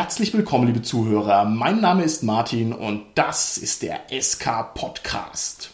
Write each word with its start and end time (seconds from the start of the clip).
Herzlich 0.00 0.32
willkommen, 0.32 0.68
liebe 0.68 0.80
Zuhörer. 0.80 1.44
Mein 1.44 1.80
Name 1.80 2.04
ist 2.04 2.22
Martin 2.22 2.72
und 2.72 3.02
das 3.16 3.58
ist 3.58 3.82
der 3.82 4.02
SK 4.12 4.72
Podcast. 4.72 5.72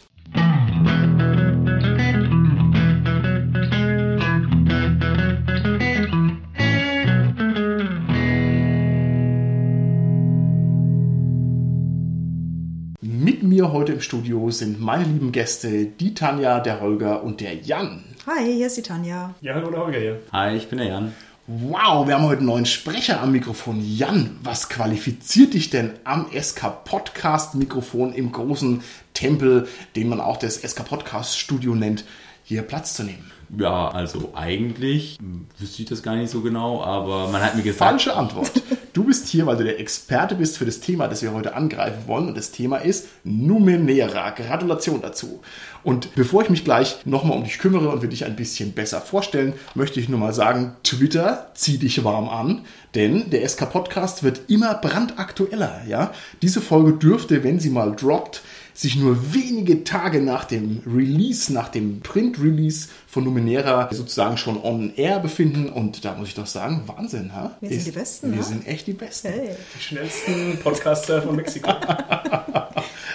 Mit 13.02 13.42
mir 13.42 13.72
heute 13.72 13.92
im 13.92 14.00
Studio 14.00 14.50
sind 14.50 14.80
meine 14.80 15.04
lieben 15.04 15.32
Gäste, 15.32 15.84
die 15.84 16.14
Tanja, 16.14 16.60
der 16.60 16.80
Holger 16.80 17.22
und 17.22 17.42
der 17.42 17.56
Jan. 17.56 18.02
Hi, 18.26 18.54
hier 18.54 18.68
ist 18.68 18.78
die 18.78 18.82
Tanja. 18.82 19.34
Ja, 19.42 19.52
hallo, 19.52 19.70
der 19.70 19.80
Holger 19.80 19.98
hier. 19.98 20.20
Hi, 20.32 20.56
ich 20.56 20.70
bin 20.70 20.78
der 20.78 20.88
Jan. 20.88 21.12
Wow, 21.46 22.06
wir 22.06 22.14
haben 22.14 22.24
heute 22.24 22.38
einen 22.38 22.46
neuen 22.46 22.64
Sprecher 22.64 23.20
am 23.20 23.32
Mikrofon. 23.32 23.78
Jan, 23.84 24.38
was 24.42 24.70
qualifiziert 24.70 25.52
dich 25.52 25.68
denn 25.68 25.92
am 26.04 26.30
SK 26.32 26.86
Podcast 26.86 27.54
Mikrofon 27.54 28.14
im 28.14 28.32
großen 28.32 28.82
Tempel, 29.12 29.68
den 29.94 30.08
man 30.08 30.22
auch 30.22 30.38
das 30.38 30.62
SK 30.62 30.86
Podcast 30.86 31.38
Studio 31.38 31.74
nennt, 31.74 32.06
hier 32.44 32.62
Platz 32.62 32.94
zu 32.94 33.02
nehmen? 33.02 33.30
Ja, 33.56 33.88
also 33.88 34.32
eigentlich 34.34 35.18
wüsste 35.58 35.82
ich 35.82 35.88
das 35.88 36.02
gar 36.02 36.16
nicht 36.16 36.30
so 36.30 36.40
genau, 36.40 36.82
aber 36.82 37.28
man 37.28 37.42
hat 37.42 37.56
mir 37.56 37.62
gesagt. 37.62 37.90
Falsche 37.90 38.16
Antwort. 38.16 38.50
Du 38.92 39.02
bist 39.02 39.26
hier, 39.26 39.46
weil 39.46 39.56
du 39.56 39.64
der 39.64 39.80
Experte 39.80 40.36
bist 40.36 40.56
für 40.56 40.64
das 40.64 40.80
Thema, 40.80 41.08
das 41.08 41.20
wir 41.20 41.32
heute 41.32 41.54
angreifen 41.54 42.06
wollen. 42.06 42.28
Und 42.28 42.36
das 42.36 42.52
Thema 42.52 42.76
ist 42.76 43.08
Numenera. 43.24 44.30
Gratulation 44.30 45.00
dazu. 45.02 45.40
Und 45.82 46.14
bevor 46.14 46.42
ich 46.42 46.50
mich 46.50 46.64
gleich 46.64 47.04
nochmal 47.04 47.36
um 47.36 47.44
dich 47.44 47.58
kümmere 47.58 47.90
und 47.90 48.02
wir 48.02 48.08
dich 48.08 48.24
ein 48.24 48.36
bisschen 48.36 48.72
besser 48.72 49.00
vorstellen, 49.00 49.54
möchte 49.74 49.98
ich 49.98 50.08
nur 50.08 50.20
mal 50.20 50.32
sagen, 50.32 50.76
Twitter, 50.82 51.50
zieh 51.54 51.78
dich 51.78 52.04
warm 52.04 52.28
an, 52.28 52.64
denn 52.94 53.30
der 53.30 53.46
SK 53.48 53.70
Podcast 53.70 54.22
wird 54.22 54.42
immer 54.48 54.74
brandaktueller, 54.74 55.82
ja. 55.88 56.12
Diese 56.40 56.60
Folge 56.60 56.92
dürfte, 56.92 57.42
wenn 57.44 57.60
sie 57.60 57.70
mal 57.70 57.94
droppt, 57.94 58.42
sich 58.74 58.96
nur 58.96 59.32
wenige 59.32 59.84
Tage 59.84 60.20
nach 60.20 60.44
dem 60.44 60.82
Release, 60.84 61.52
nach 61.52 61.68
dem 61.68 62.00
Print-Release 62.00 62.88
von 63.06 63.24
Numenera 63.24 63.88
sozusagen 63.92 64.36
schon 64.36 64.60
on 64.60 64.92
air 64.96 65.20
befinden. 65.20 65.68
Und 65.68 66.04
da 66.04 66.14
muss 66.16 66.28
ich 66.28 66.34
doch 66.34 66.46
sagen, 66.46 66.82
Wahnsinn, 66.86 67.32
ha? 67.32 67.56
Wir 67.60 67.70
sind 67.70 67.86
die 67.86 67.90
Besten, 67.92 68.30
Wir 68.32 68.38
ne? 68.38 68.42
sind 68.42 68.66
echt 68.66 68.86
die 68.88 68.92
Besten. 68.92 69.28
Hey. 69.28 69.50
Die 69.78 69.82
schnellsten 69.82 70.58
Podcaster 70.62 71.22
von 71.22 71.36
Mexiko. 71.36 71.72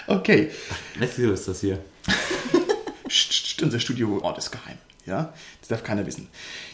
Okay. 0.07 0.49
Mexiko 0.99 1.31
ist 1.31 1.47
das 1.47 1.61
hier. 1.61 1.77
Psst, 3.07 3.29
psst, 3.29 3.61
unser 3.61 3.79
Studioort 3.79 4.39
ist 4.39 4.49
geheim. 4.49 4.77
Ja, 5.09 5.33
das 5.59 5.69
darf 5.69 5.83
keiner 5.83 6.05
wissen. 6.05 6.27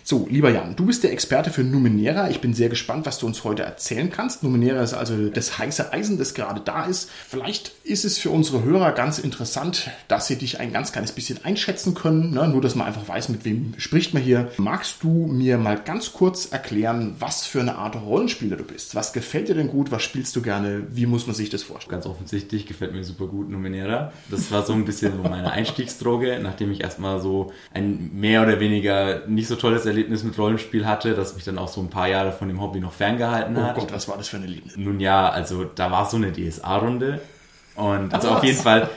So, 0.04 0.28
lieber 0.30 0.52
Jan, 0.52 0.76
du 0.76 0.86
bist 0.86 1.04
der 1.04 1.12
Experte 1.12 1.50
für 1.50 1.64
Numenera. 1.64 2.30
Ich 2.30 2.42
bin 2.42 2.54
sehr 2.54 2.70
gespannt, 2.70 3.08
was 3.08 3.18
du 3.18 3.26
uns 3.26 3.44
heute 3.44 3.64
erzählen 3.64 4.12
kannst. 4.12 4.44
Numenera 4.44 4.84
ist 4.84 4.94
also 4.94 5.30
das 5.30 5.58
heiße 5.58 5.92
Eisen, 5.94 6.20
das 6.20 6.36
gerade 6.36 6.62
da 6.62 6.86
ist. 6.86 7.10
Vielleicht 7.10 7.72
ist 7.84 8.06
es 8.06 8.18
für 8.18 8.30
unsere 8.30 8.64
Hörer 8.64 8.92
ganz 8.92 9.18
interessant, 9.18 9.90
dass 10.08 10.28
sie 10.28 10.36
dich 10.36 10.60
ein 10.60 10.72
ganz 10.72 10.92
kleines 10.92 11.14
bisschen 11.14 11.44
einschätzen 11.44 11.96
können. 11.96 12.32
Ne? 12.36 12.48
Nur, 12.48 12.62
dass 12.62 12.76
man 12.76 12.86
einfach 12.86 13.08
weiß, 13.08 13.30
mit 13.30 13.46
wem 13.46 13.74
spricht 13.78 14.14
man 14.14 14.22
hier. 14.22 14.52
Magst 14.58 14.98
du 15.02 15.10
mir 15.10 15.58
mal 15.58 15.80
ganz 15.80 16.14
kurz 16.14 16.52
erklären, 16.52 17.16
was 17.18 17.48
für 17.48 17.62
eine 17.62 17.76
Art 17.76 17.96
Rollenspieler 17.96 18.58
du 18.58 18.64
bist? 18.64 18.94
Was 18.94 19.14
gefällt 19.14 19.48
dir 19.48 19.56
denn 19.56 19.70
gut? 19.70 19.92
Was 19.92 20.04
spielst 20.04 20.36
du 20.36 20.42
gerne? 20.42 20.84
Wie 20.92 21.06
muss 21.06 21.26
man 21.26 21.36
sich 21.36 21.50
das 21.50 21.64
vorstellen? 21.64 21.94
Ganz 21.94 22.06
offensichtlich 22.06 22.68
gefällt 22.68 22.94
mir 22.94 23.04
super 23.04 23.28
gut 23.28 23.50
Numenera. 23.50 24.12
Das 24.30 24.52
war 24.52 24.66
so 24.66 24.74
ein 24.74 24.86
bisschen 24.86 25.14
so 25.16 25.24
meine 25.24 25.52
Einstiegsdroge, 25.52 26.40
nachdem 26.44 26.72
ich 26.72 26.82
erstmal 26.82 27.22
so 27.22 27.52
ein 27.74 28.12
mehr 28.26 28.42
oder 28.42 28.60
weniger 28.60 29.22
nicht 29.28 29.48
so 29.48 29.56
tolles 29.56 29.86
Erlebnis 29.86 30.24
mit 30.24 30.36
Rollenspiel 30.40 30.88
hatte, 30.88 31.14
das 31.14 31.36
mich 31.36 31.44
dann 31.44 31.60
auch 31.60 31.68
so 31.68 31.80
ein 31.80 31.92
paar 31.92 32.08
Jahre 32.08 32.32
von 32.32 32.48
dem 32.48 32.60
Hobby 32.60 32.80
noch 32.80 32.92
ferngehalten 32.92 33.56
Oh 33.56 33.62
hat. 33.62 33.76
Gott, 33.76 33.94
was 33.94 34.08
war 34.08 34.18
das 34.18 34.30
für 34.30 34.38
eine 34.38 34.48
Liebe? 34.48 34.68
Nun 34.78 35.00
ja, 35.00 35.30
also 35.30 35.64
da 35.64 35.92
war 35.92 36.08
so 36.08 36.18
eine 36.18 36.32
DSA-Runde. 36.32 37.22
Und 37.76 38.12
also 38.16 38.30
Ach, 38.30 38.38
auf 38.38 38.44
jeden? 38.44 38.58
Fall, 38.58 38.90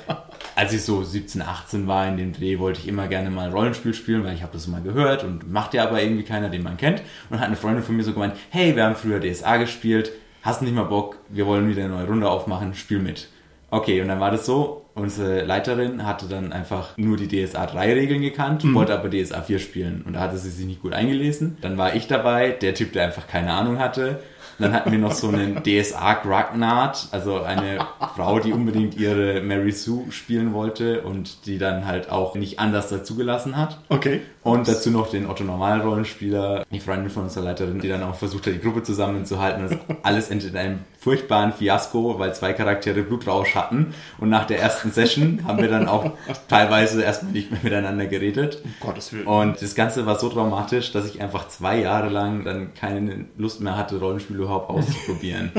als 0.56 0.72
ich 0.72 0.82
so 0.82 1.02
17, 1.02 1.42
18 1.42 1.86
war 1.86 2.08
in 2.08 2.16
dem 2.16 2.32
Dreh, 2.32 2.58
wollte 2.58 2.80
ich 2.80 2.88
immer 2.88 3.06
gerne 3.06 3.28
mal 3.28 3.50
Rollenspiel 3.50 3.92
spielen, 3.92 4.24
weil 4.24 4.34
ich 4.34 4.42
habe 4.42 4.52
das 4.54 4.66
mal 4.66 4.80
gehört 4.80 5.24
und 5.24 5.52
macht 5.52 5.74
ja 5.74 5.84
aber 5.86 6.00
irgendwie 6.02 6.22
keiner, 6.22 6.48
den 6.48 6.62
man 6.62 6.78
kennt. 6.78 7.00
Und 7.00 7.32
dann 7.32 7.40
hat 7.40 7.48
eine 7.48 7.56
Freundin 7.56 7.84
von 7.84 7.96
mir 7.96 8.04
so 8.04 8.14
gemeint, 8.14 8.34
hey, 8.48 8.74
wir 8.76 8.84
haben 8.84 8.96
früher 8.96 9.20
DSA 9.20 9.58
gespielt, 9.58 10.10
hast 10.42 10.62
nicht 10.62 10.74
mal 10.74 10.84
Bock, 10.84 11.16
wir 11.28 11.44
wollen 11.44 11.68
wieder 11.68 11.84
eine 11.84 11.92
neue 11.92 12.06
Runde 12.06 12.30
aufmachen, 12.30 12.72
spiel 12.72 13.00
mit. 13.00 13.28
Okay, 13.70 14.00
und 14.00 14.08
dann 14.08 14.20
war 14.20 14.30
das 14.30 14.46
so, 14.46 14.86
unsere 14.98 15.44
Leiterin 15.44 16.06
hatte 16.06 16.26
dann 16.26 16.52
einfach 16.52 16.96
nur 16.96 17.16
die 17.16 17.28
DSA 17.28 17.66
3 17.66 17.94
Regeln 17.94 18.20
gekannt, 18.20 18.62
wollte 18.74 18.98
aber 18.98 19.08
DSA 19.10 19.42
4 19.42 19.58
spielen 19.58 20.02
und 20.06 20.14
da 20.14 20.20
hatte 20.20 20.36
sie 20.36 20.50
sich 20.50 20.66
nicht 20.66 20.82
gut 20.82 20.92
eingelesen. 20.92 21.56
Dann 21.60 21.78
war 21.78 21.94
ich 21.94 22.06
dabei, 22.06 22.50
der 22.50 22.74
Typ, 22.74 22.92
der 22.92 23.04
einfach 23.04 23.26
keine 23.26 23.52
Ahnung 23.52 23.78
hatte. 23.78 24.20
Dann 24.58 24.72
hatten 24.72 24.90
wir 24.90 24.98
noch 24.98 25.12
so 25.12 25.28
einen 25.28 25.62
DSA 25.62 26.14
Gragnard, 26.14 27.08
also 27.12 27.42
eine 27.42 27.86
Frau, 28.16 28.40
die 28.40 28.52
unbedingt 28.52 28.96
ihre 28.96 29.40
Mary 29.40 29.72
Sue 29.72 30.10
spielen 30.10 30.52
wollte 30.52 31.02
und 31.02 31.46
die 31.46 31.58
dann 31.58 31.86
halt 31.86 32.10
auch 32.10 32.34
nicht 32.34 32.58
anders 32.58 32.88
dazugelassen 32.88 33.56
hat. 33.56 33.78
Okay. 33.88 34.20
Und 34.42 34.66
dazu 34.66 34.90
noch 34.90 35.10
den 35.10 35.28
Otto 35.28 35.44
Normalrollenspieler, 35.44 36.64
die 36.70 36.80
Freundin 36.80 37.10
von 37.10 37.24
unserer 37.24 37.44
Leiterin, 37.44 37.80
die 37.80 37.88
dann 37.88 38.02
auch 38.02 38.14
versucht 38.14 38.46
hat, 38.46 38.54
die 38.54 38.60
Gruppe 38.60 38.82
zusammenzuhalten. 38.82 39.64
Und 39.64 39.72
das 39.72 39.96
alles 40.02 40.30
endet 40.30 40.50
in 40.52 40.56
einem 40.56 40.78
furchtbaren 40.98 41.52
Fiasko, 41.52 42.18
weil 42.18 42.34
zwei 42.34 42.52
Charaktere 42.54 43.02
Blutrausch 43.02 43.54
hatten. 43.54 43.94
Und 44.18 44.30
nach 44.30 44.46
der 44.46 44.60
ersten 44.60 44.90
Session 44.90 45.44
haben 45.46 45.58
wir 45.58 45.68
dann 45.68 45.86
auch 45.86 46.12
teilweise 46.48 47.02
erstmal 47.02 47.32
nicht 47.32 47.50
mehr 47.50 47.60
miteinander 47.62 48.06
geredet. 48.06 48.62
Um 48.64 48.74
Gottes 48.80 49.12
Willen. 49.12 49.26
Und 49.26 49.60
das 49.60 49.74
Ganze 49.74 50.06
war 50.06 50.18
so 50.18 50.28
traumatisch, 50.28 50.92
dass 50.92 51.06
ich 51.06 51.20
einfach 51.20 51.48
zwei 51.48 51.78
Jahre 51.80 52.08
lang 52.08 52.44
dann 52.44 52.74
keine 52.74 53.26
Lust 53.36 53.60
mehr 53.60 53.76
hatte, 53.76 53.98
Rollenspiel 53.98 54.36
überhaupt 54.48 54.70
auszuprobieren. 54.70 55.52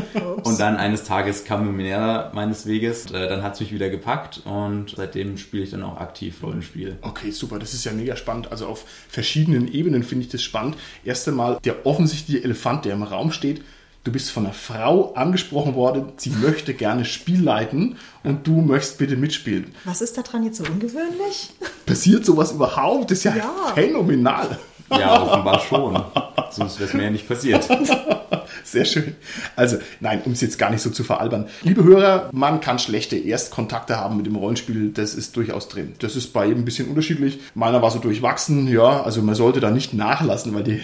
und 0.44 0.60
dann 0.60 0.76
eines 0.78 1.04
Tages 1.04 1.46
kam 1.46 1.66
Numenera 1.66 2.32
meines 2.34 2.66
Weges. 2.66 3.06
Äh, 3.12 3.30
Dann 3.30 3.44
hat 3.44 3.54
es 3.54 3.60
mich 3.60 3.72
wieder 3.74 3.90
gepackt 3.90 4.42
und 4.46 4.94
seitdem 4.98 5.38
spiele 5.38 5.64
ich 5.64 5.72
dann 5.72 5.84
auch 5.84 5.98
aktiv 5.98 6.42
Rollenspiel. 6.44 6.98
Okay, 7.02 7.32
super, 7.32 7.60
das 7.60 7.74
ist 7.74 7.86
ja 7.86 7.92
mega 7.92 8.16
spannend. 8.16 8.52
Also 8.52 8.68
auf 8.68 8.84
verschiedenen 9.08 9.72
Ebenen 9.72 10.04
finde 10.04 10.26
ich 10.26 10.32
das 10.32 10.42
spannend. 10.42 10.76
Erst 11.06 11.28
einmal 11.28 11.60
der 11.64 11.86
offensichtliche 11.86 12.44
Elefant, 12.44 12.86
der 12.86 12.94
im 12.94 13.04
Raum 13.04 13.32
steht. 13.32 13.62
Du 14.06 14.14
bist 14.14 14.32
von 14.32 14.46
einer 14.46 14.54
Frau 14.54 15.14
angesprochen 15.14 15.76
worden, 15.76 16.14
sie 16.16 16.30
möchte 16.30 16.74
gerne 16.74 17.04
Spiel 17.04 17.44
leiten 17.44 17.98
und 18.24 18.48
du 18.48 18.62
möchtest 18.62 18.98
bitte 18.98 19.18
mitspielen. 19.18 19.74
Was 19.84 20.02
ist 20.02 20.18
daran 20.18 20.44
jetzt 20.46 20.58
so 20.58 20.64
ungewöhnlich? 20.64 21.50
Passiert 21.86 22.26
sowas 22.26 22.54
überhaupt? 22.54 23.12
Das 23.12 23.18
ist 23.20 23.24
ja, 23.26 23.36
Ja. 23.36 23.52
phänomenal. 23.76 24.58
Ja, 24.92 25.22
offenbar 25.22 25.60
schon. 25.60 26.04
Sonst 26.52 26.80
wäre 26.80 26.90
es 26.90 26.94
mir 26.94 27.04
ja 27.04 27.10
nicht 27.10 27.28
passiert. 27.28 27.68
Sehr 28.64 28.86
schön. 28.86 29.16
Also, 29.56 29.78
nein, 30.00 30.22
um 30.26 30.32
es 30.32 30.42
jetzt 30.42 30.58
gar 30.58 30.70
nicht 30.70 30.82
so 30.82 30.90
zu 30.90 31.04
veralbern. 31.04 31.48
Liebe 31.62 31.84
Hörer, 31.84 32.30
man 32.32 32.60
kann 32.60 32.80
schlechte 32.80 33.18
Erstkontakte 33.18 33.98
haben 33.98 34.18
mit 34.18 34.26
dem 34.26 34.36
Rollenspiel, 34.36 34.92
das 34.92 35.16
ist 35.16 35.36
durchaus 35.36 35.68
drin. 35.68 35.94
Das 36.00 36.16
ist 36.16 36.34
bei 36.34 36.46
jedem 36.46 36.62
ein 36.62 36.66
bisschen 36.66 36.88
unterschiedlich. 36.88 37.40
Meiner 37.54 37.82
war 37.82 37.92
so 37.92 38.00
durchwachsen, 38.00 38.68
ja, 38.68 39.02
also 39.04 39.22
man 39.22 39.36
sollte 39.36 39.60
da 39.60 39.72
nicht 39.72 39.94
nachlassen, 39.94 40.54
weil 40.54 40.64
die, 40.64 40.82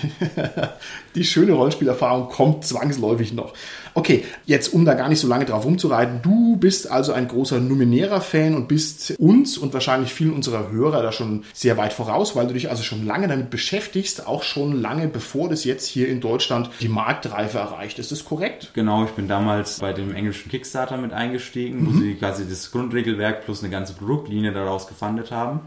die 1.16 1.24
schöne 1.24 1.54
Rollenspielerfahrung 1.54 2.30
kommt 2.30 2.66
zwangsläufig 2.66 3.34
noch. 3.34 3.54
Okay, 3.98 4.26
jetzt 4.46 4.74
um 4.74 4.84
da 4.84 4.94
gar 4.94 5.08
nicht 5.08 5.22
so 5.22 5.28
lange 5.30 5.46
drauf 5.46 5.64
rumzureiten, 5.64 6.22
du 6.22 6.58
bist 6.58 6.92
also 6.92 7.14
ein 7.14 7.30
großer 7.30 7.62
Numenera-Fan 7.62 8.54
und 8.54 8.68
bist 8.68 9.16
uns 9.18 9.58
und 9.58 9.74
wahrscheinlich 9.74 10.14
vielen 10.14 10.34
unserer 10.34 10.70
Hörer 10.70 11.02
da 11.02 11.14
schon 11.14 11.46
sehr 11.54 11.78
weit 11.78 11.94
voraus, 11.94 12.36
weil 12.36 12.46
du 12.48 12.54
dich 12.54 12.70
also 12.70 12.84
schon 12.84 13.06
lange 13.06 13.30
damit 13.30 13.50
beschäftigst, 13.50 14.28
auch 14.28 14.44
schon 14.44 14.82
lange 14.82 15.08
bevor 15.08 15.48
das 15.48 15.64
jetzt 15.64 15.88
hier 15.88 16.10
in 16.10 16.20
Deutschland 16.20 16.70
die 16.82 16.90
Marktreife 16.90 17.58
erreicht. 17.58 17.98
Ist 17.98 18.12
das 18.12 18.26
korrekt? 18.26 18.72
Genau, 18.74 19.06
ich 19.06 19.12
bin 19.12 19.30
damals 19.30 19.80
bei 19.80 19.94
dem 19.94 20.14
englischen 20.14 20.52
Kickstarter 20.52 20.98
mit 20.98 21.14
eingestiegen, 21.14 21.88
wo 21.88 21.98
sie 21.98 22.16
quasi 22.16 22.46
das 22.48 22.72
Grundregelwerk 22.72 23.46
plus 23.46 23.64
eine 23.64 23.72
ganze 23.72 23.94
Produktlinie 23.94 24.52
daraus 24.52 24.88
gefundet 24.88 25.32
haben. 25.32 25.62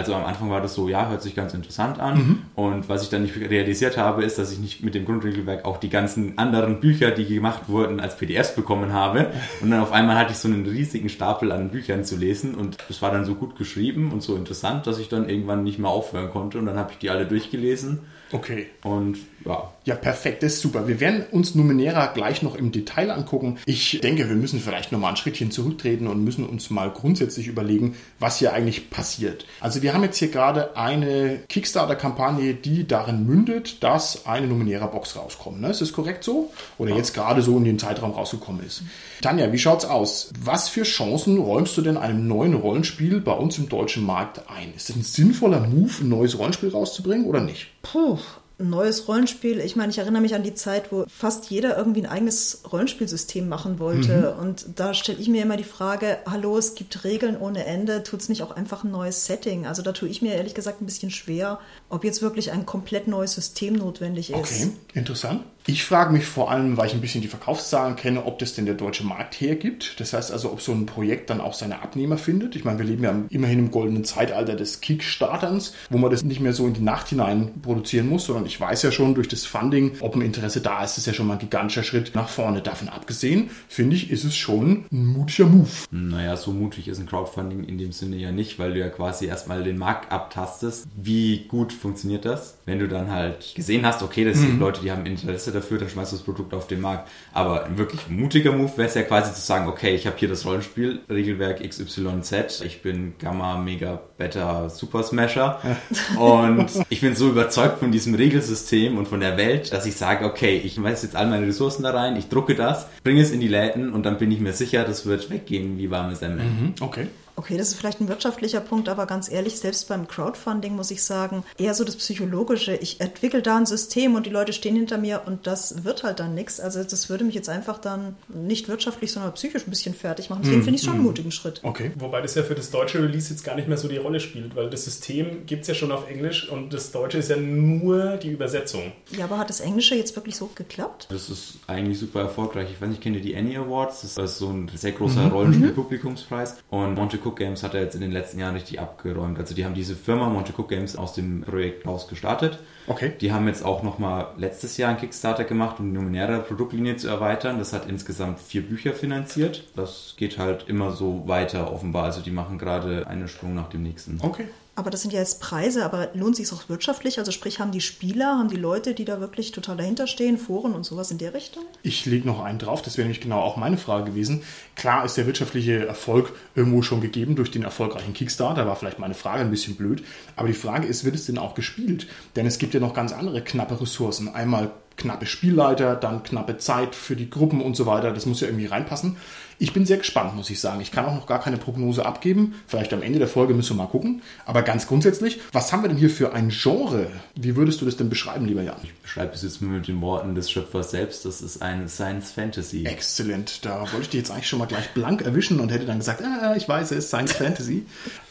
Also 0.00 0.14
am 0.14 0.24
Anfang 0.24 0.48
war 0.48 0.62
das 0.62 0.72
so, 0.72 0.88
ja, 0.88 1.10
hört 1.10 1.20
sich 1.20 1.34
ganz 1.34 1.52
interessant 1.52 2.00
an. 2.00 2.42
Und 2.54 2.88
was 2.88 3.02
ich 3.02 3.10
dann 3.10 3.20
nicht 3.20 3.36
realisiert 3.36 3.98
habe, 3.98 4.24
ist, 4.24 4.38
dass 4.38 4.50
ich 4.50 4.58
nicht 4.58 4.82
mit 4.82 4.94
dem 4.94 5.04
Grundregelwerk 5.04 5.66
auch 5.66 5.76
die 5.76 5.90
ganzen 5.90 6.38
anderen 6.38 6.80
Bücher, 6.80 7.10
die 7.10 7.26
gemacht 7.26 7.68
wurden, 7.68 8.00
als 8.00 8.16
PDFs 8.16 8.54
bekommen 8.54 8.94
habe. 8.94 9.26
Und 9.60 9.70
dann 9.70 9.80
auf 9.80 9.92
einmal 9.92 10.16
hatte 10.16 10.32
ich 10.32 10.38
so 10.38 10.48
einen 10.48 10.64
riesigen 10.64 11.10
Stapel 11.10 11.52
an 11.52 11.68
Büchern 11.68 12.02
zu 12.02 12.16
lesen. 12.16 12.54
Und 12.54 12.78
das 12.88 13.02
war 13.02 13.10
dann 13.10 13.26
so 13.26 13.34
gut 13.34 13.56
geschrieben 13.56 14.10
und 14.10 14.22
so 14.22 14.36
interessant, 14.36 14.86
dass 14.86 14.98
ich 14.98 15.10
dann 15.10 15.28
irgendwann 15.28 15.64
nicht 15.64 15.78
mehr 15.78 15.90
aufhören 15.90 16.30
konnte. 16.30 16.58
Und 16.58 16.64
dann 16.64 16.78
habe 16.78 16.92
ich 16.92 16.98
die 16.98 17.10
alle 17.10 17.26
durchgelesen. 17.26 18.00
Okay. 18.32 18.66
Und 18.82 19.18
ja, 19.44 19.72
Ja, 19.84 19.94
perfekt, 19.94 20.42
das 20.42 20.54
ist 20.54 20.60
super. 20.60 20.86
Wir 20.86 21.00
werden 21.00 21.24
uns 21.32 21.54
Numenera 21.54 22.06
gleich 22.06 22.42
noch 22.42 22.54
im 22.54 22.70
Detail 22.70 23.10
angucken. 23.10 23.58
Ich 23.64 24.00
denke, 24.02 24.28
wir 24.28 24.36
müssen 24.36 24.60
vielleicht 24.60 24.92
nochmal 24.92 25.12
ein 25.12 25.16
Schrittchen 25.16 25.50
zurücktreten 25.50 26.06
und 26.06 26.22
müssen 26.22 26.46
uns 26.46 26.70
mal 26.70 26.90
grundsätzlich 26.90 27.46
überlegen, 27.46 27.96
was 28.18 28.38
hier 28.38 28.52
eigentlich 28.52 28.90
passiert. 28.90 29.46
Also 29.60 29.82
wir 29.82 29.94
haben 29.94 30.02
jetzt 30.02 30.18
hier 30.18 30.28
gerade 30.28 30.76
eine 30.76 31.40
Kickstarter-Kampagne, 31.48 32.54
die 32.54 32.86
darin 32.86 33.26
mündet, 33.26 33.82
dass 33.82 34.26
eine 34.26 34.46
Numenera-Box 34.46 35.16
rauskommt. 35.16 35.60
Ne? 35.60 35.70
Ist 35.70 35.80
das 35.80 35.92
korrekt 35.92 36.22
so? 36.24 36.52
Oder 36.78 36.94
jetzt 36.94 37.14
gerade 37.14 37.40
so 37.42 37.56
in 37.56 37.64
den 37.64 37.78
Zeitraum 37.78 38.12
rausgekommen 38.12 38.64
ist. 38.64 38.82
Tanja, 39.22 39.50
wie 39.52 39.58
schaut's 39.58 39.86
aus? 39.86 40.30
Was 40.42 40.68
für 40.68 40.82
Chancen 40.82 41.38
räumst 41.38 41.76
du 41.76 41.82
denn 41.82 41.96
einem 41.96 42.28
neuen 42.28 42.54
Rollenspiel 42.54 43.20
bei 43.20 43.32
uns 43.32 43.58
im 43.58 43.68
deutschen 43.68 44.04
Markt 44.04 44.42
ein? 44.48 44.72
Ist 44.76 44.90
das 44.90 44.96
ein 44.96 45.02
sinnvoller 45.02 45.60
Move, 45.60 45.92
ein 46.00 46.08
neues 46.08 46.38
Rollenspiel 46.38 46.68
rauszubringen 46.68 47.26
oder 47.26 47.40
nicht? 47.40 47.68
Puh, 47.82 48.18
Ein 48.58 48.68
neues 48.68 49.08
Rollenspiel. 49.08 49.58
Ich 49.60 49.74
meine, 49.74 49.90
ich 49.90 49.96
erinnere 49.96 50.20
mich 50.20 50.34
an 50.34 50.42
die 50.42 50.52
Zeit, 50.54 50.92
wo 50.92 51.06
fast 51.08 51.50
jeder 51.50 51.78
irgendwie 51.78 52.02
ein 52.02 52.10
eigenes 52.10 52.60
Rollenspielsystem 52.70 53.48
machen 53.48 53.78
wollte. 53.78 54.34
Mhm. 54.34 54.40
Und 54.40 54.66
da 54.76 54.92
stelle 54.92 55.18
ich 55.18 55.28
mir 55.28 55.42
immer 55.42 55.56
die 55.56 55.64
Frage, 55.64 56.18
hallo, 56.26 56.58
es 56.58 56.74
gibt 56.74 57.02
Regeln 57.04 57.38
ohne 57.38 57.64
Ende, 57.64 58.02
tut 58.02 58.20
es 58.20 58.28
nicht 58.28 58.42
auch 58.42 58.50
einfach 58.50 58.84
ein 58.84 58.90
neues 58.90 59.24
Setting? 59.24 59.66
Also 59.66 59.80
da 59.80 59.92
tue 59.92 60.10
ich 60.10 60.20
mir 60.20 60.34
ehrlich 60.34 60.52
gesagt 60.52 60.82
ein 60.82 60.86
bisschen 60.86 61.10
schwer, 61.10 61.58
ob 61.88 62.04
jetzt 62.04 62.20
wirklich 62.20 62.52
ein 62.52 62.66
komplett 62.66 63.08
neues 63.08 63.32
System 63.32 63.76
notwendig 63.76 64.28
ist. 64.28 64.36
Okay, 64.36 64.70
interessant. 64.92 65.42
Ich 65.66 65.84
frage 65.84 66.12
mich 66.12 66.24
vor 66.24 66.50
allem, 66.50 66.76
weil 66.76 66.86
ich 66.86 66.94
ein 66.94 67.00
bisschen 67.00 67.22
die 67.22 67.28
Verkaufszahlen 67.28 67.96
kenne, 67.96 68.24
ob 68.24 68.38
das 68.38 68.54
denn 68.54 68.66
der 68.66 68.74
deutsche 68.74 69.04
Markt 69.04 69.40
hergibt. 69.40 70.00
Das 70.00 70.12
heißt 70.12 70.32
also, 70.32 70.50
ob 70.52 70.60
so 70.60 70.72
ein 70.72 70.86
Projekt 70.86 71.30
dann 71.30 71.40
auch 71.40 71.54
seine 71.54 71.82
Abnehmer 71.82 72.18
findet. 72.18 72.56
Ich 72.56 72.64
meine, 72.64 72.78
wir 72.78 72.86
leben 72.86 73.04
ja 73.04 73.14
immerhin 73.28 73.58
im 73.58 73.70
goldenen 73.70 74.04
Zeitalter 74.04 74.56
des 74.56 74.80
Kickstarterns, 74.80 75.74
wo 75.90 75.98
man 75.98 76.10
das 76.10 76.24
nicht 76.24 76.40
mehr 76.40 76.52
so 76.52 76.66
in 76.66 76.74
die 76.74 76.80
Nacht 76.80 77.08
hinein 77.08 77.60
produzieren 77.62 78.08
muss, 78.08 78.24
sondern 78.24 78.46
ich 78.46 78.60
weiß 78.60 78.82
ja 78.82 78.90
schon 78.90 79.14
durch 79.14 79.28
das 79.28 79.44
Funding, 79.44 79.92
ob 80.00 80.16
ein 80.16 80.22
Interesse 80.22 80.60
da 80.60 80.82
ist, 80.82 80.98
ist 80.98 81.06
ja 81.06 81.12
schon 81.12 81.26
mal 81.26 81.34
ein 81.34 81.38
gigantischer 81.38 81.84
Schritt 81.84 82.14
nach 82.14 82.28
vorne. 82.28 82.62
Davon 82.62 82.88
abgesehen, 82.88 83.50
finde 83.68 83.96
ich, 83.96 84.10
ist 84.10 84.24
es 84.24 84.36
schon 84.36 84.86
ein 84.90 85.06
mutiger 85.06 85.48
Move. 85.48 85.68
Naja, 85.90 86.36
so 86.36 86.52
mutig 86.52 86.88
ist 86.88 86.98
ein 86.98 87.06
Crowdfunding 87.06 87.64
in 87.64 87.78
dem 87.78 87.92
Sinne 87.92 88.16
ja 88.16 88.32
nicht, 88.32 88.58
weil 88.58 88.72
du 88.72 88.80
ja 88.80 88.88
quasi 88.88 89.26
erstmal 89.26 89.62
den 89.62 89.78
Markt 89.78 90.10
abtastest. 90.10 90.86
Wie 90.96 91.44
gut 91.46 91.72
funktioniert 91.72 92.24
das? 92.24 92.58
Wenn 92.66 92.78
du 92.78 92.88
dann 92.88 93.10
halt 93.10 93.54
gesehen 93.54 93.86
hast, 93.86 94.02
okay, 94.02 94.24
das 94.24 94.38
sind 94.38 94.58
Leute, 94.58 94.80
die 94.80 94.90
haben 94.90 95.06
Interesse 95.06 95.52
dafür, 95.52 95.59
dann 95.68 95.88
schmeißt 95.88 96.12
du 96.12 96.16
das 96.16 96.24
Produkt 96.24 96.54
auf 96.54 96.66
den 96.66 96.80
Markt. 96.80 97.08
Aber 97.32 97.64
ein 97.64 97.78
wirklich 97.78 98.08
mutiger 98.08 98.52
Move 98.52 98.70
wäre 98.76 98.88
es 98.88 98.94
ja 98.94 99.02
quasi 99.02 99.32
zu 99.34 99.40
sagen, 99.40 99.68
okay, 99.68 99.94
ich 99.94 100.06
habe 100.06 100.16
hier 100.18 100.28
das 100.28 100.44
Rollenspiel, 100.44 101.00
Regelwerk 101.08 101.66
XYZ, 101.66 102.62
ich 102.64 102.82
bin 102.82 103.14
Gamma, 103.18 103.58
Mega, 103.58 104.00
Beta, 104.18 104.68
Super 104.68 105.02
Smasher 105.02 105.60
und 106.18 106.68
ich 106.88 107.00
bin 107.00 107.14
so 107.14 107.28
überzeugt 107.28 107.78
von 107.78 107.92
diesem 107.92 108.14
Regelsystem 108.14 108.98
und 108.98 109.08
von 109.08 109.20
der 109.20 109.36
Welt, 109.36 109.72
dass 109.72 109.86
ich 109.86 109.96
sage, 109.96 110.24
okay, 110.24 110.60
ich 110.62 110.74
schmeiß 110.74 111.02
jetzt 111.02 111.16
all 111.16 111.26
meine 111.26 111.46
Ressourcen 111.46 111.82
da 111.82 111.90
rein, 111.90 112.16
ich 112.16 112.28
drucke 112.28 112.54
das, 112.54 112.86
bringe 113.02 113.22
es 113.22 113.30
in 113.30 113.40
die 113.40 113.48
Läden 113.48 113.92
und 113.92 114.04
dann 114.04 114.18
bin 114.18 114.30
ich 114.30 114.40
mir 114.40 114.52
sicher, 114.52 114.84
das 114.84 115.06
wird 115.06 115.30
weggehen 115.30 115.78
wie 115.78 115.90
warme 115.90 116.16
Semmeln. 116.16 116.74
Okay. 116.80 117.06
Okay, 117.40 117.56
das 117.56 117.68
ist 117.68 117.76
vielleicht 117.76 118.02
ein 118.02 118.08
wirtschaftlicher 118.08 118.60
Punkt, 118.60 118.90
aber 118.90 119.06
ganz 119.06 119.30
ehrlich, 119.30 119.58
selbst 119.58 119.88
beim 119.88 120.06
Crowdfunding 120.06 120.76
muss 120.76 120.90
ich 120.90 121.02
sagen, 121.02 121.42
eher 121.56 121.72
so 121.72 121.84
das 121.84 121.96
Psychologische. 121.96 122.76
Ich 122.76 123.00
entwickle 123.00 123.40
da 123.40 123.56
ein 123.56 123.64
System 123.64 124.14
und 124.14 124.26
die 124.26 124.30
Leute 124.30 124.52
stehen 124.52 124.76
hinter 124.76 124.98
mir 124.98 125.22
und 125.24 125.46
das 125.46 125.82
wird 125.82 126.02
halt 126.02 126.20
dann 126.20 126.34
nichts. 126.34 126.60
Also 126.60 126.84
das 126.84 127.08
würde 127.08 127.24
mich 127.24 127.34
jetzt 127.34 127.48
einfach 127.48 127.78
dann 127.78 128.14
nicht 128.28 128.68
wirtschaftlich, 128.68 129.10
sondern 129.10 129.32
psychisch 129.32 129.66
ein 129.66 129.70
bisschen 129.70 129.94
fertig 129.94 130.28
machen. 130.28 130.42
Deswegen 130.42 130.64
finde 130.64 130.74
ich 130.74 130.82
es 130.82 130.84
schon 130.84 130.96
einen 130.96 131.02
mutigen 131.02 131.32
Schritt. 131.32 131.60
Okay. 131.62 131.92
Wobei 131.96 132.20
das 132.20 132.34
ja 132.34 132.42
für 132.42 132.54
das 132.54 132.70
deutsche 132.70 133.02
Release 133.02 133.30
jetzt 133.30 133.42
gar 133.42 133.54
nicht 133.54 133.68
mehr 133.68 133.78
so 133.78 133.88
die 133.88 133.96
Rolle 133.96 134.20
spielt, 134.20 134.54
weil 134.54 134.68
das 134.68 134.84
System 134.84 135.46
gibt 135.46 135.62
es 135.62 135.68
ja 135.68 135.74
schon 135.74 135.92
auf 135.92 136.10
Englisch 136.10 136.46
und 136.46 136.74
das 136.74 136.92
Deutsche 136.92 137.16
ist 137.16 137.30
ja 137.30 137.36
nur 137.36 138.18
die 138.18 138.32
Übersetzung. 138.32 138.92
Ja, 139.16 139.24
aber 139.24 139.38
hat 139.38 139.48
das 139.48 139.60
Englische 139.60 139.94
jetzt 139.94 140.14
wirklich 140.14 140.36
so 140.36 140.50
geklappt? 140.54 141.06
Das 141.10 141.30
ist 141.30 141.54
eigentlich 141.66 141.98
super 141.98 142.20
erfolgreich. 142.20 142.68
Ich 142.70 142.82
weiß 142.82 142.90
nicht, 142.90 143.00
kennt 143.00 143.16
ihr 143.16 143.22
die 143.22 143.34
Annie 143.34 143.58
Awards? 143.58 144.02
Das 144.02 144.18
ist 144.18 144.36
so 144.36 144.50
ein 144.50 144.70
sehr 144.74 144.92
großer 144.92 145.28
Rollenspiel-Publikumspreis. 145.28 146.58
Und 146.68 146.96
Monte 146.96 147.16
Cook 147.16 147.29
Games 147.36 147.62
hat 147.62 147.74
er 147.74 147.82
jetzt 147.82 147.94
in 147.94 148.00
den 148.00 148.12
letzten 148.12 148.38
Jahren 148.38 148.54
richtig 148.54 148.80
abgeräumt. 148.80 149.38
Also 149.38 149.54
die 149.54 149.64
haben 149.64 149.74
diese 149.74 149.94
Firma 149.94 150.28
Monte 150.28 150.52
Cook 150.56 150.68
Games 150.68 150.96
aus 150.96 151.14
dem 151.14 151.42
Projekt 151.42 151.86
raus 151.86 152.08
gestartet. 152.08 152.58
Okay. 152.86 153.12
Die 153.20 153.32
haben 153.32 153.46
jetzt 153.46 153.64
auch 153.64 153.82
nochmal 153.82 154.28
letztes 154.36 154.76
Jahr 154.76 154.90
einen 154.90 154.98
Kickstarter 154.98 155.44
gemacht, 155.44 155.76
um 155.78 155.92
die 155.92 155.98
numeräre 155.98 156.40
Produktlinie 156.40 156.96
zu 156.96 157.08
erweitern. 157.08 157.58
Das 157.58 157.72
hat 157.72 157.88
insgesamt 157.88 158.40
vier 158.40 158.62
Bücher 158.62 158.92
finanziert. 158.92 159.64
Das 159.76 160.14
geht 160.16 160.38
halt 160.38 160.68
immer 160.68 160.92
so 160.92 161.22
weiter 161.26 161.72
offenbar. 161.72 162.04
Also 162.04 162.20
die 162.20 162.30
machen 162.30 162.58
gerade 162.58 163.06
einen 163.06 163.28
Sprung 163.28 163.54
nach 163.54 163.68
dem 163.68 163.82
nächsten. 163.82 164.18
Okay. 164.22 164.46
Aber 164.80 164.88
das 164.88 165.02
sind 165.02 165.12
ja 165.12 165.18
jetzt 165.18 165.42
Preise, 165.42 165.84
aber 165.84 166.08
lohnt 166.14 166.36
sich 166.36 166.50
auch 166.54 166.70
wirtschaftlich? 166.70 167.18
Also 167.18 167.32
sprich, 167.32 167.60
haben 167.60 167.70
die 167.70 167.82
Spieler, 167.82 168.38
haben 168.38 168.48
die 168.48 168.56
Leute, 168.56 168.94
die 168.94 169.04
da 169.04 169.20
wirklich 169.20 169.52
total 169.52 169.76
dahinter 169.76 170.06
stehen, 170.06 170.38
Foren 170.38 170.72
und 170.72 170.84
sowas 170.84 171.10
in 171.10 171.18
der 171.18 171.34
Richtung? 171.34 171.64
Ich 171.82 172.06
lege 172.06 172.26
noch 172.26 172.42
einen 172.42 172.58
drauf, 172.58 172.80
das 172.80 172.96
wäre 172.96 173.04
nämlich 173.04 173.20
genau 173.20 173.40
auch 173.40 173.58
meine 173.58 173.76
Frage 173.76 174.06
gewesen. 174.06 174.42
Klar 174.76 175.04
ist 175.04 175.18
der 175.18 175.26
wirtschaftliche 175.26 175.86
Erfolg 175.86 176.32
irgendwo 176.54 176.80
schon 176.80 177.02
gegeben 177.02 177.36
durch 177.36 177.50
den 177.50 177.62
erfolgreichen 177.62 178.14
Kickstarter, 178.14 178.66
war 178.66 178.74
vielleicht 178.74 178.98
meine 178.98 179.12
Frage 179.12 179.42
ein 179.42 179.50
bisschen 179.50 179.76
blöd. 179.76 180.02
Aber 180.34 180.48
die 180.48 180.54
Frage 180.54 180.86
ist, 180.86 181.04
wird 181.04 181.14
es 181.14 181.26
denn 181.26 181.36
auch 181.36 181.54
gespielt? 181.54 182.06
Denn 182.34 182.46
es 182.46 182.56
gibt 182.56 182.72
ja 182.72 182.80
noch 182.80 182.94
ganz 182.94 183.12
andere 183.12 183.44
knappe 183.44 183.82
Ressourcen. 183.82 184.28
Einmal 184.28 184.70
knappe 184.96 185.26
Spielleiter, 185.26 185.94
dann 185.94 186.22
knappe 186.22 186.56
Zeit 186.56 186.94
für 186.94 187.16
die 187.16 187.28
Gruppen 187.28 187.60
und 187.60 187.76
so 187.76 187.84
weiter. 187.84 188.12
Das 188.12 188.24
muss 188.24 188.40
ja 188.40 188.48
irgendwie 188.48 188.66
reinpassen. 188.66 189.18
Ich 189.62 189.74
bin 189.74 189.84
sehr 189.84 189.98
gespannt, 189.98 190.34
muss 190.34 190.48
ich 190.48 190.58
sagen. 190.58 190.80
Ich 190.80 190.90
kann 190.90 191.04
auch 191.04 191.14
noch 191.14 191.26
gar 191.26 191.38
keine 191.38 191.58
Prognose 191.58 192.06
abgeben. 192.06 192.54
Vielleicht 192.66 192.94
am 192.94 193.02
Ende 193.02 193.18
der 193.18 193.28
Folge 193.28 193.52
müssen 193.52 193.76
wir 193.76 193.82
mal 193.82 193.90
gucken. 193.90 194.22
Aber 194.46 194.62
ganz 194.62 194.86
grundsätzlich, 194.86 195.38
was 195.52 195.70
haben 195.70 195.82
wir 195.82 195.90
denn 195.90 195.98
hier 195.98 196.08
für 196.08 196.32
ein 196.32 196.48
Genre? 196.48 197.08
Wie 197.34 197.56
würdest 197.56 197.78
du 197.82 197.84
das 197.84 197.98
denn 197.98 198.08
beschreiben, 198.08 198.46
lieber 198.46 198.62
Jan? 198.62 198.78
Ich 198.82 198.94
beschreibe 198.94 199.34
es 199.34 199.42
jetzt 199.42 199.60
mit 199.60 199.86
den 199.86 200.00
Worten 200.00 200.34
des 200.34 200.50
Schöpfers 200.50 200.92
selbst. 200.92 201.26
Das 201.26 201.42
ist 201.42 201.60
ein 201.60 201.90
Science 201.90 202.32
Fantasy. 202.32 202.86
Exzellent. 202.86 203.62
Da 203.66 203.80
wollte 203.80 204.00
ich 204.00 204.08
dich 204.08 204.20
jetzt 204.20 204.30
eigentlich 204.30 204.48
schon 204.48 204.60
mal 204.60 204.64
gleich 204.64 204.94
blank 204.94 205.20
erwischen 205.20 205.60
und 205.60 205.70
hätte 205.70 205.84
dann 205.84 205.98
gesagt, 205.98 206.22
ah, 206.22 206.54
ich 206.56 206.66
weiß, 206.66 206.92
es 206.92 206.96
ist 206.96 207.08
Science 207.08 207.32
Fantasy. 207.34 207.84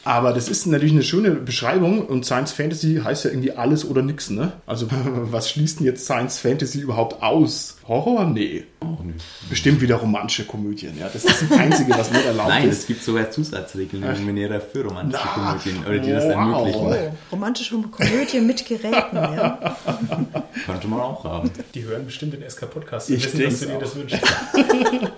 Aber 0.04 0.32
das 0.32 0.48
ist 0.48 0.66
natürlich 0.66 0.92
eine 0.92 1.02
schöne 1.02 1.30
Beschreibung 1.32 2.06
und 2.06 2.24
Science 2.24 2.52
Fantasy 2.52 3.00
heißt 3.04 3.24
ja 3.24 3.30
irgendwie 3.30 3.52
alles 3.52 3.84
oder 3.84 4.02
nichts, 4.02 4.30
ne? 4.30 4.52
Also 4.66 4.86
was 5.04 5.50
schließt 5.50 5.80
denn 5.80 5.86
jetzt 5.86 6.04
Science 6.04 6.38
Fantasy 6.38 6.80
überhaupt 6.80 7.22
aus? 7.22 7.76
Horror? 7.86 8.24
Nee. 8.24 8.64
Auch 8.80 9.02
nicht. 9.02 9.18
Bestimmt 9.50 9.80
wieder 9.80 9.96
romantische 9.96 10.46
Komödien, 10.46 10.96
ja. 10.98 11.10
Das 11.12 11.24
ist 11.24 11.42
das 11.50 11.58
Einzige, 11.58 11.90
was 11.90 12.10
nicht 12.10 12.24
erlaubt 12.24 12.48
Nein, 12.48 12.68
ist. 12.68 12.80
es 12.80 12.86
gibt 12.86 13.02
sogar 13.02 13.30
Zusatzregeln 13.30 14.02
in 14.02 14.12
Numenera 14.12 14.60
für 14.60 14.84
romantische 14.84 15.22
Na, 15.36 15.52
Komödien, 15.52 15.84
oder 15.84 15.98
die 15.98 16.10
das 16.10 16.24
wow. 16.24 16.32
ermöglichen. 16.32 16.80
Oh, 16.80 17.32
romantische 17.32 17.74
Komödie 17.82 18.40
mit 18.40 18.64
Geräten, 18.64 19.16
ja. 19.16 19.76
Könnte 20.66 20.88
man 20.88 21.00
auch 21.00 21.24
haben. 21.24 21.50
Die 21.74 21.84
hören 21.84 22.06
bestimmt 22.06 22.32
den 22.32 22.48
SK-Podcast 22.48 23.10
Ich 23.10 23.26
und 23.26 23.38
wissen, 23.38 23.50
dass 23.50 23.60
du 23.60 23.66
dir 23.66 23.78
das 23.78 23.96
wünschst. 23.96 24.20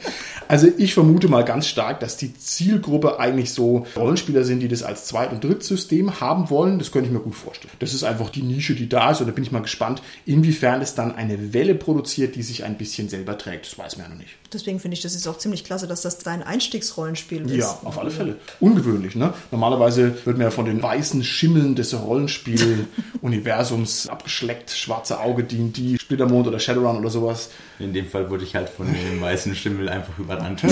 Also 0.53 0.69
ich 0.77 0.93
vermute 0.93 1.29
mal 1.29 1.47
ganz 1.47 1.67
stark, 1.67 2.01
dass 2.01 2.19
die 2.19 2.35
Zielgruppe 2.35 3.19
eigentlich 3.19 3.55
so 3.55 3.87
Rollenspieler 3.97 4.45
sind, 4.45 4.61
die 4.61 4.69
das 4.73 4.83
als 4.83 5.07
Zweit- 5.07 5.33
und 5.33 5.45
Drittsystem 5.45 6.21
haben 6.21 6.51
wollen. 6.51 6.79
Das 6.79 6.91
könnte 6.91 7.07
ich 7.09 7.13
mir 7.13 7.21
gut 7.21 7.35
vorstellen. 7.37 7.73
Das 7.79 7.95
ist 7.95 8.03
einfach 8.03 8.31
die 8.31 8.43
Nische, 8.43 8.75
die 8.75 8.89
da 8.89 9.13
ist. 9.13 9.21
Und 9.21 9.27
da 9.29 9.33
bin 9.33 9.45
ich 9.45 9.53
mal 9.53 9.63
gespannt, 9.63 10.03
inwiefern 10.27 10.83
es 10.83 10.95
dann 10.95 11.15
eine 11.15 11.55
Welle 11.55 11.75
produziert, 11.75 12.35
die 12.35 12.43
sich 12.43 12.65
ein 12.65 12.77
bisschen 12.77 13.09
selber 13.09 13.39
trägt. 13.39 13.67
Das 13.67 13.79
weiß 13.79 13.97
man 13.97 14.07
ja 14.07 14.11
noch 14.13 14.19
nicht. 14.19 14.31
Deswegen 14.53 14.81
finde 14.81 14.97
ich, 14.97 15.03
das 15.03 15.15
ist 15.15 15.27
auch 15.27 15.39
ziemlich 15.39 15.65
klasse, 15.65 15.87
dass 15.87 16.03
das 16.03 16.19
dein 16.19 16.43
Einstiegsrollenspiel 16.43 17.47
ist. 17.47 17.55
Ja, 17.57 17.79
auf 17.85 17.99
alle 17.99 18.11
Fälle. 18.11 18.37
Ungewöhnlich, 18.61 19.17
ne? 19.17 19.33
Normalerweise 19.51 20.15
wird 20.27 20.37
man 20.37 20.47
ja 20.47 20.51
von 20.51 20.67
den 20.67 20.83
weißen 20.83 21.25
Schimmeln 21.25 21.75
des 21.75 21.99
Rollenspiel-Universums 21.99 24.07
abgeschleckt. 24.09 24.71
Schwarze 24.71 25.21
Auge 25.21 25.45
dient 25.45 25.77
die 25.79 25.99
Splittermond 25.99 26.47
oder 26.47 26.59
Shadowrun 26.59 26.99
oder 26.99 27.09
sowas 27.11 27.49
In 27.79 27.93
dem 27.95 28.07
Fall 28.09 28.29
wurde 28.31 28.45
ich 28.45 28.55
halt 28.55 28.69
von 28.69 28.87
dem 28.93 29.21
weißen 29.33 29.55
Schimmel 29.55 29.89
einfach 29.89 30.19
überrannt. 30.19 30.63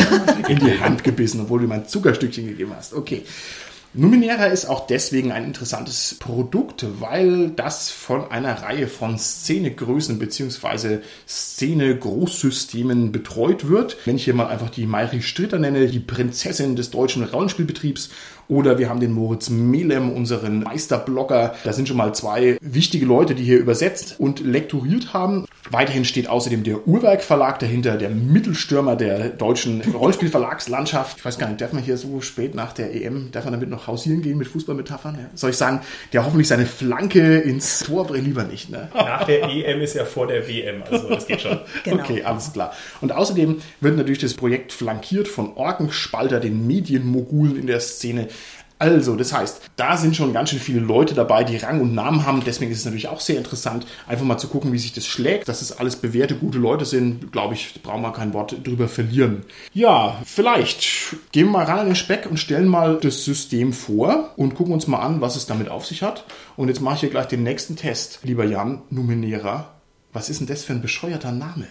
in 0.49 0.59
die 0.59 0.79
Hand 0.79 1.03
gebissen, 1.05 1.41
obwohl 1.41 1.61
du 1.61 1.65
ihm 1.67 1.73
ein 1.73 1.89
Zuckerstückchen 1.89 2.47
gegeben 2.47 2.73
hast. 2.77 2.93
Okay. 2.93 3.23
Numenera 3.93 4.47
ist 4.47 4.67
auch 4.67 4.87
deswegen 4.87 5.33
ein 5.33 5.45
interessantes 5.45 6.15
Produkt, 6.21 6.87
weil 7.01 7.51
das 7.51 7.91
von 7.91 8.31
einer 8.31 8.63
Reihe 8.63 8.87
von 8.87 9.19
Szenegrößen 9.19 10.17
bzw. 10.21 10.99
Szene-Großsystemen 11.27 13.11
betreut 13.11 13.69
wird. 13.69 13.97
Wenn 14.05 14.15
ich 14.15 14.27
hier 14.27 14.35
mal 14.35 14.47
einfach 14.47 14.71
die 14.71 14.87
Mayri 14.87 15.23
Stritter 15.23 15.59
nenne, 15.59 15.89
die 15.89 15.99
Prinzessin 15.99 16.77
des 16.77 16.91
deutschen 16.91 17.25
Rollenspielbetriebs, 17.25 18.11
oder 18.51 18.79
wir 18.79 18.89
haben 18.89 19.01
den 19.01 19.13
Moritz 19.13 19.49
Melem, 19.49 20.11
unseren 20.11 20.63
Meisterblogger. 20.65 21.55
Da 21.65 21.73
sind 21.73 21.87
schon 21.89 21.97
mal 21.97 22.15
zwei 22.15 22.59
wichtige 22.61 23.07
Leute, 23.07 23.35
die 23.35 23.45
hier 23.45 23.59
übersetzt 23.59 24.17
und 24.19 24.41
lektoriert 24.41 25.15
haben. 25.15 25.47
Weiterhin 25.71 26.05
steht 26.05 26.29
außerdem 26.29 26.65
der 26.65 26.89
Uhrwerk 26.89 27.23
Verlag 27.23 27.61
dahinter, 27.61 27.97
der 27.97 28.11
Mittelstürmer 28.11 28.97
der 28.97 29.29
deutschen 29.29 29.83
Rollenspielverlagslandschaft. 29.83 31.19
Ich 31.19 31.25
weiß 31.25 31.39
gar 31.39 31.47
nicht, 31.47 31.61
darf 31.61 31.73
man 31.73 31.85
hier 31.85 31.97
so 31.97 32.21
spät 32.21 32.57
nach 32.57 32.73
der 32.73 32.93
EM, 32.93 33.31
darf 33.31 33.45
man 33.45 33.53
damit 33.53 33.71
noch 33.71 33.87
hausieren 33.87 34.21
gehen 34.21 34.37
mit 34.37 34.49
Fußballmetaphern? 34.49 35.15
Ja. 35.15 35.31
Soll 35.35 35.51
ich 35.51 35.57
sagen, 35.57 35.81
der 36.13 36.27
hoffentlich 36.27 36.49
seine 36.49 36.67
Flanke 36.67 37.39
ins 37.39 37.81
Tor 37.81 38.07
bringt? 38.07 38.27
Lieber 38.27 38.45
nicht, 38.45 38.69
ne? 38.69 38.89
Nach 38.93 39.25
der 39.25 39.45
EM 39.45 39.81
ist 39.81 39.95
ja 39.95 40.05
vor 40.05 40.27
der 40.27 40.49
WM, 40.49 40.83
also 40.91 41.09
das 41.09 41.27
geht 41.27 41.41
schon. 41.41 41.61
Genau. 41.85 42.03
Okay, 42.03 42.23
alles 42.23 42.53
klar. 42.53 42.73
Und 43.01 43.13
außerdem 43.13 43.61
wird 43.81 43.97
natürlich 43.97 44.19
das 44.19 44.35
Projekt 44.35 44.73
flankiert 44.73 45.29
von 45.29 45.55
Orkenspalter, 45.55 46.41
den 46.41 46.67
Medienmogulen 46.67 47.57
in 47.57 47.67
der 47.67 47.81
Szene. 47.81 48.29
Also, 48.81 49.15
das 49.15 49.35
heißt, 49.35 49.61
da 49.77 49.99
sind 49.99 50.17
schon 50.17 50.33
ganz 50.33 50.49
schön 50.49 50.59
viele 50.59 50.81
Leute 50.81 51.15
dabei, 51.15 51.45
die 51.45 51.59
Rang 51.59 51.83
und 51.83 51.95
Namen 51.95 52.25
haben. 52.25 52.43
Deswegen 52.45 52.73
ist 52.73 52.79
es 52.79 52.87
natürlich 52.87 53.09
auch 53.09 53.21
sehr 53.21 53.37
interessant, 53.37 53.87
einfach 54.09 54.25
mal 54.25 54.39
zu 54.39 54.49
gucken, 54.49 54.73
wie 54.73 54.79
sich 54.79 54.95
das 54.95 55.07
schlägt. 55.07 55.49
Dass 55.49 55.61
es 55.61 55.79
alles 55.79 55.97
bewährte, 55.97 56.35
gute 56.35 56.57
Leute 56.57 56.87
sind, 56.87 57.31
glaube 57.31 57.53
ich, 57.53 57.83
brauchen 57.83 58.01
wir 58.01 58.13
kein 58.15 58.33
Wort 58.33 58.67
drüber 58.67 58.89
verlieren. 58.89 59.43
Ja, 59.75 60.17
vielleicht 60.25 61.15
gehen 61.31 61.49
wir 61.49 61.59
mal 61.59 61.67
ran 61.67 61.81
an 61.81 61.87
den 61.87 61.95
Speck 61.95 62.27
und 62.31 62.39
stellen 62.39 62.69
mal 62.69 62.99
das 63.03 63.23
System 63.23 63.75
vor 63.75 64.31
und 64.37 64.55
gucken 64.55 64.73
uns 64.73 64.87
mal 64.87 65.01
an, 65.01 65.21
was 65.21 65.37
es 65.37 65.45
damit 65.45 65.69
auf 65.69 65.85
sich 65.85 66.03
hat. 66.03 66.25
Und 66.57 66.69
jetzt 66.69 66.81
mache 66.81 66.95
ich 66.95 67.01
hier 67.01 67.11
gleich 67.11 67.27
den 67.27 67.43
nächsten 67.43 67.77
Test, 67.77 68.21
lieber 68.23 68.47
Jan, 68.47 68.81
Numenera. 68.89 69.75
Was 70.15 70.31
ist 70.31 70.41
denn 70.41 70.47
das 70.47 70.65
für 70.65 70.73
ein 70.73 70.81
bescheuerter 70.81 71.33
Name? 71.33 71.67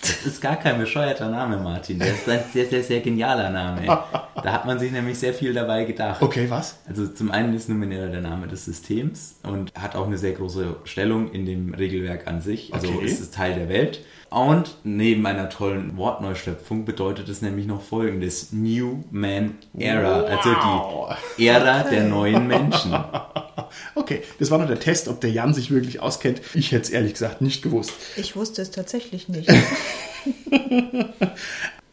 Das 0.00 0.24
ist 0.26 0.40
gar 0.40 0.56
kein 0.56 0.78
bescheuerter 0.78 1.28
Name, 1.28 1.56
Martin. 1.58 1.98
Das 1.98 2.08
ist 2.10 2.28
ein 2.28 2.40
sehr, 2.52 2.66
sehr, 2.66 2.82
sehr 2.82 3.00
genialer 3.00 3.50
Name. 3.50 3.82
Da 3.86 4.52
hat 4.52 4.64
man 4.64 4.78
sich 4.78 4.92
nämlich 4.92 5.18
sehr 5.18 5.34
viel 5.34 5.52
dabei 5.52 5.84
gedacht. 5.84 6.22
Okay, 6.22 6.46
was? 6.48 6.78
Also 6.88 7.08
zum 7.08 7.30
einen 7.30 7.52
ist 7.54 7.68
Numenera 7.68 8.06
der 8.06 8.20
Name 8.20 8.46
des 8.46 8.64
Systems 8.64 9.36
und 9.42 9.72
hat 9.74 9.96
auch 9.96 10.06
eine 10.06 10.16
sehr 10.16 10.32
große 10.32 10.76
Stellung 10.84 11.32
in 11.32 11.46
dem 11.46 11.74
Regelwerk 11.74 12.26
an 12.28 12.40
sich. 12.40 12.72
Also 12.72 12.88
Okay. 12.88 13.06
ist 13.06 13.20
es 13.20 13.30
Teil 13.30 13.54
der 13.54 13.68
Welt. 13.68 14.00
Und 14.30 14.76
neben 14.84 15.24
einer 15.26 15.48
tollen 15.48 15.96
Wortneuschöpfung 15.96 16.84
bedeutet 16.84 17.28
es 17.28 17.40
nämlich 17.40 17.66
noch 17.66 17.82
folgendes. 17.82 18.52
New 18.52 19.04
Man 19.10 19.56
Era. 19.76 20.22
Wow. 20.22 20.30
Also 20.30 20.56
die 21.38 21.46
Ära 21.46 21.82
der 21.84 22.04
neuen 22.04 22.46
Menschen. 22.46 22.92
Okay, 23.94 24.22
das 24.38 24.50
war 24.50 24.56
nur 24.56 24.66
der 24.66 24.80
Test, 24.80 25.08
ob 25.08 25.20
der 25.20 25.30
Jan 25.30 25.52
sich 25.52 25.70
wirklich 25.70 26.00
auskennt. 26.00 26.40
Ich 26.54 26.72
hätte 26.72 26.84
es 26.84 26.90
ehrlich 26.90 27.12
gesagt 27.12 27.42
nicht 27.42 27.60
gewusst. 27.60 27.92
Ich 28.16 28.34
wusste 28.34 28.62
es 28.62 28.70
tatsächlich 28.70 29.28
nicht. 29.28 29.50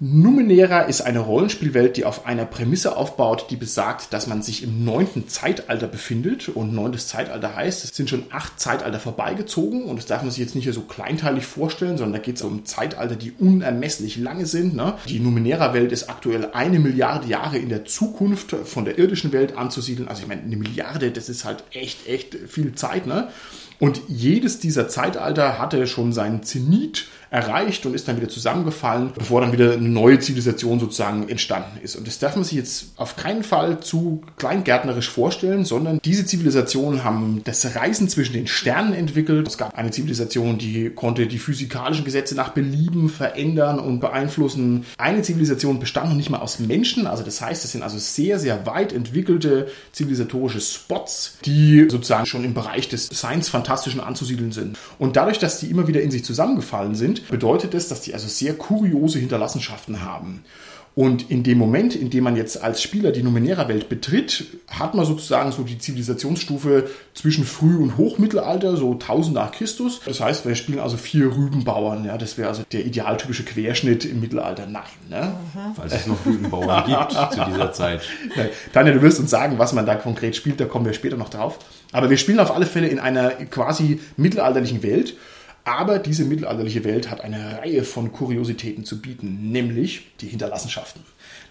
Numenera 0.01 0.81
ist 0.81 0.99
eine 0.99 1.19
Rollenspielwelt, 1.19 1.95
die 1.95 2.03
auf 2.03 2.25
einer 2.25 2.45
Prämisse 2.45 2.97
aufbaut, 2.97 3.47
die 3.49 3.55
besagt, 3.55 4.11
dass 4.11 4.27
man 4.27 4.41
sich 4.41 4.61
im 4.61 4.83
neunten 4.83 5.29
Zeitalter 5.29 5.87
befindet. 5.87 6.49
Und 6.49 6.73
neuntes 6.73 7.07
Zeitalter 7.07 7.55
heißt, 7.55 7.85
es 7.85 7.95
sind 7.95 8.09
schon 8.09 8.25
acht 8.29 8.59
Zeitalter 8.59 8.99
vorbeigezogen. 8.99 9.83
Und 9.83 9.95
das 9.95 10.05
darf 10.05 10.21
man 10.21 10.31
sich 10.31 10.39
jetzt 10.39 10.53
nicht 10.53 10.71
so 10.73 10.81
kleinteilig 10.81 11.45
vorstellen, 11.45 11.97
sondern 11.97 12.19
da 12.19 12.25
geht 12.25 12.35
es 12.35 12.41
um 12.41 12.65
Zeitalter, 12.65 13.15
die 13.15 13.31
unermesslich 13.39 14.17
lange 14.17 14.45
sind. 14.45 14.75
Ne? 14.75 14.95
Die 15.07 15.19
Numenera-Welt 15.19 15.93
ist 15.93 16.09
aktuell 16.09 16.49
eine 16.51 16.79
Milliarde 16.79 17.29
Jahre 17.29 17.57
in 17.57 17.69
der 17.69 17.85
Zukunft 17.85 18.51
von 18.51 18.83
der 18.83 18.99
irdischen 18.99 19.31
Welt 19.31 19.55
anzusiedeln. 19.55 20.09
Also 20.09 20.23
ich 20.23 20.27
meine, 20.27 20.41
eine 20.41 20.57
Milliarde, 20.57 21.11
das 21.11 21.29
ist 21.29 21.45
halt 21.45 21.63
echt, 21.71 22.05
echt 22.05 22.35
viel 22.49 22.75
Zeit. 22.75 23.07
Ne? 23.07 23.29
Und 23.79 24.01
jedes 24.07 24.59
dieser 24.59 24.87
Zeitalter 24.87 25.59
hatte 25.59 25.87
schon 25.87 26.13
seinen 26.13 26.43
Zenit 26.43 27.07
erreicht 27.35 27.85
und 27.85 27.93
ist 27.93 28.07
dann 28.07 28.15
wieder 28.15 28.29
zusammengefallen, 28.29 29.11
bevor 29.13 29.41
dann 29.41 29.51
wieder 29.51 29.73
eine 29.73 29.89
neue 29.89 30.19
Zivilisation 30.19 30.79
sozusagen 30.79 31.27
entstanden 31.27 31.79
ist. 31.83 31.97
Und 31.97 32.07
das 32.07 32.17
darf 32.17 32.35
man 32.35 32.45
sich 32.45 32.57
jetzt 32.57 32.93
auf 32.95 33.17
keinen 33.17 33.43
Fall 33.43 33.81
zu 33.81 34.21
kleingärtnerisch 34.37 35.09
vorstellen, 35.09 35.65
sondern 35.65 35.99
diese 36.05 36.25
Zivilisationen 36.25 37.03
haben 37.03 37.41
das 37.43 37.75
Reisen 37.75 38.07
zwischen 38.07 38.33
den 38.33 38.47
Sternen 38.47 38.93
entwickelt. 38.93 39.47
Es 39.47 39.57
gab 39.57 39.77
eine 39.77 39.91
Zivilisation, 39.91 40.57
die 40.57 40.89
konnte 40.89 41.27
die 41.27 41.37
physikalischen 41.37 42.05
Gesetze 42.05 42.35
nach 42.35 42.49
Belieben 42.49 43.09
verändern 43.09 43.79
und 43.79 43.99
beeinflussen. 43.99 44.85
Eine 44.97 45.21
Zivilisation 45.21 45.79
bestand 45.79 46.09
noch 46.09 46.15
nicht 46.15 46.29
mal 46.29 46.39
aus 46.39 46.59
Menschen, 46.59 47.05
also 47.05 47.23
das 47.23 47.41
heißt, 47.41 47.65
es 47.65 47.73
sind 47.73 47.83
also 47.83 47.97
sehr, 47.97 48.39
sehr 48.39 48.65
weit 48.65 48.93
entwickelte 48.93 49.67
zivilisatorische 49.91 50.61
Spots, 50.61 51.37
die 51.43 51.87
sozusagen 51.89 52.25
schon 52.25 52.45
im 52.45 52.53
Bereich 52.53 52.87
des 52.87 53.07
Science-Fantastischen 53.07 53.99
anzusiedeln 53.99 54.53
sind. 54.53 54.77
Und 54.99 55.17
dadurch, 55.17 55.39
dass 55.39 55.59
die 55.59 55.69
immer 55.69 55.89
wieder 55.89 56.01
in 56.01 56.11
sich 56.11 56.23
zusammengefallen 56.23 56.95
sind, 56.95 57.24
bedeutet 57.29 57.73
es, 57.73 57.87
dass 57.87 58.01
die 58.01 58.13
also 58.13 58.27
sehr 58.27 58.53
kuriose 58.53 59.19
Hinterlassenschaften 59.19 60.03
haben. 60.03 60.43
Und 60.95 61.29
in 61.29 61.43
dem 61.43 61.57
Moment, 61.57 61.93
in 61.93 62.09
dem 62.09 62.23
man 62.23 62.37
jetzt 62.37 62.63
als 62.63 62.81
Spieler 62.81 63.11
die 63.11 63.21
Numenera-Welt 63.21 63.89
betritt, 63.89 64.45
hat 64.69 64.95
man 64.95 65.05
sozusagen 65.05 65.51
so 65.51 65.63
die 65.63 65.77
Zivilisationsstufe 65.77 66.89
zwischen 67.13 67.43
Früh- 67.43 67.75
und 67.75 67.97
Hochmittelalter, 67.97 68.77
so 68.77 68.93
1000 68.93 69.35
nach 69.35 69.51
Christus. 69.51 69.99
Das 70.05 70.21
heißt, 70.21 70.45
wir 70.45 70.55
spielen 70.55 70.79
also 70.79 70.95
vier 70.95 71.25
Rübenbauern. 71.35 72.05
Ja, 72.05 72.17
das 72.17 72.37
wäre 72.37 72.47
also 72.47 72.63
der 72.71 72.85
idealtypische 72.85 73.43
Querschnitt 73.43 74.05
im 74.05 74.21
Mittelalter. 74.21 74.67
Nein, 74.67 74.83
ne? 75.09 75.35
Falls 75.75 75.91
es 75.91 76.07
noch 76.07 76.25
Rübenbauern 76.25 76.85
gibt 76.85 77.11
zu 77.33 77.43
dieser 77.45 77.73
Zeit. 77.73 78.01
Tanja, 78.71 78.93
du 78.93 79.01
wirst 79.01 79.19
uns 79.19 79.29
sagen, 79.29 79.59
was 79.59 79.73
man 79.73 79.85
da 79.85 79.95
konkret 79.95 80.37
spielt, 80.37 80.61
da 80.61 80.65
kommen 80.65 80.85
wir 80.85 80.93
später 80.93 81.17
noch 81.17 81.29
drauf. 81.29 81.59
Aber 81.91 82.09
wir 82.09 82.17
spielen 82.17 82.39
auf 82.39 82.55
alle 82.55 82.65
Fälle 82.65 82.87
in 82.87 82.99
einer 82.99 83.31
quasi 83.31 83.99
mittelalterlichen 84.15 84.81
Welt. 84.81 85.15
Aber 85.65 85.97
diese 85.97 86.25
mittelalterliche 86.25 86.83
Welt 86.83 87.09
hat 87.09 87.21
eine 87.21 87.57
Reihe 87.57 87.83
von 87.83 88.11
Kuriositäten 88.11 88.85
zu 88.85 89.01
bieten, 89.01 89.51
nämlich 89.51 90.05
die 90.21 90.27
Hinterlassenschaften. 90.27 91.01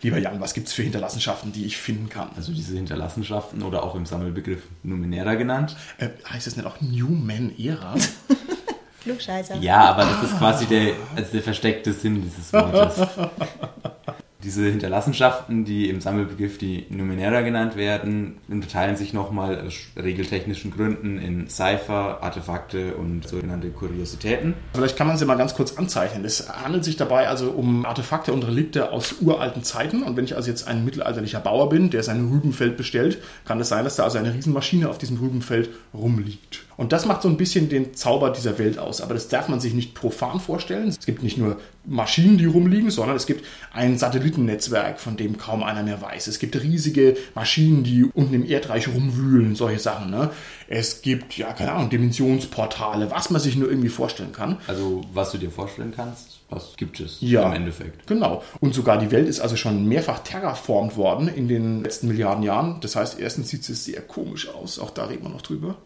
Lieber 0.02 0.18
Jan, 0.18 0.40
was 0.40 0.54
gibt's 0.54 0.73
für 0.73 0.83
Hinterlassenschaften, 0.83 1.50
die 1.50 1.64
ich 1.64 1.76
finden 1.76 2.09
kann? 2.09 2.30
Also 2.37 2.52
diese 2.52 2.76
Hinterlassenschaften 2.76 3.62
oder 3.62 3.83
auch 3.83 3.97
im 3.97 4.06
Sammelbegriff 4.06 4.62
Numenera 4.85 5.35
genannt. 5.35 5.76
Äh, 5.99 6.11
heißt 6.30 6.47
das 6.47 6.56
nicht 6.56 6.64
auch 6.64 6.80
Newman 6.80 7.52
Era? 7.59 7.94
Klugscheißer. 9.02 9.56
Ja, 9.56 9.80
aber 9.80 10.04
das 10.04 10.30
ist 10.30 10.38
quasi 10.38 10.66
der, 10.66 10.92
also 11.16 11.33
der 11.33 11.42
versteckte 11.42 11.92
Sinn 11.92 12.23
dieses 12.23 12.52
Wortes. 12.52 13.09
Diese 14.45 14.67
Hinterlassenschaften, 14.67 15.65
die 15.65 15.89
im 15.89 16.03
Sammelbegriff 16.03 16.59
die 16.59 16.85
Numenera 16.91 17.41
genannt 17.41 17.77
werden, 17.77 18.37
unterteilen 18.47 18.95
sich 18.95 19.15
nochmal 19.15 19.59
aus 19.67 19.75
regeltechnischen 19.97 20.71
Gründen 20.71 21.19
in 21.19 21.49
Cypher, 21.49 22.23
Artefakte 22.23 22.95
und 22.95 23.27
sogenannte 23.27 23.71
Kuriositäten. 23.71 24.53
Vielleicht 24.75 24.99
kann 24.99 25.07
man 25.07 25.17
sie 25.17 25.25
mal 25.25 25.37
ganz 25.37 25.55
kurz 25.55 25.79
anzeichnen. 25.79 26.27
Es 26.27 26.51
handelt 26.51 26.85
sich 26.85 26.97
dabei 26.97 27.29
also 27.29 27.53
um 27.53 27.87
Artefakte 27.87 28.35
und 28.35 28.47
Relikte 28.47 28.93
aus 28.93 29.15
uralten 29.23 29.63
Zeiten. 29.63 30.03
Und 30.03 30.19
wenn 30.19 30.27
ich 30.27 30.37
also 30.37 30.51
jetzt 30.51 30.69
ein 30.69 30.85
mittelalterlicher 30.85 31.41
Bauer 31.41 31.71
bin, 31.71 31.89
der 31.89 32.03
sein 32.03 32.29
Rübenfeld 32.29 32.77
bestellt, 32.77 33.23
kann 33.47 33.59
es 33.61 33.71
sein, 33.71 33.85
dass 33.85 33.97
da 33.97 34.05
also 34.05 34.19
eine 34.19 34.35
Riesenmaschine 34.35 34.91
auf 34.91 34.99
diesem 34.99 35.17
Rübenfeld 35.17 35.71
rumliegt. 35.95 36.65
Und 36.77 36.93
das 36.93 37.07
macht 37.07 37.23
so 37.23 37.29
ein 37.29 37.37
bisschen 37.37 37.69
den 37.69 37.95
Zauber 37.95 38.31
dieser 38.31 38.59
Welt 38.59 38.79
aus. 38.79 39.01
Aber 39.01 39.15
das 39.15 39.29
darf 39.29 39.49
man 39.49 39.61
sich 39.61 39.73
nicht 39.75 39.95
profan 39.95 40.41
vorstellen. 40.41 40.89
Es 40.89 40.99
gibt 41.01 41.23
nicht 41.23 41.39
nur 41.39 41.57
Maschinen, 41.87 42.38
die 42.38 42.47
rumliegen, 42.47 42.91
sondern 42.91 43.17
es 43.17 43.26
gibt 43.26 43.45
ein 43.73 43.99
Satellitennetzwerk, 43.99 44.99
von 45.00 45.17
dem 45.17 45.37
kaum 45.38 45.62
einer 45.62 45.83
mehr 45.83 46.00
weiß. 46.00 46.26
Es 46.26 46.38
gibt 46.38 46.57
riesige 46.62 47.17
Maschinen, 47.35 47.85
die 47.85 48.05
unten 48.05 48.35
im 48.35 48.47
Erdreich 48.47 48.88
rumwühlen, 48.88 49.55
solche 49.55 49.79
Sachen. 49.79 50.11
Ne? 50.11 50.31
Es 50.69 51.03
gibt, 51.03 51.37
ja, 51.37 51.53
keine 51.53 51.73
Ahnung, 51.73 51.91
Dimensionsportale, 51.91 53.11
was 53.11 53.31
man 53.31 53.41
sich 53.41 53.57
nur 53.57 53.69
irgendwie 53.69 53.88
vorstellen 53.88 54.33
kann. 54.33 54.59
Also 54.67 55.03
was 55.12 55.33
du 55.33 55.38
dir 55.38 55.50
vorstellen 55.50 55.93
kannst, 55.95 56.41
was 56.50 56.75
gibt 56.76 57.00
es 57.00 57.19
Ja. 57.21 57.47
im 57.49 57.53
Endeffekt. 57.55 58.07
Genau. 58.07 58.43
Und 58.61 58.75
sogar 58.75 58.99
die 58.99 59.11
Welt 59.11 59.29
ist 59.29 59.41
also 59.41 59.57
schon 59.57 59.87
mehrfach 59.88 60.21
terraformt 60.21 60.97
worden 60.97 61.29
in 61.29 61.49
den 61.49 61.83
letzten 61.83 62.09
Milliarden 62.09 62.43
Jahren. 62.43 62.81
Das 62.81 62.97
heißt, 62.97 63.19
erstens 63.21 63.49
sieht 63.50 63.64
sie 63.64 63.75
sehr 63.75 64.00
komisch 64.00 64.49
aus, 64.49 64.79
auch 64.79 64.91
da 64.91 65.05
reden 65.07 65.25
wir 65.25 65.31
noch 65.31 65.43
drüber. 65.43 65.76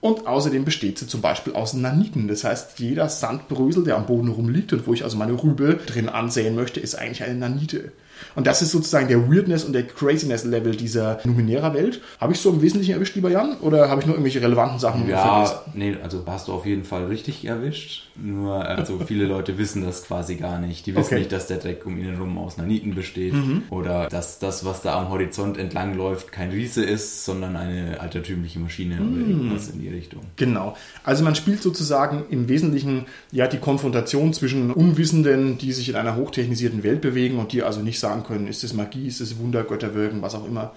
Und 0.00 0.26
außerdem 0.26 0.64
besteht 0.64 0.98
sie 0.98 1.08
zum 1.08 1.20
Beispiel 1.20 1.54
aus 1.54 1.74
Naniten. 1.74 2.28
Das 2.28 2.44
heißt, 2.44 2.78
jeder 2.78 3.08
Sandbrösel, 3.08 3.84
der 3.84 3.96
am 3.96 4.06
Boden 4.06 4.28
rumliegt 4.28 4.72
und 4.72 4.86
wo 4.86 4.94
ich 4.94 5.02
also 5.02 5.16
meine 5.16 5.32
Rübe 5.42 5.74
drin 5.86 6.08
ansehen 6.08 6.54
möchte, 6.54 6.78
ist 6.78 6.94
eigentlich 6.94 7.24
eine 7.24 7.34
Nanite. 7.34 7.92
Und 8.34 8.46
das 8.46 8.62
ist 8.62 8.70
sozusagen 8.72 9.08
der 9.08 9.30
Weirdness 9.30 9.64
und 9.64 9.72
der 9.72 9.86
Craziness-Level 9.86 10.76
dieser 10.76 11.18
Numenera-Welt. 11.24 12.00
Habe 12.20 12.32
ich 12.32 12.40
so 12.40 12.50
im 12.50 12.62
Wesentlichen 12.62 12.92
erwischt, 12.94 13.14
lieber 13.14 13.30
Jan? 13.30 13.56
Oder 13.60 13.88
habe 13.90 14.00
ich 14.00 14.06
nur 14.06 14.14
irgendwelche 14.16 14.40
relevanten 14.42 14.78
Sachen 14.78 15.06
vergessen? 15.06 15.26
Ja, 15.26 15.62
nee, 15.74 15.96
also 16.02 16.22
hast 16.26 16.48
du 16.48 16.52
auf 16.52 16.66
jeden 16.66 16.84
Fall 16.84 17.06
richtig 17.06 17.44
erwischt. 17.44 18.08
Nur, 18.16 18.64
also 18.66 18.98
viele 19.06 19.26
Leute 19.26 19.58
wissen 19.58 19.84
das 19.84 20.04
quasi 20.04 20.36
gar 20.36 20.58
nicht. 20.60 20.86
Die 20.86 20.94
wissen 20.94 21.06
Okay. 21.08 21.14
Mhm. 21.14 21.20
nicht, 21.20 21.32
dass 21.32 21.46
der 21.46 21.58
Dreck 21.58 21.86
um 21.86 21.96
ihn 21.98 22.04
herum 22.04 22.36
aus 22.38 22.56
Naniten 22.56 22.94
besteht. 22.94 23.32
Oder 23.70 24.08
dass 24.08 24.38
das, 24.38 24.64
was 24.64 24.82
da 24.82 24.98
am 24.98 25.08
Horizont 25.10 25.56
entlang 25.58 25.96
läuft, 25.96 26.32
kein 26.32 26.50
Riese 26.50 26.84
ist, 26.84 27.24
sondern 27.24 27.56
eine 27.56 28.00
altertümliche 28.00 28.58
Maschine 28.58 28.96
Mhm. 28.96 29.12
oder 29.12 29.28
irgendwas 29.30 29.68
in 29.68 29.80
die 29.80 29.88
Richtung. 29.88 30.20
Genau. 30.36 30.76
Also 31.04 31.24
man 31.24 31.34
spielt 31.34 31.62
sozusagen 31.62 32.24
im 32.30 32.48
Wesentlichen 32.48 33.06
ja 33.32 33.46
die 33.46 33.58
Konfrontation 33.58 34.32
zwischen 34.32 34.70
Unwissenden, 34.72 35.58
die 35.58 35.72
sich 35.72 35.88
in 35.88 35.96
einer 35.96 36.16
hochtechnisierten 36.16 36.82
Welt 36.82 37.00
bewegen 37.00 37.38
und 37.38 37.52
die 37.52 37.62
also 37.62 37.80
nicht 37.80 38.00
sagen 38.00 38.07
können, 38.24 38.46
ist 38.46 38.64
es 38.64 38.72
Magie, 38.72 39.06
ist 39.06 39.20
es 39.20 39.38
Wunder, 39.38 39.64
Götterwirken, 39.64 40.22
was 40.22 40.34
auch 40.34 40.46
immer. 40.46 40.72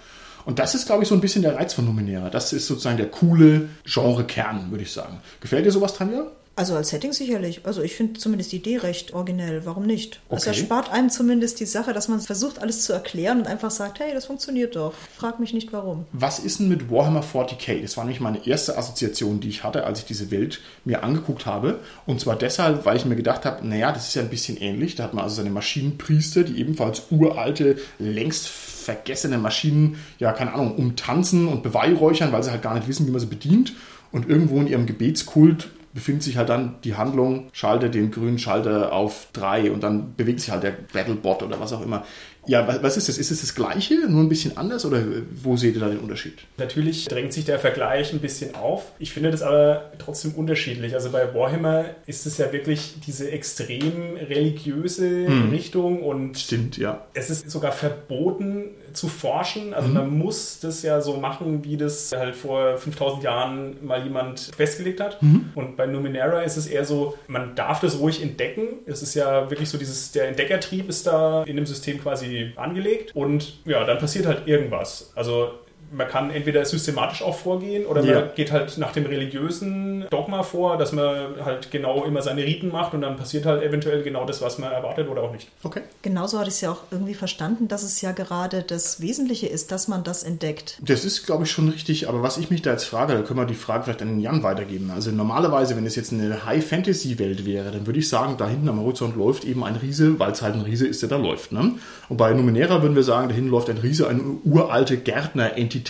Und 0.45 0.59
das 0.59 0.75
ist, 0.75 0.85
glaube 0.85 1.03
ich, 1.03 1.09
so 1.09 1.15
ein 1.15 1.21
bisschen 1.21 1.43
der 1.43 1.55
Reiz 1.55 1.73
von 1.73 1.85
Numenera. 1.85 2.29
Das 2.29 2.51
ist 2.53 2.67
sozusagen 2.67 2.97
der 2.97 3.09
coole 3.09 3.69
Genre-Kern, 3.85 4.71
würde 4.71 4.83
ich 4.83 4.91
sagen. 4.91 5.19
Gefällt 5.39 5.65
dir 5.65 5.71
sowas, 5.71 5.93
Tanja? 5.93 6.25
Also 6.53 6.75
als 6.75 6.89
Setting 6.89 7.13
sicherlich. 7.13 7.61
Also 7.63 7.81
ich 7.81 7.95
finde 7.95 8.19
zumindest 8.19 8.51
die 8.51 8.57
Idee 8.57 8.77
recht 8.77 9.13
originell. 9.13 9.65
Warum 9.65 9.85
nicht? 9.85 10.19
Es 10.29 10.41
Okay. 10.41 10.49
erspart 10.49 10.91
einem 10.91 11.09
zumindest 11.09 11.59
die 11.61 11.65
Sache, 11.65 11.93
dass 11.93 12.09
man 12.09 12.19
versucht, 12.19 12.59
alles 12.59 12.83
zu 12.83 12.91
erklären 12.91 13.39
und 13.39 13.47
einfach 13.47 13.71
sagt, 13.71 13.99
hey, 14.01 14.13
das 14.13 14.25
funktioniert 14.25 14.75
doch. 14.75 14.93
Frag 15.15 15.39
mich 15.39 15.53
nicht 15.53 15.71
warum. 15.71 16.05
Was 16.11 16.39
ist 16.39 16.59
denn 16.59 16.67
mit 16.67 16.91
Warhammer 16.91 17.23
40k? 17.23 17.81
Das 17.81 17.95
war 17.95 18.03
nämlich 18.03 18.19
meine 18.19 18.45
erste 18.45 18.77
Assoziation, 18.77 19.39
die 19.39 19.47
ich 19.47 19.63
hatte, 19.63 19.85
als 19.85 19.99
ich 19.99 20.05
diese 20.05 20.29
Welt 20.29 20.59
mir 20.83 21.03
angeguckt 21.03 21.45
habe. 21.45 21.79
Und 22.05 22.19
zwar 22.19 22.35
deshalb, 22.35 22.85
weil 22.85 22.97
ich 22.97 23.05
mir 23.05 23.15
gedacht 23.15 23.45
habe, 23.45 23.65
naja, 23.65 23.93
das 23.93 24.09
ist 24.09 24.15
ja 24.15 24.21
ein 24.21 24.29
bisschen 24.29 24.57
ähnlich. 24.57 24.95
Da 24.95 25.03
hat 25.05 25.13
man 25.13 25.23
also 25.23 25.37
seine 25.37 25.51
Maschinenpriester, 25.51 26.43
die 26.43 26.59
ebenfalls 26.59 27.03
uralte, 27.11 27.77
längst 27.97 28.49
vergessene 28.49 29.37
Maschinen, 29.37 29.95
ja, 30.19 30.33
keine 30.33 30.53
Ahnung, 30.53 30.75
umtanzen 30.75 31.47
und 31.47 31.63
beweihräuchern, 31.63 32.31
weil 32.33 32.43
sie 32.43 32.51
halt 32.51 32.61
gar 32.61 32.73
nicht 32.75 32.87
wissen, 32.89 33.07
wie 33.07 33.11
man 33.11 33.21
sie 33.21 33.27
bedient. 33.27 33.73
Und 34.11 34.27
irgendwo 34.29 34.59
in 34.59 34.67
ihrem 34.67 34.85
Gebetskult 34.85 35.69
befindet 35.93 36.23
sich 36.23 36.37
halt 36.37 36.49
dann 36.49 36.75
die 36.83 36.95
Handlung, 36.95 37.49
schalte 37.51 37.89
den 37.89 38.11
grünen 38.11 38.39
Schalter 38.39 38.93
auf 38.93 39.27
drei 39.33 39.71
und 39.71 39.83
dann 39.83 40.15
bewegt 40.15 40.39
sich 40.39 40.51
halt 40.51 40.63
der 40.63 40.71
Battlebot 40.71 41.43
oder 41.43 41.59
was 41.59 41.73
auch 41.73 41.81
immer. 41.81 42.05
Ja, 42.47 42.67
was, 42.81 42.97
ist 42.97 43.07
das? 43.07 43.17
Ist 43.17 43.31
es 43.31 43.41
das 43.41 43.55
Gleiche, 43.55 43.95
nur 44.07 44.21
ein 44.21 44.29
bisschen 44.29 44.57
anders 44.57 44.85
oder 44.85 45.03
wo 45.43 45.57
seht 45.57 45.75
ihr 45.75 45.81
da 45.81 45.89
den 45.89 45.99
Unterschied? 45.99 46.39
Natürlich 46.57 47.05
drängt 47.05 47.33
sich 47.33 47.45
der 47.45 47.59
Vergleich 47.59 48.13
ein 48.13 48.19
bisschen 48.19 48.55
auf. 48.55 48.91
Ich 48.99 49.13
finde 49.13 49.31
das 49.31 49.41
aber 49.41 49.91
trotzdem 49.99 50.33
unterschiedlich. 50.33 50.93
Also 50.93 51.11
bei 51.11 51.33
Warhammer 51.33 51.85
ist 52.07 52.25
es 52.25 52.37
ja 52.37 52.51
wirklich 52.51 52.95
diese 53.05 53.31
extrem 53.31 54.15
religiöse 54.17 55.27
Richtung 55.51 56.01
und 56.03 56.37
Stimmt, 56.37 56.77
ja. 56.77 57.05
es 57.13 57.29
ist 57.29 57.49
sogar 57.49 57.71
verboten 57.71 58.71
zu 58.93 59.07
forschen. 59.07 59.73
Also 59.73 59.89
man 59.89 60.09
muss 60.09 60.59
das 60.59 60.83
ja 60.83 61.01
so 61.01 61.17
machen, 61.17 61.63
wie 61.63 61.77
das 61.77 62.11
halt 62.11 62.35
vor 62.35 62.77
5000 62.77 63.23
Jahren 63.23 63.85
mal 63.85 64.03
jemand 64.03 64.51
festgelegt 64.55 64.99
hat. 64.99 65.19
Und 65.55 65.77
Bei 65.77 65.85
Numenera 65.85 66.41
ist 66.41 66.57
es 66.57 66.67
eher 66.67 66.85
so, 66.85 67.17
man 67.27 67.55
darf 67.55 67.79
das 67.79 67.99
ruhig 67.99 68.21
entdecken. 68.21 68.79
Es 68.85 69.01
ist 69.01 69.15
ja 69.15 69.49
wirklich 69.49 69.69
so 69.69 69.77
dieses, 69.77 70.11
der 70.11 70.27
Entdeckertrieb 70.27 70.89
ist 70.89 71.07
da 71.07 71.43
in 71.43 71.55
dem 71.55 71.65
System 71.65 72.01
quasi 72.01 72.40
angelegt 72.55 73.15
und 73.15 73.59
ja, 73.65 73.83
dann 73.83 73.97
passiert 73.97 74.25
halt 74.25 74.47
irgendwas. 74.47 75.11
Also 75.15 75.59
man 75.91 76.07
kann 76.07 76.31
entweder 76.31 76.63
systematisch 76.65 77.21
auch 77.21 77.37
vorgehen 77.37 77.85
oder 77.85 78.01
man 78.01 78.09
Ja. 78.09 78.21
geht 78.21 78.51
halt 78.51 78.77
nach 78.77 78.91
dem 78.93 79.05
religiösen 79.05 80.05
Dogma 80.09 80.43
vor, 80.43 80.77
dass 80.77 80.91
man 80.91 81.35
halt 81.43 81.69
genau 81.71 82.05
immer 82.05 82.21
seine 82.21 82.43
Riten 82.43 82.69
macht 82.69 82.93
und 82.93 83.01
dann 83.01 83.17
passiert 83.17 83.45
halt 83.45 83.61
eventuell 83.61 84.01
genau 84.03 84.25
das, 84.25 84.41
was 84.41 84.57
man 84.57 84.71
erwartet 84.71 85.07
oder 85.09 85.21
auch 85.23 85.31
nicht. 85.31 85.49
Okay. 85.63 85.81
Genauso 86.01 86.39
hatte 86.39 86.49
ich 86.49 86.55
es 86.55 86.61
ja 86.61 86.71
auch 86.71 86.83
irgendwie 86.91 87.13
verstanden, 87.13 87.67
dass 87.67 87.83
es 87.83 88.01
ja 88.01 88.11
gerade 88.11 88.61
das 88.63 89.01
Wesentliche 89.01 89.47
ist, 89.47 89.71
dass 89.71 89.87
man 89.87 90.03
das 90.03 90.23
entdeckt. 90.23 90.77
Das 90.81 91.03
ist, 91.03 91.25
glaube 91.25 91.43
ich, 91.43 91.51
schon 91.51 91.69
richtig, 91.69 92.07
aber 92.07 92.23
was 92.23 92.37
ich 92.37 92.49
mich 92.49 92.61
da 92.61 92.71
jetzt 92.71 92.85
frage, 92.85 93.13
da 93.13 93.21
können 93.21 93.39
wir 93.39 93.45
die 93.45 93.53
Frage 93.53 93.83
vielleicht 93.83 94.01
an 94.01 94.07
den 94.07 94.19
Jan 94.21 94.43
weitergeben. 94.43 94.91
Also 94.91 95.11
normalerweise, 95.11 95.75
wenn 95.75 95.85
es 95.85 95.95
jetzt 95.95 96.13
eine 96.13 96.45
High-Fantasy-Welt 96.45 97.45
wäre, 97.45 97.71
dann 97.71 97.85
würde 97.85 97.99
ich 97.99 98.07
sagen, 98.09 98.35
da 98.37 98.47
hinten 98.47 98.69
am 98.69 98.79
Horizont 98.79 99.15
läuft 99.15 99.43
eben 99.45 99.63
ein 99.63 99.75
Riese, 99.75 100.17
weil 100.19 100.31
es 100.31 100.41
halt 100.41 100.55
ein 100.55 100.61
Riese 100.61 100.87
ist, 100.87 101.01
der 101.01 101.09
da 101.09 101.17
läuft. 101.17 101.51
Ne? 101.51 101.73
Und 102.09 102.17
bei 102.17 102.33
Numenera 102.33 102.81
würden 102.81 102.95
wir 102.95 103.03
sagen, 103.03 103.27
da 103.29 103.35
hinten 103.35 103.49
läuft 103.51 103.69
ein 103.69 103.77
Riese, 103.77 104.07
eine 104.07 104.21
uralte 104.43 104.97
Gärtner-Entität, 104.97 105.80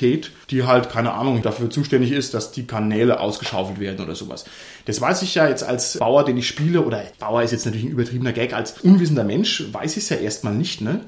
die 0.49 0.63
halt, 0.63 0.89
keine 0.89 1.13
Ahnung, 1.13 1.41
dafür 1.41 1.69
zuständig 1.69 2.11
ist, 2.11 2.33
dass 2.33 2.51
die 2.51 2.65
Kanäle 2.65 3.19
ausgeschaufelt 3.19 3.79
werden 3.79 4.03
oder 4.03 4.15
sowas. 4.15 4.45
Das 4.85 5.01
weiß 5.01 5.21
ich 5.21 5.35
ja 5.35 5.47
jetzt 5.47 5.63
als 5.63 5.97
Bauer, 5.97 6.25
den 6.25 6.37
ich 6.37 6.47
spiele, 6.47 6.81
oder 6.81 7.03
Bauer 7.19 7.43
ist 7.43 7.51
jetzt 7.51 7.65
natürlich 7.65 7.85
ein 7.85 7.91
übertriebener 7.91 8.33
Gag, 8.33 8.53
als 8.53 8.79
unwissender 8.81 9.23
Mensch 9.23 9.65
weiß 9.71 9.97
ich 9.97 10.03
es 10.03 10.09
ja 10.09 10.17
erstmal 10.17 10.53
nicht, 10.53 10.81
ne? 10.81 11.01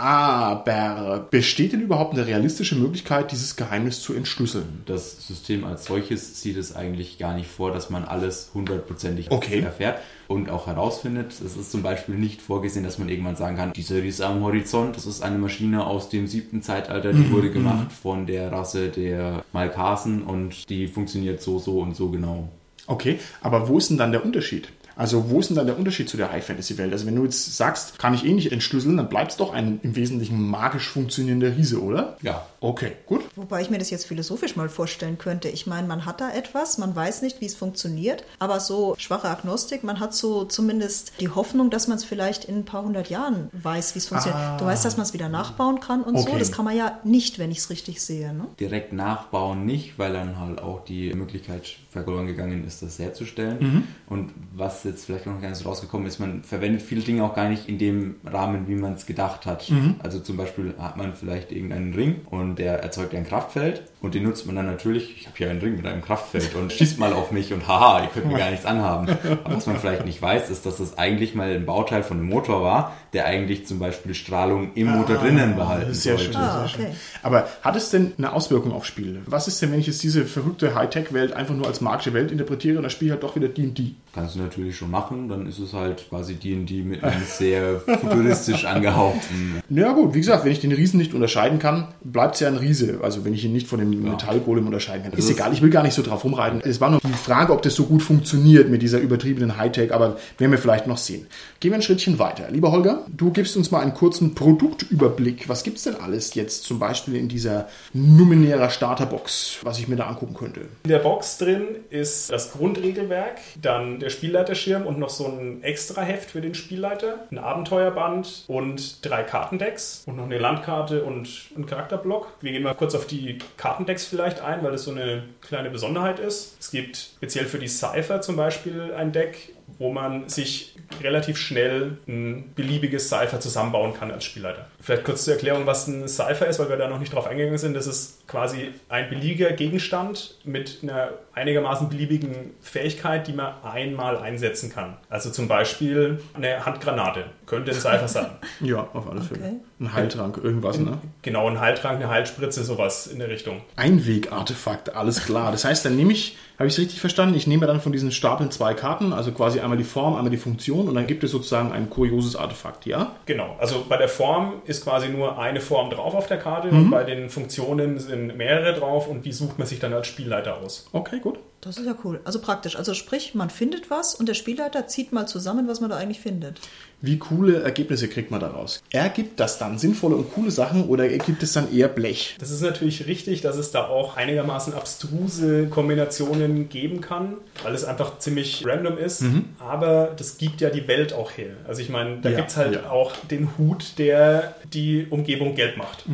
Aber 0.00 1.26
besteht 1.30 1.74
denn 1.74 1.82
überhaupt 1.82 2.14
eine 2.14 2.26
realistische 2.26 2.74
Möglichkeit, 2.74 3.32
dieses 3.32 3.56
Geheimnis 3.56 4.00
zu 4.00 4.14
entschlüsseln? 4.14 4.82
Das 4.86 5.26
System 5.26 5.62
als 5.64 5.84
solches 5.84 6.40
sieht 6.40 6.56
es 6.56 6.74
eigentlich 6.74 7.18
gar 7.18 7.34
nicht 7.34 7.50
vor, 7.50 7.70
dass 7.70 7.90
man 7.90 8.04
alles 8.06 8.50
hundertprozentig 8.54 9.30
Okay. 9.30 9.60
erfährt 9.60 9.98
und 10.26 10.48
auch 10.48 10.66
herausfindet. 10.66 11.32
Es 11.32 11.54
ist 11.54 11.70
zum 11.70 11.82
Beispiel 11.82 12.14
nicht 12.14 12.40
vorgesehen, 12.40 12.82
dass 12.82 12.98
man 12.98 13.10
irgendwann 13.10 13.36
sagen 13.36 13.56
kann, 13.58 13.74
dieser 13.74 13.96
Riese 13.96 14.24
am 14.26 14.42
Horizont, 14.42 14.96
das 14.96 15.04
ist 15.04 15.20
eine 15.22 15.36
Maschine 15.36 15.86
aus 15.86 16.08
dem 16.08 16.26
siebten 16.26 16.62
Zeitalter, 16.62 17.12
die 17.12 17.30
wurde 17.30 17.50
gemacht 17.50 17.92
von 17.92 18.24
der 18.26 18.50
Rasse 18.50 18.88
der 18.88 19.44
Malkasen 19.52 20.22
und 20.22 20.70
die 20.70 20.88
funktioniert 20.88 21.42
so, 21.42 21.58
so 21.58 21.80
und 21.80 21.94
so 21.94 22.08
genau. 22.08 22.48
Okay, 22.86 23.18
aber 23.42 23.68
wo 23.68 23.76
ist 23.76 23.90
denn 23.90 23.98
dann 23.98 24.12
der 24.12 24.24
Unterschied? 24.24 24.68
Also 24.96 25.30
wo 25.30 25.40
ist 25.40 25.48
denn 25.48 25.56
dann 25.56 25.66
der 25.66 25.78
Unterschied 25.78 26.08
zu 26.08 26.16
der 26.16 26.32
High-Fantasy-Welt? 26.32 26.92
Also 26.92 27.06
wenn 27.06 27.16
du 27.16 27.24
jetzt 27.24 27.56
sagst, 27.56 27.98
kann 27.98 28.14
ich 28.14 28.24
eh 28.24 28.32
nicht 28.32 28.52
entschlüsseln, 28.52 28.96
dann 28.96 29.08
bleibt 29.08 29.32
es 29.32 29.36
doch 29.36 29.52
ein 29.52 29.80
im 29.82 29.96
Wesentlichen 29.96 30.40
magisch 30.42 30.88
funktionierender 30.88 31.56
Riese, 31.56 31.82
oder? 31.82 32.16
Ja, 32.22 32.46
Okay, 32.62 32.92
gut. 33.06 33.22
Wobei 33.36 33.62
ich 33.62 33.70
mir 33.70 33.78
das 33.78 33.88
jetzt 33.88 34.06
philosophisch 34.06 34.54
mal 34.54 34.68
vorstellen 34.68 35.16
könnte. 35.16 35.48
Ich 35.48 35.66
meine, 35.66 35.88
man 35.88 36.04
hat 36.04 36.20
da 36.20 36.30
etwas, 36.30 36.76
man 36.76 36.94
weiß 36.94 37.22
nicht, 37.22 37.40
wie 37.40 37.46
es 37.46 37.54
funktioniert, 37.54 38.24
aber 38.38 38.60
so 38.60 38.94
schwache 38.98 39.28
Agnostik, 39.28 39.82
man 39.82 39.98
hat 39.98 40.14
so 40.14 40.44
zumindest 40.44 41.12
die 41.20 41.30
Hoffnung, 41.30 41.70
dass 41.70 41.88
man 41.88 41.96
es 41.96 42.04
vielleicht 42.04 42.44
in 42.44 42.56
ein 42.56 42.64
paar 42.66 42.84
hundert 42.84 43.08
Jahren 43.08 43.48
weiß, 43.52 43.94
wie 43.94 43.98
es 44.00 44.08
funktioniert. 44.08 44.60
Du 44.60 44.66
weißt, 44.66 44.84
dass 44.84 44.98
man 44.98 45.06
es 45.06 45.14
wieder 45.14 45.30
nachbauen 45.30 45.80
kann 45.80 46.02
und 46.02 46.18
so. 46.18 46.28
Okay. 46.28 46.38
Das 46.38 46.52
kann 46.52 46.66
man 46.66 46.76
ja 46.76 47.00
nicht, 47.02 47.38
wenn 47.38 47.50
ich 47.50 47.58
es 47.58 47.70
richtig 47.70 48.02
sehe. 48.02 48.34
Ne? 48.34 48.46
direkt 48.60 48.92
nachbauen 48.92 49.64
nicht, 49.64 49.98
weil 49.98 50.12
dann 50.12 50.38
halt 50.38 50.60
auch 50.60 50.84
die 50.84 51.14
Möglichkeit 51.14 51.76
verloren 51.90 52.26
gegangen 52.26 52.64
ist, 52.64 52.82
das 52.82 52.98
herzustellen. 52.98 53.84
Und 54.08 54.30
was 54.54 54.84
jetzt 54.84 55.04
vielleicht 55.06 55.26
noch 55.26 55.40
gar 55.40 55.48
nicht 55.50 55.58
so 55.58 55.68
rausgekommen 55.68 56.06
ist, 56.06 56.20
man 56.20 56.42
verwendet 56.44 56.82
viele 56.82 57.00
Dinge 57.02 57.24
auch 57.24 57.34
gar 57.34 57.48
nicht 57.48 57.68
in 57.68 57.78
dem 57.78 58.14
Rahmen, 58.24 58.68
wie 58.68 58.76
man 58.76 58.94
es 58.94 59.06
gedacht 59.06 59.44
hat. 59.44 59.70
Also 59.98 60.20
zum 60.20 60.36
Beispiel 60.36 60.74
hat 60.78 60.96
man 60.96 61.14
vielleicht 61.14 61.50
irgendeinen 61.52 61.92
Ring 61.92 62.20
und 62.30 62.60
der 62.60 62.80
erzeugt 62.82 63.14
ein 63.14 63.26
Kraftfeld 63.26 63.82
und 64.02 64.14
den 64.14 64.22
nutzt 64.22 64.46
man 64.46 64.56
dann 64.56 64.66
natürlich, 64.66 65.14
ich 65.18 65.26
habe 65.26 65.36
hier 65.36 65.50
einen 65.50 65.60
Ring 65.60 65.76
mit 65.76 65.86
einem 65.86 66.02
Kraftfeld 66.02 66.54
und 66.54 66.72
schießt 66.72 66.98
mal 66.98 67.12
auf 67.12 67.32
mich 67.32 67.52
und 67.52 67.68
haha, 67.68 68.02
ihr 68.02 68.08
könnt 68.08 68.26
mir 68.26 68.38
gar 68.38 68.50
nichts 68.50 68.64
anhaben. 68.66 69.08
Aber 69.44 69.56
was 69.56 69.66
man 69.66 69.76
vielleicht 69.78 70.04
nicht 70.06 70.22
weiß, 70.22 70.48
ist, 70.50 70.64
dass 70.64 70.78
das 70.78 70.96
eigentlich 70.98 71.34
mal 71.34 71.50
ein 71.50 71.66
Bauteil 71.66 72.02
von 72.02 72.16
einem 72.18 72.28
Motor 72.28 72.62
war, 72.62 72.96
der 73.12 73.26
eigentlich 73.26 73.66
zum 73.66 73.78
Beispiel 73.78 74.14
Strahlung 74.14 74.72
im 74.74 74.88
Motor 74.88 75.16
drinnen 75.16 75.56
behalten 75.56 75.92
Sehr 75.92 76.16
sollte. 76.16 76.32
schön, 76.32 76.40
Ah, 76.42 76.58
sehr 76.60 76.68
schön. 76.68 76.84
okay. 76.86 76.94
Aber 77.22 77.48
hat 77.62 77.76
es 77.76 77.90
denn 77.90 78.12
eine 78.16 78.32
Auswirkung 78.32 78.72
auf 78.72 78.86
Spiele? 78.86 79.20
Was 79.26 79.48
ist 79.48 79.60
denn, 79.60 79.72
wenn 79.72 79.80
ich 79.80 79.86
jetzt 79.88 80.02
diese 80.02 80.24
verrückte 80.24 80.74
Hightech-Welt 80.74 81.32
einfach 81.32 81.54
nur 81.54 81.66
als 81.66 81.80
magische 81.80 82.12
Welt 82.14 82.30
interpretiere 82.30 82.78
und 82.78 82.84
das 82.84 82.92
Spiel 82.92 83.10
halt 83.10 83.22
doch 83.22 83.36
wieder 83.36 83.48
D&D? 83.48 83.94
Kannst 84.12 84.34
du 84.34 84.40
natürlich 84.40 84.76
schon 84.76 84.90
machen, 84.90 85.28
dann 85.28 85.46
ist 85.46 85.58
es 85.60 85.72
halt 85.72 86.08
quasi 86.08 86.34
D&D 86.34 86.82
mit 86.82 87.04
einem 87.04 87.22
sehr 87.24 87.80
futuristisch 87.80 88.64
angehauchten. 88.64 89.62
Ja 89.70 89.92
gut, 89.92 90.14
wie 90.14 90.18
gesagt, 90.18 90.44
wenn 90.44 90.50
ich 90.50 90.58
den 90.60 90.72
Riesen 90.72 90.98
nicht 90.98 91.14
unterscheiden 91.14 91.60
kann, 91.60 91.88
bleibt 92.02 92.34
es 92.34 92.40
ja 92.40 92.48
ein 92.48 92.56
Riese. 92.56 92.98
Also 93.02 93.24
wenn 93.24 93.32
ich 93.34 93.44
ihn 93.44 93.52
nicht 93.52 93.68
von 93.68 93.78
dem 93.78 94.02
Metallgolem 94.02 94.66
unterscheiden 94.66 95.04
kann. 95.04 95.12
Ist 95.12 95.28
Das- 95.28 95.36
egal, 95.36 95.52
ich 95.52 95.62
will 95.62 95.70
gar 95.70 95.84
nicht 95.84 95.94
so 95.94 96.02
drauf 96.02 96.24
rumreiten. 96.24 96.60
Es 96.64 96.80
war 96.80 96.90
nur 96.90 97.00
die 97.00 97.12
Frage, 97.12 97.52
ob 97.52 97.62
das 97.62 97.74
so 97.76 97.84
gut 97.84 98.02
funktioniert 98.02 98.68
mit 98.68 98.82
dieser 98.82 98.98
übertriebenen 98.98 99.56
Hightech, 99.56 99.94
aber 99.94 100.16
werden 100.38 100.50
wir 100.50 100.58
vielleicht 100.58 100.88
noch 100.88 100.96
sehen. 100.98 101.26
Gehen 101.60 101.70
wir 101.70 101.76
ein 101.76 101.82
Schrittchen 101.82 102.18
weiter. 102.18 102.50
Lieber 102.50 102.72
Holger, 102.72 103.06
du 103.16 103.30
gibst 103.30 103.56
uns 103.56 103.70
mal 103.70 103.80
einen 103.80 103.94
kurzen 103.94 104.34
Produktüberblick. 104.34 105.48
Was 105.48 105.62
gibt's 105.62 105.84
denn 105.84 105.94
alles 105.94 106.34
jetzt 106.34 106.64
zum 106.64 106.78
Beispiel 106.80 107.14
in 107.14 107.28
dieser 107.28 107.68
Numenera 107.94 108.70
Starterbox, 108.70 109.58
was 109.62 109.78
ich 109.78 109.86
mir 109.88 109.96
da 109.96 110.06
angucken 110.08 110.34
könnte? 110.34 110.62
In 110.84 110.90
der 110.90 110.98
Box 110.98 111.38
drin 111.38 111.62
ist 111.90 112.32
das 112.32 112.52
Grundregelwerk, 112.52 113.38
dann 113.62 113.99
der 114.00 114.10
Spielleiterschirm 114.10 114.86
und 114.86 114.98
noch 114.98 115.10
so 115.10 115.26
ein 115.26 115.62
extra 115.62 116.02
Heft 116.02 116.30
für 116.30 116.40
den 116.40 116.54
Spielleiter, 116.54 117.26
ein 117.30 117.38
Abenteuerband 117.38 118.44
und 118.48 119.04
drei 119.04 119.22
Kartendecks 119.22 120.04
und 120.06 120.16
noch 120.16 120.24
eine 120.24 120.38
Landkarte 120.38 121.04
und 121.04 121.28
ein 121.56 121.66
Charakterblock. 121.66 122.32
Wir 122.40 122.52
gehen 122.52 122.62
mal 122.62 122.74
kurz 122.74 122.94
auf 122.94 123.06
die 123.06 123.38
Kartendecks 123.56 124.06
vielleicht 124.06 124.40
ein, 124.40 124.62
weil 124.62 124.72
das 124.72 124.84
so 124.84 124.90
eine 124.90 125.24
kleine 125.40 125.70
Besonderheit 125.70 126.18
ist. 126.18 126.56
Es 126.58 126.70
gibt 126.70 126.96
speziell 126.96 127.46
für 127.46 127.58
die 127.58 127.68
Cypher 127.68 128.20
zum 128.20 128.36
Beispiel 128.36 128.92
ein 128.96 129.12
Deck, 129.12 129.54
wo 129.78 129.92
man 129.92 130.28
sich 130.28 130.74
relativ 131.02 131.36
schnell 131.36 131.98
ein 132.08 132.52
beliebiges 132.54 133.08
Cypher 133.08 133.40
zusammenbauen 133.40 133.94
kann 133.94 134.10
als 134.10 134.24
Spielleiter. 134.24 134.66
Vielleicht 134.80 135.04
kurz 135.04 135.24
zur 135.24 135.34
Erklärung, 135.34 135.66
was 135.66 135.86
ein 135.86 136.08
Cypher 136.08 136.46
ist, 136.46 136.58
weil 136.58 136.68
wir 136.68 136.76
da 136.76 136.88
noch 136.88 136.98
nicht 136.98 137.14
drauf 137.14 137.26
eingegangen 137.26 137.58
sind. 137.58 137.74
Das 137.74 137.86
ist 137.86 138.26
quasi 138.26 138.70
ein 138.88 139.08
beliebiger 139.10 139.52
Gegenstand 139.52 140.36
mit 140.44 140.78
einer 140.82 141.10
einigermaßen 141.34 141.88
beliebigen 141.88 142.52
Fähigkeit, 142.60 143.26
die 143.26 143.32
man 143.32 143.54
einmal 143.62 144.16
einsetzen 144.18 144.70
kann. 144.70 144.96
Also 145.08 145.30
zum 145.30 145.48
Beispiel 145.48 146.20
eine 146.34 146.64
Handgranate 146.66 147.24
könnte 147.46 147.72
ein 147.72 147.76
Cypher 147.80 148.08
sein. 148.08 148.26
Ja, 148.60 148.88
auf 148.92 149.08
alle 149.08 149.20
Fälle. 149.20 149.40
Okay. 149.40 149.56
Ein 149.80 149.94
Heiltrank, 149.94 150.38
irgendwas, 150.42 150.78
ne? 150.78 150.98
Genau, 151.22 151.48
ein 151.48 151.58
Heiltrank, 151.58 151.96
eine 151.96 152.10
Heilspritze, 152.10 152.62
sowas 152.64 153.06
in 153.06 153.18
der 153.18 153.28
Richtung. 153.28 153.62
Einwegartefakt, 153.76 154.94
alles 154.94 155.24
klar. 155.24 155.50
Das 155.52 155.64
heißt, 155.64 155.84
dann 155.86 155.96
nehme 155.96 156.12
ich, 156.12 156.36
habe 156.58 156.66
ich 156.66 156.74
es 156.74 156.78
richtig 156.78 157.00
verstanden, 157.00 157.34
ich 157.34 157.46
nehme 157.46 157.66
dann 157.66 157.80
von 157.80 157.92
diesen 157.92 158.12
Stapeln 158.12 158.50
zwei 158.50 158.74
Karten, 158.74 159.14
also 159.14 159.32
quasi 159.32 159.60
einmal 159.60 159.78
die 159.78 159.84
Form, 159.84 160.16
einmal 160.16 160.30
die 160.30 160.36
Funktion 160.36 160.86
und 160.86 160.94
dann 160.94 161.06
gibt 161.06 161.24
es 161.24 161.30
sozusagen 161.30 161.72
ein 161.72 161.88
kurioses 161.88 162.36
Artefakt, 162.36 162.84
ja? 162.84 163.12
Genau, 163.24 163.56
also 163.58 163.86
bei 163.88 163.96
der 163.96 164.10
Form 164.10 164.60
ist 164.70 164.84
quasi 164.84 165.08
nur 165.08 165.38
eine 165.38 165.60
Form 165.60 165.90
drauf 165.90 166.14
auf 166.14 166.28
der 166.28 166.38
Karte 166.38 166.68
und 166.68 166.90
bei 166.90 167.02
den 167.02 167.28
Funktionen 167.28 167.98
sind 167.98 168.36
mehrere 168.36 168.72
drauf 168.72 169.08
und 169.08 169.26
die 169.26 169.32
sucht 169.32 169.58
man 169.58 169.66
sich 169.66 169.80
dann 169.80 169.92
als 169.92 170.06
Spielleiter 170.06 170.58
aus. 170.58 170.88
Okay, 170.92 171.18
gut. 171.18 171.40
Das 171.62 171.76
ist 171.76 171.84
ja 171.84 171.94
cool. 172.04 172.20
Also 172.24 172.40
praktisch. 172.40 172.76
Also 172.76 172.94
sprich, 172.94 173.34
man 173.34 173.50
findet 173.50 173.90
was 173.90 174.14
und 174.14 174.26
der 174.28 174.34
Spielleiter 174.34 174.86
zieht 174.86 175.12
mal 175.12 175.26
zusammen, 175.26 175.68
was 175.68 175.80
man 175.80 175.90
da 175.90 175.96
eigentlich 175.96 176.20
findet. 176.20 176.58
Wie 177.02 177.18
coole 177.18 177.62
Ergebnisse 177.62 178.08
kriegt 178.08 178.30
man 178.30 178.40
daraus? 178.40 178.82
Ergibt 178.90 179.40
das 179.40 179.58
dann 179.58 179.78
sinnvolle 179.78 180.16
und 180.16 180.32
coole 180.34 180.50
Sachen 180.50 180.84
oder 180.88 181.10
ergibt 181.10 181.42
es 181.42 181.52
dann 181.54 181.70
eher 181.74 181.88
Blech? 181.88 182.36
Das 182.40 182.50
ist 182.50 182.60
natürlich 182.62 183.06
richtig, 183.06 183.40
dass 183.42 183.56
es 183.56 183.70
da 183.70 183.86
auch 183.88 184.16
einigermaßen 184.16 184.72
abstruse 184.74 185.66
Kombinationen 185.68 186.68
geben 186.70 187.00
kann, 187.00 187.34
weil 187.62 187.74
es 187.74 187.84
einfach 187.84 188.18
ziemlich 188.18 188.64
random 188.66 188.96
ist. 188.98 189.22
Aber 189.58 190.12
das 190.16 190.38
gibt 190.38 190.60
ja 190.62 190.70
die 190.70 190.88
Welt 190.88 191.12
auch 191.12 191.30
her. 191.32 191.52
Also 191.66 191.80
ich 191.82 191.88
meine, 191.90 192.20
da 192.22 192.30
Ja, 192.30 192.36
gibt 192.36 192.50
es 192.50 192.56
halt 192.56 192.74
ja. 192.74 192.90
auch 192.90 193.14
den 193.30 193.56
Hut, 193.58 193.98
der 193.98 194.54
die 194.72 195.06
Umgebung 195.08 195.54
gelb 195.54 195.76
macht. 195.78 196.04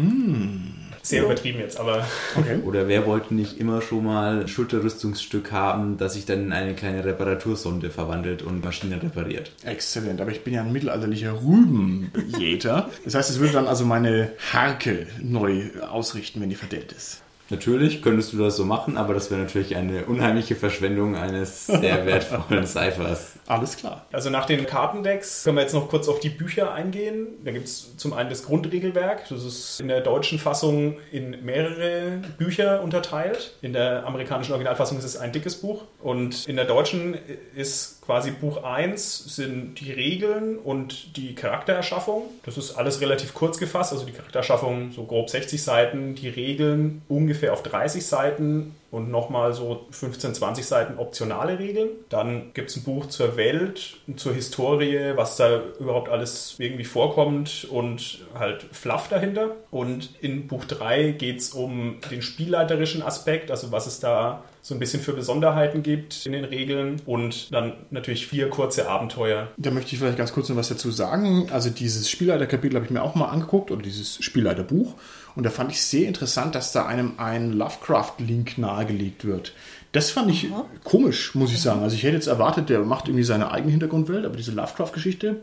Sehr 1.06 1.22
übertrieben 1.24 1.60
jetzt, 1.60 1.78
aber 1.78 2.06
Okay. 2.36 2.58
Oder 2.64 2.88
wer 2.88 3.06
wollte 3.06 3.34
nicht 3.34 3.58
immer 3.58 3.80
schon 3.80 4.04
mal 4.04 4.40
ein 4.40 4.48
Schulterrüstungsstück 4.48 5.52
haben, 5.52 5.98
das 5.98 6.14
sich 6.14 6.26
dann 6.26 6.40
in 6.46 6.52
eine 6.52 6.74
kleine 6.74 7.04
Reparatursonde 7.04 7.90
verwandelt 7.90 8.42
und 8.42 8.64
Maschinen 8.64 8.98
repariert? 8.98 9.52
Exzellent, 9.64 10.20
aber 10.20 10.32
ich 10.32 10.42
bin 10.42 10.54
ja 10.54 10.62
ein 10.62 10.72
mittelalterlicher 10.72 11.34
Rübenjäter. 11.42 12.90
Das 13.04 13.14
heißt, 13.14 13.30
es 13.30 13.38
würde 13.38 13.52
dann 13.52 13.66
also 13.66 13.84
meine 13.84 14.32
Harke 14.52 15.06
neu 15.22 15.70
ausrichten, 15.88 16.40
wenn 16.40 16.50
die 16.50 16.56
verdeckt 16.56 16.92
ist. 16.92 17.22
Natürlich 17.48 18.02
könntest 18.02 18.32
du 18.32 18.38
das 18.38 18.56
so 18.56 18.64
machen, 18.64 18.96
aber 18.96 19.14
das 19.14 19.30
wäre 19.30 19.40
natürlich 19.40 19.76
eine 19.76 20.06
unheimliche 20.06 20.56
Verschwendung 20.56 21.14
eines 21.14 21.66
sehr 21.66 22.04
wertvollen 22.04 22.66
Ciphers. 22.66 23.34
Alles 23.46 23.76
klar. 23.76 24.06
Also 24.12 24.30
nach 24.30 24.46
den 24.46 24.66
Kartendecks 24.66 25.44
können 25.44 25.56
wir 25.56 25.62
jetzt 25.62 25.74
noch 25.74 25.88
kurz 25.88 26.08
auf 26.08 26.20
die 26.20 26.28
Bücher 26.28 26.72
eingehen. 26.72 27.28
Da 27.44 27.52
gibt 27.52 27.66
es 27.66 27.96
zum 27.96 28.12
einen 28.12 28.28
das 28.28 28.44
Grundregelwerk. 28.44 29.28
Das 29.28 29.44
ist 29.44 29.80
in 29.80 29.88
der 29.88 30.00
deutschen 30.00 30.38
Fassung 30.38 30.96
in 31.12 31.44
mehrere 31.44 32.20
Bücher 32.38 32.82
unterteilt. 32.82 33.54
In 33.62 33.72
der 33.72 34.04
amerikanischen 34.04 34.52
Originalfassung 34.52 34.98
ist 34.98 35.04
es 35.04 35.16
ein 35.16 35.32
dickes 35.32 35.56
Buch. 35.56 35.84
Und 36.00 36.46
in 36.48 36.56
der 36.56 36.64
deutschen 36.64 37.16
ist 37.54 37.95
quasi 38.06 38.30
Buch 38.30 38.62
1 38.62 39.34
sind 39.34 39.80
die 39.80 39.92
Regeln 39.92 40.58
und 40.58 41.16
die 41.16 41.34
Charaktererschaffung. 41.34 42.22
Das 42.44 42.56
ist 42.56 42.76
alles 42.76 43.00
relativ 43.00 43.34
kurz 43.34 43.58
gefasst, 43.58 43.92
also 43.92 44.06
die 44.06 44.12
Charaktererschaffung 44.12 44.92
so 44.92 45.04
grob 45.04 45.28
60 45.28 45.60
Seiten, 45.60 46.14
die 46.14 46.28
Regeln 46.28 47.02
ungefähr 47.08 47.52
auf 47.52 47.64
30 47.64 48.06
Seiten 48.06 48.76
und 48.92 49.10
nochmal 49.10 49.52
so 49.52 49.86
15, 49.90 50.34
20 50.34 50.64
Seiten 50.64 50.98
optionale 50.98 51.58
Regeln. 51.58 51.88
Dann 52.08 52.52
gibt 52.54 52.70
es 52.70 52.76
ein 52.76 52.84
Buch 52.84 53.06
zur 53.06 53.36
Welt, 53.36 53.96
zur 54.16 54.32
Historie, 54.32 55.12
was 55.16 55.36
da 55.36 55.60
überhaupt 55.80 56.08
alles 56.08 56.54
irgendwie 56.58 56.84
vorkommt 56.84 57.66
und 57.68 58.20
halt 58.38 58.64
Fluff 58.70 59.08
dahinter. 59.08 59.56
Und 59.72 60.10
in 60.20 60.46
Buch 60.46 60.64
3 60.64 61.10
geht 61.10 61.40
es 61.40 61.50
um 61.50 61.98
den 62.10 62.22
spielleiterischen 62.22 63.02
Aspekt, 63.02 63.50
also 63.50 63.72
was 63.72 63.86
es 63.86 63.98
da 63.98 64.44
so 64.66 64.74
ein 64.74 64.80
bisschen 64.80 65.00
für 65.00 65.12
Besonderheiten 65.12 65.84
gibt 65.84 66.26
in 66.26 66.32
den 66.32 66.44
Regeln 66.44 67.00
und 67.06 67.54
dann 67.54 67.74
natürlich 67.90 68.26
vier 68.26 68.50
kurze 68.50 68.88
Abenteuer. 68.88 69.46
Da 69.58 69.70
möchte 69.70 69.92
ich 69.92 70.00
vielleicht 70.00 70.18
ganz 70.18 70.32
kurz 70.32 70.48
noch 70.48 70.56
was 70.56 70.68
dazu 70.68 70.90
sagen. 70.90 71.46
Also 71.52 71.70
dieses 71.70 72.10
Spielleiterkapitel 72.10 72.74
habe 72.74 72.84
ich 72.84 72.90
mir 72.90 73.02
auch 73.02 73.14
mal 73.14 73.26
angeguckt 73.26 73.70
oder 73.70 73.80
dieses 73.80 74.16
Spielleiterbuch 74.24 74.94
und 75.36 75.46
da 75.46 75.50
fand 75.50 75.70
ich 75.70 75.80
sehr 75.80 76.08
interessant, 76.08 76.56
dass 76.56 76.72
da 76.72 76.84
einem 76.84 77.12
ein 77.18 77.52
Lovecraft-Link 77.52 78.58
nahegelegt 78.58 79.24
wird. 79.24 79.52
Das 79.92 80.10
fand 80.10 80.32
ich 80.32 80.50
Aha. 80.50 80.64
komisch, 80.82 81.36
muss 81.36 81.52
ich 81.52 81.60
sagen. 81.60 81.84
Also 81.84 81.94
ich 81.94 82.02
hätte 82.02 82.16
jetzt 82.16 82.26
erwartet, 82.26 82.68
der 82.68 82.80
macht 82.80 83.06
irgendwie 83.06 83.22
seine 83.22 83.52
eigene 83.52 83.70
Hintergrundwelt, 83.70 84.26
aber 84.26 84.36
diese 84.36 84.50
Lovecraft-Geschichte, 84.50 85.36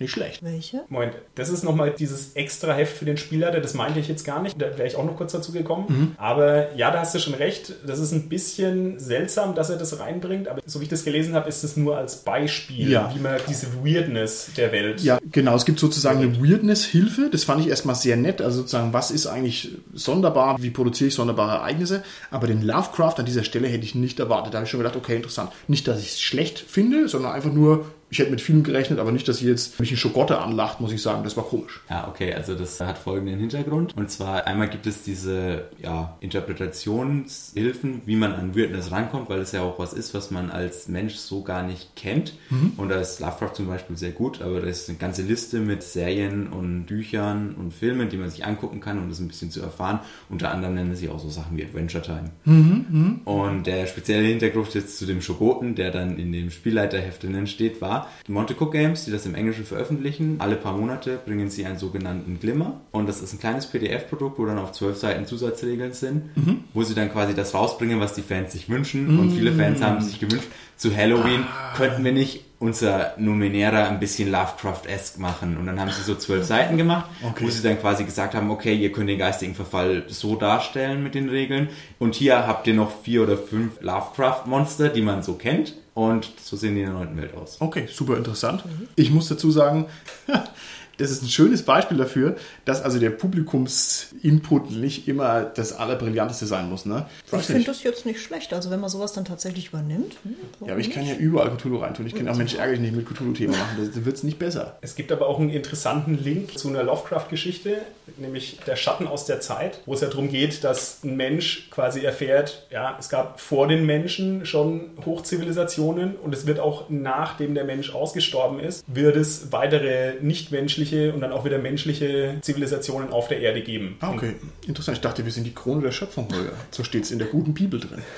nicht 0.00 0.10
schlecht. 0.10 0.42
Welche? 0.42 0.82
Moment, 0.88 1.14
das 1.34 1.50
ist 1.50 1.62
nochmal 1.62 1.94
dieses 1.96 2.32
extra 2.32 2.72
Heft 2.72 2.96
für 2.96 3.04
den 3.04 3.16
Spielleiter, 3.16 3.60
das 3.60 3.74
meinte 3.74 4.00
ich 4.00 4.08
jetzt 4.08 4.24
gar 4.24 4.42
nicht, 4.42 4.60
da 4.60 4.76
wäre 4.76 4.88
ich 4.88 4.96
auch 4.96 5.04
noch 5.04 5.16
kurz 5.16 5.32
dazu 5.32 5.52
gekommen. 5.52 5.84
Mhm. 5.88 6.12
Aber 6.16 6.74
ja, 6.74 6.90
da 6.90 7.00
hast 7.00 7.14
du 7.14 7.18
schon 7.18 7.34
recht, 7.34 7.74
das 7.86 7.98
ist 7.98 8.12
ein 8.12 8.28
bisschen 8.28 8.98
seltsam, 8.98 9.54
dass 9.54 9.70
er 9.70 9.76
das 9.76 10.00
reinbringt, 10.00 10.48
aber 10.48 10.62
so 10.66 10.80
wie 10.80 10.84
ich 10.84 10.90
das 10.90 11.04
gelesen 11.04 11.34
habe, 11.34 11.48
ist 11.48 11.62
es 11.62 11.76
nur 11.76 11.96
als 11.96 12.24
Beispiel, 12.24 12.90
ja. 12.90 13.12
wie 13.14 13.20
man 13.20 13.36
diese 13.48 13.84
Weirdness 13.84 14.50
der 14.56 14.72
Welt. 14.72 15.00
Ja, 15.02 15.18
genau, 15.30 15.54
es 15.54 15.64
gibt 15.64 15.78
sozusagen 15.78 16.20
eine 16.20 16.42
Weirdness-Hilfe, 16.42 17.28
das 17.30 17.44
fand 17.44 17.60
ich 17.60 17.68
erstmal 17.68 17.94
sehr 17.94 18.16
nett, 18.16 18.40
also 18.40 18.58
sozusagen, 18.58 18.92
was 18.92 19.10
ist 19.10 19.26
eigentlich 19.26 19.76
sonderbar, 19.92 20.56
wie 20.60 20.70
produziere 20.70 21.08
ich 21.08 21.14
sonderbare 21.14 21.58
Ereignisse, 21.58 22.02
aber 22.30 22.46
den 22.46 22.62
Lovecraft 22.62 23.14
an 23.18 23.26
dieser 23.26 23.44
Stelle 23.44 23.68
hätte 23.68 23.84
ich 23.84 23.94
nicht 23.94 24.18
erwartet. 24.18 24.54
Da 24.54 24.58
habe 24.58 24.64
ich 24.64 24.70
schon 24.70 24.80
gedacht, 24.80 24.96
okay, 24.96 25.16
interessant. 25.16 25.52
Nicht, 25.68 25.86
dass 25.86 26.00
ich 26.00 26.12
es 26.12 26.20
schlecht 26.20 26.58
finde, 26.58 27.08
sondern 27.08 27.32
einfach 27.32 27.52
nur, 27.52 27.84
ich 28.10 28.18
hätte 28.18 28.30
mit 28.30 28.40
vielem 28.40 28.64
gerechnet, 28.64 28.98
aber 28.98 29.12
nicht, 29.12 29.28
dass 29.28 29.38
sie 29.38 29.48
jetzt 29.48 29.78
mich 29.78 29.92
in 29.92 29.96
Schokotte 29.96 30.38
anlacht, 30.38 30.80
muss 30.80 30.92
ich 30.92 31.00
sagen. 31.00 31.22
Das 31.22 31.36
war 31.36 31.44
komisch. 31.44 31.80
Ja, 31.88 32.08
okay, 32.08 32.34
also 32.34 32.56
das 32.56 32.80
hat 32.80 32.98
folgenden 32.98 33.38
Hintergrund. 33.38 33.96
Und 33.96 34.10
zwar 34.10 34.48
einmal 34.48 34.68
gibt 34.68 34.86
es 34.86 35.04
diese 35.04 35.68
ja, 35.80 36.16
Interpretationshilfen, 36.20 38.02
wie 38.06 38.16
man 38.16 38.32
an 38.32 38.56
Weirdness 38.56 38.90
rankommt, 38.90 39.30
weil 39.30 39.38
es 39.38 39.52
ja 39.52 39.62
auch 39.62 39.78
was 39.78 39.92
ist, 39.92 40.12
was 40.12 40.32
man 40.32 40.50
als 40.50 40.88
Mensch 40.88 41.14
so 41.14 41.42
gar 41.42 41.62
nicht 41.62 41.94
kennt. 41.94 42.34
Mhm. 42.50 42.72
Und 42.76 42.88
da 42.88 43.00
ist 43.00 43.20
Lovecraft 43.20 43.54
zum 43.54 43.68
Beispiel 43.68 43.96
sehr 43.96 44.10
gut, 44.10 44.42
aber 44.42 44.60
da 44.60 44.66
ist 44.66 44.88
eine 44.88 44.98
ganze 44.98 45.22
Liste 45.22 45.60
mit 45.60 45.84
Serien 45.84 46.48
und 46.48 46.86
Büchern 46.86 47.54
und 47.54 47.72
Filmen, 47.72 48.08
die 48.08 48.16
man 48.16 48.28
sich 48.28 48.44
angucken 48.44 48.80
kann, 48.80 48.98
um 48.98 49.08
das 49.08 49.20
ein 49.20 49.28
bisschen 49.28 49.52
zu 49.52 49.62
erfahren. 49.62 50.00
Unter 50.28 50.50
anderem 50.50 50.74
nennen 50.74 50.96
sie 50.96 51.08
auch 51.08 51.20
so 51.20 51.28
Sachen 51.28 51.56
wie 51.56 51.62
Adventure 51.62 52.02
Time. 52.02 52.30
Mhm, 52.44 52.86
mh. 52.90 53.30
Und 53.30 53.68
der 53.68 53.86
spezielle 53.86 54.26
Hintergrund 54.26 54.74
jetzt 54.74 54.98
zu 54.98 55.06
dem 55.06 55.22
Schokoten, 55.22 55.76
der 55.76 55.92
dann 55.92 56.18
in 56.18 56.32
dem 56.32 56.50
Spielleiterheft 56.50 57.22
drinnen 57.22 57.46
steht, 57.46 57.80
war, 57.80 57.99
die 58.26 58.32
Monte 58.32 58.54
Cook 58.58 58.72
Games, 58.72 59.04
die 59.04 59.10
das 59.10 59.26
im 59.26 59.34
Englischen 59.34 59.64
veröffentlichen, 59.64 60.36
alle 60.38 60.56
paar 60.56 60.76
Monate 60.76 61.18
bringen 61.24 61.50
sie 61.50 61.66
einen 61.66 61.78
sogenannten 61.78 62.38
Glimmer. 62.40 62.80
Und 62.92 63.08
das 63.08 63.20
ist 63.20 63.32
ein 63.32 63.40
kleines 63.40 63.66
PDF-Produkt, 63.66 64.38
wo 64.38 64.46
dann 64.46 64.58
auf 64.58 64.72
zwölf 64.72 64.96
Seiten 64.96 65.26
Zusatzregeln 65.26 65.92
sind, 65.92 66.36
mhm. 66.36 66.64
wo 66.74 66.82
sie 66.82 66.94
dann 66.94 67.10
quasi 67.12 67.34
das 67.34 67.54
rausbringen, 67.54 68.00
was 68.00 68.14
die 68.14 68.22
Fans 68.22 68.52
sich 68.52 68.68
wünschen. 68.68 69.14
Mhm. 69.14 69.20
Und 69.20 69.30
viele 69.32 69.52
Fans 69.52 69.82
haben 69.82 70.00
sich 70.00 70.20
gewünscht, 70.20 70.48
zu 70.76 70.96
Halloween 70.96 71.44
ah. 71.44 71.74
könnten 71.76 72.02
wir 72.04 72.12
nicht 72.12 72.44
unser 72.60 73.14
Numenera 73.16 73.88
ein 73.88 73.98
bisschen 74.00 74.30
Lovecraft-esque 74.30 75.18
machen. 75.18 75.56
Und 75.56 75.66
dann 75.66 75.80
haben 75.80 75.90
sie 75.90 76.02
so 76.02 76.14
zwölf 76.14 76.44
Seiten 76.44 76.76
gemacht, 76.76 77.06
okay. 77.22 77.44
wo 77.44 77.48
sie 77.48 77.62
dann 77.62 77.80
quasi 77.80 78.04
gesagt 78.04 78.34
haben, 78.34 78.50
okay, 78.50 78.74
ihr 78.74 78.92
könnt 78.92 79.08
den 79.08 79.18
geistigen 79.18 79.54
Verfall 79.54 80.04
so 80.08 80.36
darstellen 80.36 81.02
mit 81.02 81.14
den 81.14 81.30
Regeln. 81.30 81.68
Und 81.98 82.14
hier 82.14 82.46
habt 82.46 82.66
ihr 82.66 82.74
noch 82.74 82.92
vier 83.02 83.22
oder 83.22 83.38
fünf 83.38 83.80
Lovecraft-Monster, 83.80 84.90
die 84.90 85.00
man 85.00 85.22
so 85.22 85.34
kennt. 85.34 85.74
Und 86.00 86.30
so 86.42 86.56
sehen 86.56 86.76
die 86.76 86.80
in 86.80 86.86
der 86.86 86.94
neunten 86.94 87.14
Welt 87.18 87.34
aus. 87.34 87.58
Okay, 87.60 87.86
super 87.86 88.16
interessant. 88.16 88.64
Ich 88.96 89.10
muss 89.10 89.28
dazu 89.28 89.50
sagen, 89.50 89.84
das 91.00 91.10
ist 91.10 91.22
ein 91.22 91.28
schönes 91.28 91.62
Beispiel 91.62 91.96
dafür, 91.96 92.36
dass 92.64 92.82
also 92.82 92.98
der 92.98 93.10
Publikumsinput 93.10 94.70
nicht 94.70 95.08
immer 95.08 95.42
das 95.42 95.72
Allerbrillanteste 95.72 96.46
sein 96.46 96.68
muss. 96.68 96.84
Ne? 96.84 97.06
Ich 97.32 97.46
finde 97.46 97.64
das 97.64 97.82
jetzt 97.82 98.04
nicht 98.04 98.20
schlecht, 98.20 98.52
also 98.52 98.70
wenn 98.70 98.80
man 98.80 98.90
sowas 98.90 99.12
dann 99.12 99.24
tatsächlich 99.24 99.68
übernimmt. 99.68 100.16
Hm, 100.22 100.34
ja, 100.66 100.72
aber 100.72 100.80
ich 100.80 100.90
kann 100.90 101.06
ja 101.06 101.14
überall 101.14 101.50
Cthulhu 101.56 101.78
reintun. 101.78 102.06
Ich 102.06 102.14
kann 102.14 102.28
auch 102.28 102.36
Mensch 102.36 102.54
ärgerlich 102.54 102.80
nicht 102.80 102.94
mit 102.94 103.06
Cthulhu-Thema 103.06 103.56
machen. 103.56 103.90
Das 103.94 104.04
wird 104.04 104.16
es 104.16 104.22
nicht 104.22 104.38
besser. 104.38 104.78
Es 104.82 104.94
gibt 104.94 105.10
aber 105.10 105.26
auch 105.26 105.38
einen 105.40 105.50
interessanten 105.50 106.22
Link 106.22 106.58
zu 106.58 106.68
einer 106.68 106.82
Lovecraft-Geschichte, 106.82 107.78
nämlich 108.18 108.58
Der 108.66 108.76
Schatten 108.76 109.06
aus 109.06 109.24
der 109.24 109.40
Zeit, 109.40 109.80
wo 109.86 109.94
es 109.94 110.00
ja 110.00 110.08
darum 110.08 110.28
geht, 110.28 110.64
dass 110.64 111.02
ein 111.02 111.16
Mensch 111.16 111.70
quasi 111.70 112.00
erfährt, 112.00 112.66
ja, 112.70 112.96
es 112.98 113.08
gab 113.08 113.40
vor 113.40 113.68
den 113.68 113.86
Menschen 113.86 114.44
schon 114.44 114.90
Hochzivilisationen 115.04 116.16
und 116.16 116.34
es 116.34 116.46
wird 116.46 116.60
auch 116.60 116.90
nachdem 116.90 117.54
der 117.54 117.64
Mensch 117.64 117.94
ausgestorben 117.94 118.60
ist, 118.60 118.84
wird 118.86 119.16
es 119.16 119.52
weitere 119.52 120.14
nichtmenschliche 120.20 120.89
menschliche 120.90 121.12
und 121.12 121.20
dann 121.20 121.32
auch 121.32 121.44
wieder 121.44 121.58
menschliche 121.58 122.38
Zivilisationen 122.40 123.10
auf 123.10 123.28
der 123.28 123.40
Erde 123.40 123.62
geben. 123.62 123.96
Ah, 124.00 124.10
okay. 124.10 124.34
Interessant. 124.66 124.98
Ich 124.98 125.02
dachte, 125.02 125.24
wir 125.24 125.32
sind 125.32 125.44
die 125.44 125.54
Krone 125.54 125.82
der 125.82 125.92
Schöpfung. 125.92 126.28
So 126.70 126.84
steht 126.84 127.04
es 127.04 127.10
in 127.10 127.18
der 127.18 127.28
guten 127.28 127.54
Bibel 127.54 127.80
drin. 127.80 128.02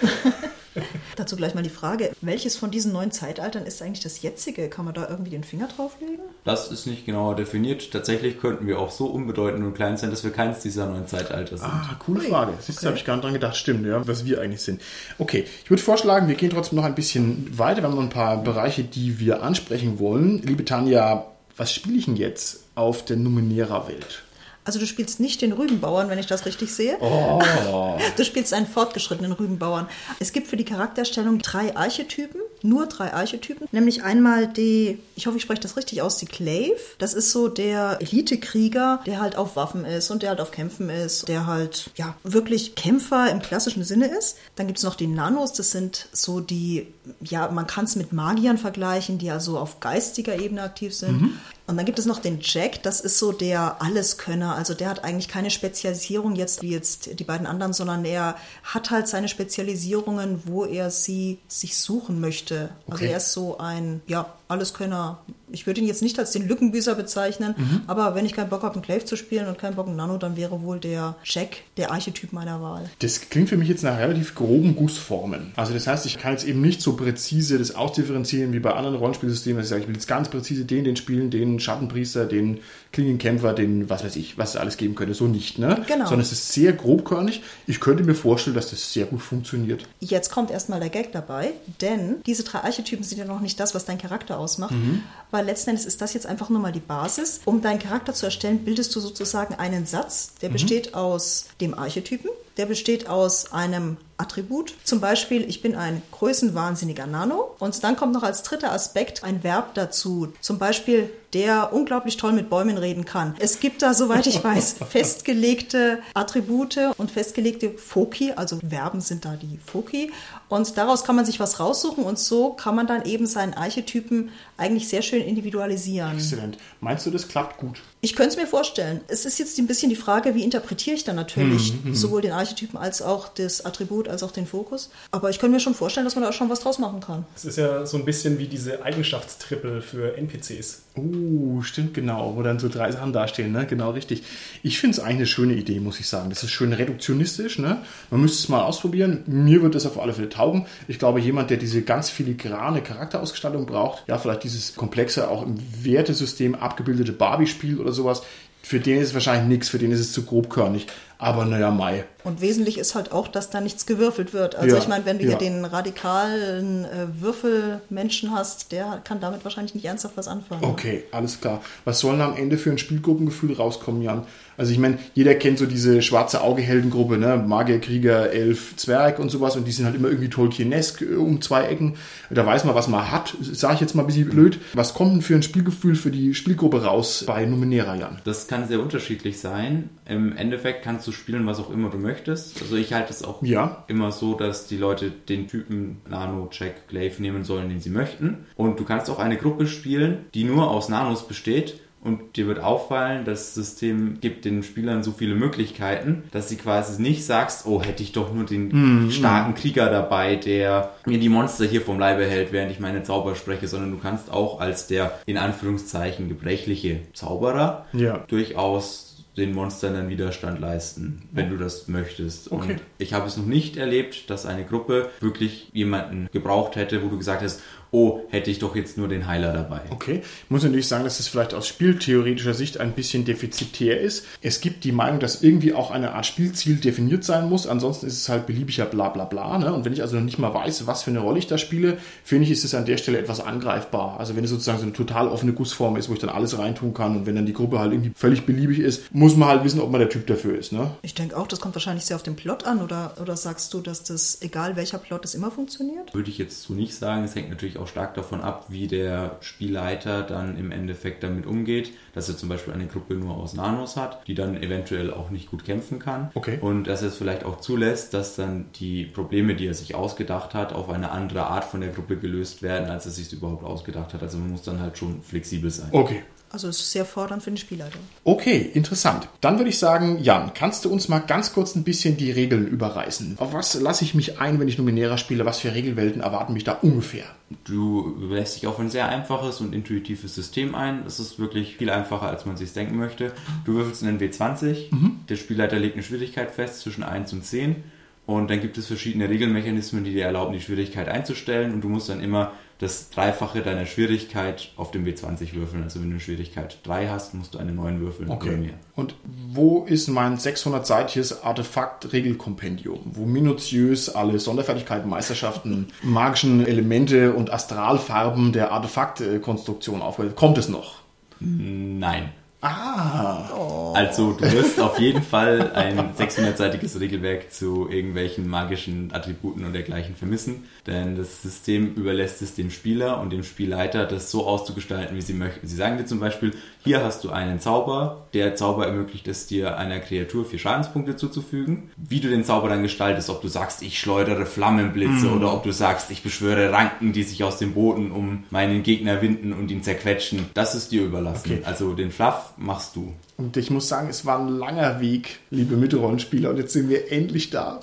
Dazu 1.16 1.36
gleich 1.36 1.54
mal 1.54 1.62
die 1.62 1.68
Frage, 1.68 2.12
welches 2.22 2.56
von 2.56 2.70
diesen 2.70 2.94
neuen 2.94 3.12
Zeitaltern 3.12 3.66
ist 3.66 3.82
eigentlich 3.82 4.02
das 4.02 4.22
jetzige? 4.22 4.70
Kann 4.70 4.86
man 4.86 4.94
da 4.94 5.06
irgendwie 5.06 5.30
den 5.30 5.44
Finger 5.44 5.68
drauflegen? 5.68 6.20
Das 6.44 6.72
ist 6.72 6.86
nicht 6.86 7.04
genauer 7.04 7.36
definiert. 7.36 7.90
Tatsächlich 7.92 8.40
könnten 8.40 8.66
wir 8.66 8.78
auch 8.78 8.90
so 8.90 9.04
unbedeutend 9.04 9.62
und 9.66 9.74
klein 9.74 9.98
sein, 9.98 10.08
dass 10.08 10.24
wir 10.24 10.30
keins 10.30 10.60
dieser 10.60 10.86
neuen 10.86 11.06
Zeitalter 11.06 11.58
sind. 11.58 11.68
Ah, 11.68 11.94
coole 11.98 12.22
Frage. 12.22 12.54
Siehst 12.58 12.78
okay. 12.78 12.86
habe 12.86 12.96
ich 12.96 13.04
gar 13.04 13.16
nicht 13.16 13.24
dran 13.24 13.34
gedacht. 13.34 13.54
Stimmt, 13.54 13.86
ja, 13.86 14.06
was 14.08 14.24
wir 14.24 14.40
eigentlich 14.40 14.62
sind. 14.62 14.80
Okay, 15.18 15.44
ich 15.62 15.68
würde 15.68 15.82
vorschlagen, 15.82 16.26
wir 16.28 16.36
gehen 16.36 16.48
trotzdem 16.48 16.76
noch 16.76 16.86
ein 16.86 16.94
bisschen 16.94 17.58
weiter. 17.58 17.82
Wir 17.82 17.90
haben 17.90 17.94
noch 17.94 18.02
ein 18.02 18.08
paar 18.08 18.42
Bereiche, 18.42 18.82
die 18.82 19.20
wir 19.20 19.42
ansprechen 19.42 19.98
wollen. 19.98 20.40
Liebe 20.40 20.64
Tanja, 20.64 21.26
was 21.58 21.74
spiele 21.74 21.98
ich 21.98 22.06
denn 22.06 22.16
jetzt 22.16 22.61
auf 22.74 23.04
der 23.04 23.16
Numenera-Welt? 23.16 24.22
Also 24.64 24.78
du 24.78 24.86
spielst 24.86 25.18
nicht 25.18 25.42
den 25.42 25.52
Rübenbauern, 25.52 26.08
wenn 26.08 26.20
ich 26.20 26.26
das 26.26 26.46
richtig 26.46 26.72
sehe. 26.72 26.96
Oh. 27.00 27.42
Du 28.16 28.24
spielst 28.24 28.52
einen 28.52 28.66
fortgeschrittenen 28.66 29.32
Rübenbauern. 29.32 29.88
Es 30.18 30.32
gibt 30.32 30.48
für 30.48 30.56
die 30.56 30.64
Charakterstellung 30.64 31.38
drei 31.38 31.74
Archetypen, 31.76 32.40
nur 32.62 32.86
drei 32.86 33.12
Archetypen. 33.12 33.68
Nämlich 33.72 34.02
einmal 34.02 34.46
die, 34.46 34.98
ich 35.16 35.26
hoffe, 35.26 35.38
ich 35.38 35.42
spreche 35.42 35.62
das 35.62 35.76
richtig 35.76 36.02
aus, 36.02 36.18
die 36.18 36.26
Clave. 36.26 36.76
Das 36.98 37.14
ist 37.14 37.30
so 37.30 37.48
der 37.48 37.98
Elitekrieger, 38.00 39.00
der 39.06 39.20
halt 39.20 39.36
auf 39.36 39.56
Waffen 39.56 39.84
ist 39.84 40.10
und 40.10 40.22
der 40.22 40.30
halt 40.30 40.40
auf 40.40 40.50
Kämpfen 40.50 40.90
ist, 40.90 41.28
der 41.28 41.46
halt, 41.46 41.90
ja, 41.96 42.14
wirklich 42.22 42.74
Kämpfer 42.74 43.30
im 43.30 43.40
klassischen 43.40 43.84
Sinne 43.84 44.06
ist. 44.06 44.36
Dann 44.56 44.66
gibt 44.66 44.78
es 44.78 44.84
noch 44.84 44.94
die 44.94 45.06
Nanos, 45.06 45.52
das 45.52 45.70
sind 45.70 46.08
so 46.12 46.40
die, 46.40 46.86
ja, 47.20 47.50
man 47.50 47.66
kann 47.66 47.86
es 47.86 47.96
mit 47.96 48.12
Magiern 48.12 48.58
vergleichen, 48.58 49.18
die 49.18 49.30
also 49.30 49.58
auf 49.58 49.80
geistiger 49.80 50.38
Ebene 50.38 50.62
aktiv 50.62 50.94
sind. 50.94 51.22
Mhm. 51.22 51.38
Und 51.66 51.76
dann 51.76 51.86
gibt 51.86 51.98
es 51.98 52.06
noch 52.06 52.18
den 52.18 52.38
Jack, 52.40 52.82
das 52.82 53.00
ist 53.00 53.18
so 53.18 53.32
der 53.32 53.80
Alleskönner. 53.80 54.56
Also 54.56 54.74
der 54.74 54.88
hat 54.88 55.04
eigentlich 55.04 55.28
keine 55.28 55.50
Spezialisierung 55.50 56.34
jetzt 56.34 56.62
wie 56.62 56.70
jetzt 56.70 57.18
die 57.18 57.24
beiden 57.24 57.46
anderen, 57.46 57.72
sondern 57.72 58.04
er 58.04 58.36
hat 58.64 58.90
halt 58.90 59.08
seine 59.08 59.28
Spezialisierungen, 59.28 60.42
wo 60.44 60.64
er 60.64 60.90
sie 60.90 61.38
sich 61.46 61.78
suchen 61.78 62.20
möchte. 62.20 62.70
Also 62.86 63.04
okay. 63.04 63.12
er 63.12 63.16
ist 63.18 63.32
so 63.32 63.58
ein, 63.58 64.02
ja, 64.06 64.32
Alleskönner. 64.52 65.20
Ich 65.50 65.66
würde 65.66 65.80
ihn 65.80 65.86
jetzt 65.86 66.02
nicht 66.02 66.18
als 66.18 66.30
den 66.30 66.46
Lückenbüßer 66.46 66.94
bezeichnen, 66.94 67.54
mhm. 67.56 67.80
aber 67.86 68.14
wenn 68.14 68.24
ich 68.24 68.32
keinen 68.32 68.48
Bock 68.48 68.62
habe, 68.62 68.74
einen 68.74 68.82
Clave 68.82 69.04
zu 69.04 69.16
spielen 69.16 69.48
und 69.48 69.58
keinen 69.58 69.74
Bock, 69.74 69.86
einen 69.86 69.96
Nano, 69.96 70.16
dann 70.16 70.36
wäre 70.36 70.62
wohl 70.62 70.78
der 70.78 71.16
Jack 71.24 71.58
der 71.76 71.90
Archetyp 71.90 72.32
meiner 72.32 72.62
Wahl. 72.62 72.88
Das 73.00 73.28
klingt 73.28 73.48
für 73.48 73.56
mich 73.56 73.68
jetzt 73.68 73.82
nach 73.82 73.98
relativ 73.98 74.34
groben 74.34 74.76
Gussformen. 74.76 75.52
Also 75.56 75.74
das 75.74 75.86
heißt, 75.86 76.06
ich 76.06 76.18
kann 76.18 76.32
jetzt 76.32 76.46
eben 76.46 76.60
nicht 76.60 76.80
so 76.80 76.94
präzise 76.94 77.58
das 77.58 77.74
ausdifferenzieren 77.74 78.52
wie 78.52 78.60
bei 78.60 78.72
anderen 78.72 78.96
Rollenspielsystemen, 78.96 79.58
dass 79.58 79.66
ich 79.66 79.70
sage, 79.70 79.82
ich 79.82 79.88
will 79.88 79.94
jetzt 79.94 80.08
ganz 80.08 80.28
präzise 80.28 80.64
den, 80.64 80.84
den 80.84 80.96
spielen, 80.96 81.30
den 81.30 81.60
Schattenpriester, 81.60 82.26
den 82.26 82.60
Klingenkämpfer, 82.92 83.54
den 83.54 83.88
was 83.88 84.04
weiß 84.04 84.16
ich, 84.16 84.38
was 84.38 84.50
es 84.50 84.56
alles 84.56 84.76
geben 84.76 84.94
könnte. 84.94 85.14
So 85.14 85.26
nicht, 85.26 85.58
ne? 85.58 85.82
Genau. 85.86 86.04
Sondern 86.04 86.20
es 86.20 86.32
ist 86.32 86.52
sehr 86.52 86.72
grobkörnig. 86.72 87.42
Ich 87.66 87.80
könnte 87.80 88.04
mir 88.04 88.14
vorstellen, 88.14 88.54
dass 88.54 88.70
das 88.70 88.92
sehr 88.92 89.06
gut 89.06 89.22
funktioniert. 89.22 89.86
Jetzt 90.00 90.30
kommt 90.30 90.50
erstmal 90.50 90.78
der 90.78 90.90
Gag 90.90 91.12
dabei, 91.12 91.52
denn 91.80 92.16
diese 92.26 92.44
drei 92.44 92.60
Archetypen 92.60 93.04
sind 93.04 93.18
ja 93.18 93.24
noch 93.24 93.40
nicht 93.40 93.58
das, 93.58 93.74
was 93.74 93.84
dein 93.84 93.98
Charakter 93.98 94.38
ausmacht, 94.38 94.72
mhm. 94.72 95.02
weil 95.30 95.46
letzten 95.46 95.70
Endes 95.70 95.86
ist 95.86 96.02
das 96.02 96.12
jetzt 96.14 96.26
einfach 96.26 96.50
nur 96.50 96.60
mal 96.60 96.72
die 96.72 96.80
Basis. 96.80 97.40
Um 97.44 97.62
deinen 97.62 97.78
Charakter 97.78 98.12
zu 98.12 98.26
erstellen, 98.26 98.58
bildest 98.58 98.94
du 98.94 99.00
sozusagen 99.00 99.54
einen 99.54 99.86
Satz, 99.86 100.34
der 100.42 100.50
mhm. 100.50 100.54
besteht 100.54 100.94
aus 100.94 101.46
dem 101.60 101.74
Archetypen, 101.74 102.30
Der 102.56 102.66
besteht 102.66 103.08
aus 103.08 103.52
einem 103.52 103.96
Attribut. 104.22 104.74
Zum 104.84 105.00
Beispiel, 105.00 105.42
ich 105.48 105.62
bin 105.62 105.74
ein 105.74 106.00
größenwahnsinniger 106.12 107.06
Nano. 107.06 107.54
Und 107.58 107.82
dann 107.82 107.96
kommt 107.96 108.12
noch 108.12 108.22
als 108.22 108.42
dritter 108.42 108.72
Aspekt 108.72 109.24
ein 109.24 109.42
Verb 109.42 109.74
dazu. 109.74 110.32
Zum 110.40 110.58
Beispiel, 110.58 111.10
der 111.32 111.72
unglaublich 111.72 112.16
toll 112.18 112.32
mit 112.32 112.50
Bäumen 112.50 112.78
reden 112.78 113.04
kann. 113.04 113.34
Es 113.38 113.58
gibt 113.58 113.82
da, 113.82 113.94
soweit 113.94 114.26
ich 114.26 114.42
weiß, 114.42 114.76
festgelegte 114.88 115.98
Attribute 116.14 116.78
und 116.98 117.10
festgelegte 117.10 117.70
Foki, 117.70 118.32
also 118.32 118.58
Verben 118.68 119.00
sind 119.00 119.24
da 119.24 119.36
die 119.36 119.58
Foki. 119.64 120.12
Und 120.48 120.76
daraus 120.76 121.04
kann 121.04 121.16
man 121.16 121.24
sich 121.24 121.40
was 121.40 121.58
raussuchen 121.58 122.04
und 122.04 122.18
so 122.18 122.50
kann 122.50 122.76
man 122.76 122.86
dann 122.86 123.04
eben 123.06 123.26
seinen 123.26 123.54
Archetypen 123.54 124.30
eigentlich 124.56 124.88
sehr 124.88 125.02
schön 125.02 125.22
individualisieren. 125.22 126.16
Exzellent. 126.16 126.58
Meinst 126.80 127.06
du, 127.06 127.10
das 127.10 127.28
klappt 127.28 127.56
gut? 127.56 127.80
Ich 128.04 128.16
könnte 128.16 128.30
es 128.30 128.36
mir 128.36 128.48
vorstellen. 128.48 129.00
Es 129.06 129.24
ist 129.26 129.38
jetzt 129.38 129.56
ein 129.60 129.68
bisschen 129.68 129.88
die 129.88 129.94
Frage, 129.94 130.34
wie 130.34 130.42
interpretiere 130.42 130.96
ich 130.96 131.04
dann 131.04 131.14
natürlich 131.14 131.72
Mhm, 131.84 131.94
sowohl 131.94 132.20
den 132.20 132.32
Archetypen 132.32 132.76
als 132.76 133.00
auch 133.00 133.28
das 133.28 133.64
Attribut, 133.64 134.08
als 134.08 134.24
auch 134.24 134.32
den 134.32 134.44
Fokus. 134.44 134.90
Aber 135.12 135.30
ich 135.30 135.38
könnte 135.38 135.54
mir 135.54 135.60
schon 135.60 135.76
vorstellen, 135.76 136.04
dass 136.04 136.16
man 136.16 136.24
da 136.24 136.30
auch 136.30 136.32
schon 136.34 136.50
was 136.50 136.58
draus 136.58 136.80
machen 136.80 136.98
kann. 136.98 137.24
Es 137.36 137.44
ist 137.44 137.58
ja 137.58 137.86
so 137.86 137.96
ein 137.96 138.04
bisschen 138.04 138.40
wie 138.40 138.48
diese 138.48 138.82
Eigenschaftstrippel 138.82 139.82
für 139.82 140.16
NPCs. 140.16 140.82
Uh, 140.96 141.62
stimmt 141.62 141.94
genau, 141.94 142.34
wo 142.36 142.42
dann 142.42 142.58
so 142.58 142.68
drei 142.68 142.90
Sachen 142.90 143.12
dastehen, 143.12 143.52
ne? 143.52 143.66
Genau 143.66 143.92
richtig. 143.92 144.24
Ich 144.64 144.78
finde 144.80 144.96
es 144.96 145.00
eigentlich 145.00 145.16
eine 145.18 145.26
schöne 145.26 145.54
Idee, 145.54 145.78
muss 145.78 146.00
ich 146.00 146.08
sagen. 146.08 146.28
Das 146.28 146.42
ist 146.42 146.50
schön 146.50 146.72
reduktionistisch, 146.72 147.60
ne? 147.60 147.82
Man 148.10 148.20
müsste 148.20 148.42
es 148.42 148.48
mal 148.48 148.62
ausprobieren. 148.62 149.22
Mir 149.26 149.62
wird 149.62 149.76
das 149.76 149.86
auf 149.86 149.98
alle 149.98 150.12
Fälle 150.12 150.28
taugen. 150.28 150.66
Ich 150.88 150.98
glaube, 150.98 151.20
jemand, 151.20 151.50
der 151.50 151.56
diese 151.56 151.82
ganz 151.82 152.10
filigrane 152.10 152.82
Charakterausgestaltung 152.82 153.64
braucht, 153.64 154.02
ja, 154.08 154.18
vielleicht 154.18 154.42
dieses 154.42 154.74
komplexe, 154.74 155.30
auch 155.30 155.46
im 155.46 155.56
Wertesystem 155.82 156.56
abgebildete 156.56 157.12
Barbie-Spiel 157.12 157.78
oder 157.80 157.91
sowas, 157.92 158.22
für 158.62 158.78
den 158.78 159.00
ist 159.00 159.08
es 159.08 159.14
wahrscheinlich 159.14 159.48
nichts, 159.48 159.68
für 159.68 159.78
den 159.78 159.90
ist 159.90 160.00
es 160.00 160.12
zu 160.12 160.24
grobkörnig. 160.24 160.86
Aber 161.18 161.44
naja, 161.44 161.70
Mai. 161.70 162.04
Und 162.24 162.40
wesentlich 162.40 162.78
ist 162.78 162.94
halt 162.94 163.12
auch, 163.12 163.28
dass 163.28 163.50
da 163.50 163.60
nichts 163.60 163.86
gewürfelt 163.86 164.32
wird. 164.32 164.56
Also 164.56 164.74
Ja, 164.74 164.82
ich 164.82 164.88
meine, 164.88 165.04
wenn 165.04 165.18
du 165.18 165.24
ja. 165.24 165.30
hier 165.30 165.38
den 165.38 165.64
radikalen 165.64 166.84
äh, 166.84 167.06
Würfelmenschen 167.20 168.32
hast, 168.32 168.72
der 168.72 169.00
kann 169.04 169.20
damit 169.20 169.44
wahrscheinlich 169.44 169.74
nicht 169.74 169.84
ernsthaft 169.84 170.16
was 170.16 170.26
anfangen. 170.26 170.64
Okay, 170.64 171.04
alles 171.12 171.40
klar. 171.40 171.60
Was 171.84 172.00
soll 172.00 172.12
denn 172.12 172.22
am 172.22 172.36
Ende 172.36 172.58
für 172.58 172.70
ein 172.70 172.78
Spielgruppengefühl 172.78 173.54
rauskommen, 173.54 174.02
Jan? 174.02 174.24
Also 174.62 174.70
ich 174.72 174.78
meine, 174.78 174.96
jeder 175.14 175.34
kennt 175.34 175.58
so 175.58 175.66
diese 175.66 176.02
schwarze 176.02 176.40
Auge-Heldengruppe, 176.40 177.18
ne? 177.18 177.36
Magier, 177.36 177.80
Krieger, 177.80 178.30
Elf, 178.30 178.76
Zwerg 178.76 179.18
und 179.18 179.28
sowas 179.28 179.56
und 179.56 179.66
die 179.66 179.72
sind 179.72 179.86
halt 179.86 179.96
immer 179.96 180.06
irgendwie 180.06 180.28
Tolkienesk 180.30 181.02
äh, 181.02 181.16
um 181.16 181.40
zwei 181.42 181.64
Ecken. 181.64 181.96
Da 182.30 182.46
weiß 182.46 182.62
man, 182.64 182.76
was 182.76 182.86
man 182.86 183.10
hat, 183.10 183.36
sage 183.40 183.74
ich 183.74 183.80
jetzt 183.80 183.96
mal 183.96 184.04
ein 184.04 184.06
bisschen 184.06 184.28
blöd. 184.28 184.60
Was 184.74 184.94
kommt 184.94 185.14
denn 185.14 185.22
für 185.22 185.34
ein 185.34 185.42
Spielgefühl 185.42 185.96
für 185.96 186.12
die 186.12 186.32
Spielgruppe 186.34 186.84
raus 186.84 187.24
bei 187.26 187.44
Numenera, 187.44 187.96
Jan? 187.96 188.20
Das 188.22 188.46
kann 188.46 188.68
sehr 188.68 188.78
unterschiedlich 188.78 189.40
sein. 189.40 189.90
Im 190.06 190.36
Endeffekt 190.36 190.84
kannst 190.84 191.08
du 191.08 191.10
spielen, 191.10 191.44
was 191.44 191.58
auch 191.58 191.70
immer 191.72 191.90
du 191.90 191.98
möchtest. 191.98 192.62
Also 192.62 192.76
ich 192.76 192.92
halte 192.92 193.10
es 193.12 193.24
auch 193.24 193.42
Ja. 193.42 193.82
immer 193.88 194.12
so, 194.12 194.34
dass 194.34 194.68
die 194.68 194.76
Leute 194.76 195.10
den 195.10 195.48
Typen 195.48 196.02
Nano, 196.08 196.48
Jack, 196.52 196.86
Glaive 196.86 197.20
nehmen 197.20 197.42
sollen, 197.42 197.68
den 197.68 197.80
sie 197.80 197.90
möchten. 197.90 198.46
Und 198.54 198.78
du 198.78 198.84
kannst 198.84 199.10
auch 199.10 199.18
eine 199.18 199.38
Gruppe 199.38 199.66
spielen, 199.66 200.18
die 200.34 200.44
nur 200.44 200.70
aus 200.70 200.88
Nanos 200.88 201.26
besteht. 201.26 201.80
Und 202.04 202.36
dir 202.36 202.48
wird 202.48 202.58
auffallen, 202.58 203.24
das 203.24 203.54
System 203.54 204.18
gibt 204.20 204.44
den 204.44 204.62
Spielern 204.64 205.02
so 205.04 205.12
viele 205.12 205.36
Möglichkeiten, 205.36 206.24
dass 206.32 206.48
sie 206.48 206.56
quasi 206.56 207.00
nicht 207.00 207.24
sagst, 207.24 207.64
oh, 207.66 207.80
hätte 207.80 208.02
ich 208.02 208.10
doch 208.12 208.34
nur 208.34 208.44
den 208.44 209.10
starken 209.12 209.54
Krieger 209.54 209.88
dabei, 209.88 210.34
der 210.36 210.94
mir 211.06 211.18
die 211.18 211.28
Monster 211.28 211.64
hier 211.64 211.80
vom 211.80 211.98
Leibe 212.00 212.26
hält, 212.26 212.52
während 212.52 212.72
ich 212.72 212.80
meine 212.80 213.04
Zauber 213.04 213.36
spreche, 213.36 213.68
sondern 213.68 213.92
du 213.92 213.98
kannst 213.98 214.32
auch 214.32 214.60
als 214.60 214.88
der 214.88 215.20
in 215.26 215.38
Anführungszeichen 215.38 216.28
gebrechliche 216.28 217.00
Zauberer 217.12 217.86
Ja. 217.92 218.18
durchaus 218.28 219.08
den 219.36 219.54
Monstern 219.54 219.94
dann 219.94 220.08
Widerstand 220.10 220.60
leisten, 220.60 221.22
wenn 221.32 221.48
du 221.48 221.56
das 221.56 221.88
möchtest. 221.88 222.52
Okay. 222.52 222.72
Und 222.72 222.82
ich 222.98 223.14
habe 223.14 223.26
es 223.26 223.36
noch 223.38 223.46
nicht 223.46 223.78
erlebt, 223.78 224.28
dass 224.28 224.44
eine 224.44 224.64
Gruppe 224.64 225.08
wirklich 225.20 225.70
jemanden 225.72 226.28
gebraucht 226.32 226.76
hätte, 226.76 227.02
wo 227.02 227.08
du 227.08 227.16
gesagt 227.16 227.42
hast, 227.42 227.62
oh, 227.92 228.20
hätte 228.30 228.50
ich 228.50 228.58
doch 228.58 228.74
jetzt 228.74 228.96
nur 228.96 229.06
den 229.06 229.26
Heiler 229.26 229.52
dabei. 229.52 229.82
Okay, 229.90 230.22
ich 230.22 230.50
muss 230.50 230.64
natürlich 230.64 230.88
sagen, 230.88 231.04
dass 231.04 231.20
es 231.20 231.28
vielleicht 231.28 231.54
aus 231.54 231.68
spieltheoretischer 231.68 232.54
Sicht 232.54 232.80
ein 232.80 232.92
bisschen 232.92 233.24
defizitär 233.24 234.00
ist. 234.00 234.24
Es 234.40 234.60
gibt 234.60 234.84
die 234.84 234.92
Meinung, 234.92 235.20
dass 235.20 235.42
irgendwie 235.42 235.74
auch 235.74 235.90
eine 235.90 236.12
Art 236.14 236.26
Spielziel 236.26 236.76
definiert 236.76 237.22
sein 237.22 237.48
muss. 237.48 237.66
Ansonsten 237.66 238.06
ist 238.06 238.16
es 238.16 238.28
halt 238.28 238.46
beliebiger 238.46 238.86
bla 238.86 239.10
bla 239.10 239.26
bla. 239.26 239.58
Ne? 239.58 239.72
Und 239.72 239.84
wenn 239.84 239.92
ich 239.92 240.00
also 240.00 240.16
noch 240.16 240.24
nicht 240.24 240.38
mal 240.38 240.54
weiß, 240.54 240.86
was 240.86 241.02
für 241.02 241.10
eine 241.10 241.20
Rolle 241.20 241.38
ich 241.38 241.46
da 241.46 241.58
spiele, 241.58 241.98
finde 242.24 242.46
ich, 242.46 242.50
ist 242.50 242.64
es 242.64 242.74
an 242.74 242.86
der 242.86 242.96
Stelle 242.96 243.18
etwas 243.18 243.40
angreifbar. 243.40 244.18
Also 244.18 244.36
wenn 244.36 244.44
es 244.44 244.50
sozusagen 244.50 244.78
so 244.78 244.84
eine 244.84 244.94
total 244.94 245.28
offene 245.28 245.52
Gussform 245.52 245.96
ist, 245.96 246.08
wo 246.08 246.14
ich 246.14 246.18
dann 246.18 246.30
alles 246.30 246.58
reintun 246.58 246.94
kann 246.94 247.14
und 247.14 247.26
wenn 247.26 247.36
dann 247.36 247.46
die 247.46 247.52
Gruppe 247.52 247.78
halt 247.78 247.92
irgendwie 247.92 248.12
völlig 248.16 248.46
beliebig 248.46 248.78
ist, 248.78 249.14
muss 249.14 249.36
man 249.36 249.50
halt 249.50 249.64
wissen, 249.64 249.80
ob 249.80 249.90
man 249.90 250.00
der 250.00 250.08
Typ 250.08 250.26
dafür 250.26 250.58
ist. 250.58 250.72
Ne? 250.72 250.92
Ich 251.02 251.14
denke 251.14 251.36
auch, 251.36 251.46
das 251.46 251.60
kommt 251.60 251.74
wahrscheinlich 251.74 252.06
sehr 252.06 252.16
auf 252.16 252.22
den 252.22 252.36
Plot 252.36 252.64
an. 252.64 252.80
Oder, 252.80 253.14
oder 253.20 253.36
sagst 253.36 253.74
du, 253.74 253.80
dass 253.80 254.02
das, 254.02 254.40
egal 254.40 254.76
welcher 254.76 254.98
Plot, 254.98 255.24
das 255.24 255.34
immer 255.34 255.50
funktioniert? 255.50 256.14
Würde 256.14 256.30
ich 256.30 256.38
jetzt 256.38 256.62
so 256.62 256.72
nicht 256.72 256.94
sagen. 256.94 257.24
Es 257.24 257.34
hängt 257.34 257.50
natürlich 257.50 257.78
auch 257.78 257.81
stark 257.86 258.14
davon 258.14 258.40
ab, 258.40 258.66
wie 258.68 258.86
der 258.86 259.36
Spielleiter 259.40 260.22
dann 260.22 260.56
im 260.56 260.70
Endeffekt 260.70 261.22
damit 261.22 261.46
umgeht, 261.46 261.92
dass 262.14 262.28
er 262.28 262.36
zum 262.36 262.48
Beispiel 262.48 262.74
eine 262.74 262.86
Gruppe 262.86 263.14
nur 263.14 263.36
aus 263.36 263.54
Nanos 263.54 263.96
hat, 263.96 264.26
die 264.26 264.34
dann 264.34 264.60
eventuell 264.60 265.12
auch 265.12 265.30
nicht 265.30 265.50
gut 265.50 265.64
kämpfen 265.64 265.98
kann. 265.98 266.30
Okay. 266.34 266.58
Und 266.60 266.84
dass 266.84 267.02
er 267.02 267.08
es 267.08 267.16
vielleicht 267.16 267.44
auch 267.44 267.60
zulässt, 267.60 268.14
dass 268.14 268.36
dann 268.36 268.66
die 268.76 269.04
Probleme, 269.04 269.54
die 269.54 269.66
er 269.66 269.74
sich 269.74 269.94
ausgedacht 269.94 270.54
hat, 270.54 270.72
auf 270.72 270.90
eine 270.90 271.10
andere 271.10 271.46
Art 271.46 271.64
von 271.64 271.80
der 271.80 271.90
Gruppe 271.90 272.16
gelöst 272.16 272.62
werden, 272.62 272.90
als 272.90 273.06
er 273.06 273.12
sich 273.12 273.32
überhaupt 273.32 273.64
ausgedacht 273.64 274.14
hat. 274.14 274.22
Also 274.22 274.38
man 274.38 274.50
muss 274.50 274.62
dann 274.62 274.80
halt 274.80 274.98
schon 274.98 275.22
flexibel 275.22 275.70
sein. 275.70 275.88
Okay. 275.92 276.22
Also 276.52 276.68
es 276.68 276.80
ist 276.80 276.92
sehr 276.92 277.06
fordernd 277.06 277.42
für 277.42 277.50
den 277.50 277.56
Spielleiter. 277.56 277.98
Okay, 278.24 278.70
interessant. 278.74 279.26
Dann 279.40 279.56
würde 279.58 279.70
ich 279.70 279.78
sagen, 279.78 280.18
Jan, 280.22 280.52
kannst 280.52 280.84
du 280.84 280.92
uns 280.92 281.08
mal 281.08 281.20
ganz 281.20 281.54
kurz 281.54 281.74
ein 281.74 281.82
bisschen 281.82 282.18
die 282.18 282.30
Regeln 282.30 282.66
überreißen? 282.66 283.36
Auf 283.38 283.54
was 283.54 283.72
lasse 283.80 284.04
ich 284.04 284.14
mich 284.14 284.38
ein, 284.38 284.60
wenn 284.60 284.68
ich 284.68 284.76
Numenera 284.76 285.16
spiele? 285.16 285.46
Was 285.46 285.60
für 285.60 285.74
Regelwelten 285.74 286.20
erwarten 286.20 286.52
mich 286.52 286.64
da 286.64 286.72
ungefähr? 286.72 287.24
Du 287.64 288.16
lässt 288.20 288.56
dich 288.56 288.66
auf 288.66 288.78
ein 288.78 288.90
sehr 288.90 289.08
einfaches 289.08 289.62
und 289.62 289.74
intuitives 289.74 290.34
System 290.34 290.74
ein. 290.74 291.04
Das 291.04 291.18
ist 291.18 291.38
wirklich 291.38 291.78
viel 291.78 291.88
einfacher, 291.88 292.28
als 292.28 292.44
man 292.44 292.58
sich 292.58 292.74
denken 292.74 292.98
möchte. 292.98 293.32
Du 293.64 293.72
würfelst 293.72 294.02
einen 294.02 294.20
W20. 294.20 294.90
Der 295.28 295.36
Spielleiter 295.36 295.78
legt 295.78 295.94
eine 295.94 296.02
Schwierigkeit 296.02 296.50
fest 296.50 296.80
zwischen 296.80 297.02
1 297.02 297.32
und 297.32 297.46
10. 297.46 297.76
Und 298.24 298.50
dann 298.50 298.60
gibt 298.60 298.78
es 298.78 298.86
verschiedene 298.86 299.28
Regelmechanismen, 299.28 300.04
die 300.04 300.12
dir 300.12 300.26
erlauben, 300.26 300.52
die 300.52 300.60
Schwierigkeit 300.60 301.08
einzustellen. 301.08 301.72
Und 301.72 301.82
du 301.82 301.88
musst 301.88 302.08
dann 302.08 302.22
immer 302.22 302.52
das 302.82 303.10
Dreifache 303.10 303.62
deiner 303.62 303.86
Schwierigkeit 303.86 304.72
auf 304.76 304.90
dem 304.90 305.04
W20 305.04 305.54
würfeln. 305.54 305.84
Also 305.84 306.00
wenn 306.00 306.08
du 306.08 306.14
eine 306.14 306.20
Schwierigkeit 306.20 306.78
3 306.82 307.08
hast, 307.08 307.32
musst 307.32 307.54
du 307.54 307.58
eine 307.58 307.72
9 307.72 308.00
würfeln 308.00 308.28
oder 308.28 308.52
mehr. 308.52 308.74
Und 308.96 309.14
wo 309.24 309.84
ist 309.84 310.08
mein 310.08 310.36
600-seitiges 310.36 311.44
Artefakt-Regelkompendium, 311.44 313.00
wo 313.12 313.24
minutiös 313.24 314.08
alle 314.08 314.40
Sonderfertigkeiten, 314.40 315.08
Meisterschaften, 315.08 315.88
magischen 316.02 316.66
Elemente 316.66 317.34
und 317.34 317.52
Astralfarben 317.52 318.52
der 318.52 318.72
Artefaktkonstruktion 318.72 320.02
aufgelistet? 320.02 320.38
Kommt 320.38 320.58
es 320.58 320.68
noch? 320.68 321.02
Nein. 321.38 322.30
Ah, 322.64 323.92
Also 323.94 324.34
du 324.34 324.50
wirst 324.52 324.78
auf 324.78 325.00
jeden 325.00 325.22
Fall 325.22 325.72
ein 325.74 326.14
600-seitiges 326.14 327.00
Regelwerk 327.00 327.52
zu 327.52 327.88
irgendwelchen 327.90 328.48
magischen 328.48 329.12
Attributen 329.12 329.64
und 329.64 329.72
dergleichen 329.72 330.14
vermissen, 330.14 330.64
denn 330.86 331.16
das 331.16 331.42
System 331.42 331.94
überlässt 331.94 332.40
es 332.40 332.54
dem 332.54 332.70
Spieler 332.70 333.20
und 333.20 333.30
dem 333.32 333.42
Spielleiter, 333.42 334.06
das 334.06 334.30
so 334.30 334.46
auszugestalten, 334.46 335.16
wie 335.16 335.22
sie 335.22 335.34
möchten. 335.34 335.66
Sie 335.66 335.74
sagen 335.74 335.98
dir 335.98 336.06
zum 336.06 336.20
Beispiel, 336.20 336.54
hier 336.84 337.02
hast 337.02 337.24
du 337.24 337.30
einen 337.30 337.58
Zauber, 337.58 338.28
der 338.32 338.54
Zauber 338.54 338.86
ermöglicht 338.86 339.26
es 339.26 339.48
dir, 339.48 339.76
einer 339.76 339.98
Kreatur 339.98 340.44
vier 340.44 340.60
Schadenspunkte 340.60 341.16
zuzufügen. 341.16 341.90
Wie 341.96 342.20
du 342.20 342.28
den 342.28 342.44
Zauber 342.44 342.68
dann 342.68 342.82
gestaltest, 342.82 343.28
ob 343.28 343.42
du 343.42 343.48
sagst, 343.48 343.82
ich 343.82 343.98
schleudere 343.98 344.46
Flammenblitze 344.46 345.30
oder 345.30 345.52
ob 345.52 345.64
du 345.64 345.72
sagst, 345.72 346.12
ich 346.12 346.22
beschwöre 346.22 346.70
Ranken, 346.70 347.12
die 347.12 347.24
sich 347.24 347.42
aus 347.42 347.58
dem 347.58 347.74
Boden 347.74 348.12
um 348.12 348.44
meinen 348.50 348.84
Gegner 348.84 349.20
winden 349.20 349.52
und 349.52 349.70
ihn 349.72 349.82
zerquetschen, 349.82 350.46
das 350.54 350.76
ist 350.76 350.92
dir 350.92 351.02
überlassen. 351.02 351.52
Okay. 351.52 351.62
Also 351.64 351.94
den 351.94 352.12
Fluff 352.12 352.51
machst 352.56 352.96
du. 352.96 353.12
und 353.36 353.56
ich 353.56 353.70
muss 353.70 353.88
sagen, 353.88 354.08
es 354.08 354.24
war 354.24 354.38
ein 354.38 354.48
langer 354.48 355.00
Weg, 355.00 355.40
liebe 355.50 355.76
Mittelrollenspieler, 355.76 356.50
und 356.50 356.58
jetzt 356.58 356.72
sind 356.72 356.88
wir 356.88 357.10
endlich 357.10 357.50
da. 357.50 357.80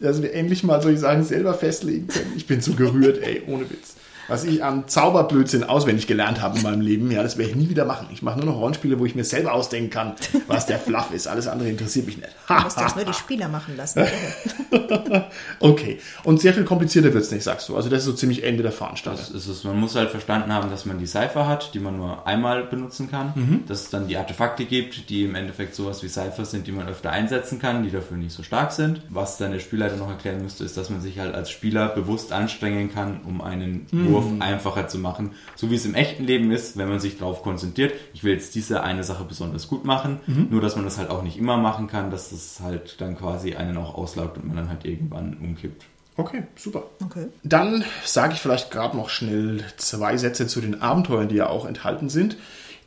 Dass 0.00 0.22
wir 0.22 0.32
endlich 0.32 0.62
mal, 0.62 0.80
soll 0.80 0.94
ich 0.94 1.00
sagen, 1.00 1.24
selber 1.24 1.54
festlegen 1.54 2.06
können. 2.06 2.32
Ich 2.36 2.46
bin 2.46 2.60
so 2.60 2.74
gerührt, 2.74 3.20
ey, 3.20 3.42
ohne 3.48 3.68
Witz. 3.68 3.96
Was 4.28 4.44
ich 4.44 4.62
an 4.62 4.86
Zauberblödsinn 4.86 5.64
auswendig 5.64 6.06
gelernt 6.06 6.40
habe 6.40 6.58
in 6.58 6.62
meinem 6.62 6.80
Leben, 6.80 7.10
ja, 7.10 7.22
das 7.22 7.38
werde 7.38 7.50
ich 7.50 7.56
nie 7.56 7.68
wieder 7.70 7.84
machen. 7.84 8.08
Ich 8.12 8.22
mache 8.22 8.38
nur 8.38 8.46
noch 8.46 8.60
Rollenspiele, 8.60 8.98
wo 8.98 9.06
ich 9.06 9.14
mir 9.14 9.24
selber 9.24 9.54
ausdenken 9.54 9.90
kann, 9.90 10.14
was 10.46 10.66
der 10.66 10.78
Fluff 10.78 11.12
ist. 11.12 11.26
Alles 11.26 11.48
andere 11.48 11.68
interessiert 11.68 12.06
mich 12.06 12.18
nicht. 12.18 12.28
Du 12.46 12.54
musst 12.54 12.78
das 12.78 12.94
nur 12.94 13.04
die 13.04 13.14
Spieler 13.14 13.48
machen 13.48 13.76
lassen. 13.76 14.04
Okay. 15.60 15.98
Und 16.24 16.40
sehr 16.40 16.54
viel 16.54 16.64
komplizierter 16.64 17.12
wird 17.12 17.24
es 17.24 17.30
nicht, 17.30 17.42
sagst 17.42 17.68
du. 17.68 17.76
Also 17.76 17.88
das 17.88 18.00
ist 18.00 18.04
so 18.06 18.12
ziemlich 18.12 18.44
Ende 18.44 18.62
der 18.62 18.72
Veranstaltung. 18.72 19.20
Das 19.20 19.34
ist 19.34 19.48
es. 19.48 19.64
Man 19.64 19.78
muss 19.78 19.94
halt 19.94 20.10
verstanden 20.10 20.52
haben, 20.52 20.70
dass 20.70 20.84
man 20.84 20.98
die 20.98 21.06
Cypher 21.06 21.46
hat, 21.46 21.74
die 21.74 21.80
man 21.80 21.96
nur 21.96 22.26
einmal 22.26 22.64
benutzen 22.64 23.10
kann. 23.10 23.32
Dass 23.66 23.82
es 23.82 23.90
dann 23.90 24.08
die 24.08 24.16
Artefakte 24.16 24.64
gibt, 24.64 25.10
die 25.10 25.24
im 25.24 25.34
Endeffekt 25.34 25.74
sowas 25.74 26.02
wie 26.02 26.08
Cypher 26.08 26.44
sind, 26.44 26.66
die 26.66 26.72
man 26.72 26.88
öfter 26.88 27.10
einsetzen 27.10 27.58
kann, 27.58 27.82
die 27.82 27.90
dafür 27.90 28.16
nicht 28.16 28.32
so 28.32 28.42
stark 28.42 28.72
sind. 28.72 29.02
Was 29.08 29.38
dann 29.38 29.52
der 29.52 29.60
Spielleiter 29.60 29.96
noch 29.96 30.08
erklären 30.08 30.42
müsste, 30.42 30.64
ist, 30.64 30.76
dass 30.76 30.90
man 30.90 31.00
sich 31.00 31.18
halt 31.18 31.34
als 31.34 31.50
Spieler 31.50 31.88
bewusst 31.88 32.32
anstrengen 32.32 32.92
kann, 32.92 33.20
um 33.26 33.40
einen 33.40 33.86
Wurf 33.92 34.17
Entwurf 34.18 34.40
einfacher 34.40 34.88
zu 34.88 34.98
machen. 34.98 35.32
So 35.56 35.70
wie 35.70 35.74
es 35.74 35.86
im 35.86 35.94
echten 35.94 36.24
Leben 36.24 36.50
ist, 36.50 36.76
wenn 36.76 36.88
man 36.88 37.00
sich 37.00 37.18
darauf 37.18 37.42
konzentriert, 37.42 37.94
ich 38.14 38.24
will 38.24 38.32
jetzt 38.32 38.54
diese 38.54 38.82
eine 38.82 39.04
Sache 39.04 39.24
besonders 39.24 39.68
gut 39.68 39.84
machen, 39.84 40.20
nur 40.50 40.60
dass 40.60 40.76
man 40.76 40.84
das 40.84 40.98
halt 40.98 41.10
auch 41.10 41.22
nicht 41.22 41.38
immer 41.38 41.56
machen 41.56 41.86
kann, 41.86 42.10
dass 42.10 42.30
das 42.30 42.60
halt 42.62 43.00
dann 43.00 43.16
quasi 43.16 43.54
einen 43.54 43.76
auch 43.76 43.94
auslaugt 43.94 44.36
und 44.38 44.46
man 44.46 44.56
dann 44.56 44.68
halt 44.68 44.84
irgendwann 44.84 45.36
umkippt. 45.40 45.84
Okay, 46.16 46.42
super. 46.56 46.82
Okay. 47.04 47.28
Dann 47.44 47.84
sage 48.04 48.34
ich 48.34 48.40
vielleicht 48.40 48.72
gerade 48.72 48.96
noch 48.96 49.08
schnell 49.08 49.62
zwei 49.76 50.16
Sätze 50.16 50.48
zu 50.48 50.60
den 50.60 50.82
Abenteuern, 50.82 51.28
die 51.28 51.36
ja 51.36 51.48
auch 51.48 51.64
enthalten 51.64 52.08
sind. 52.08 52.36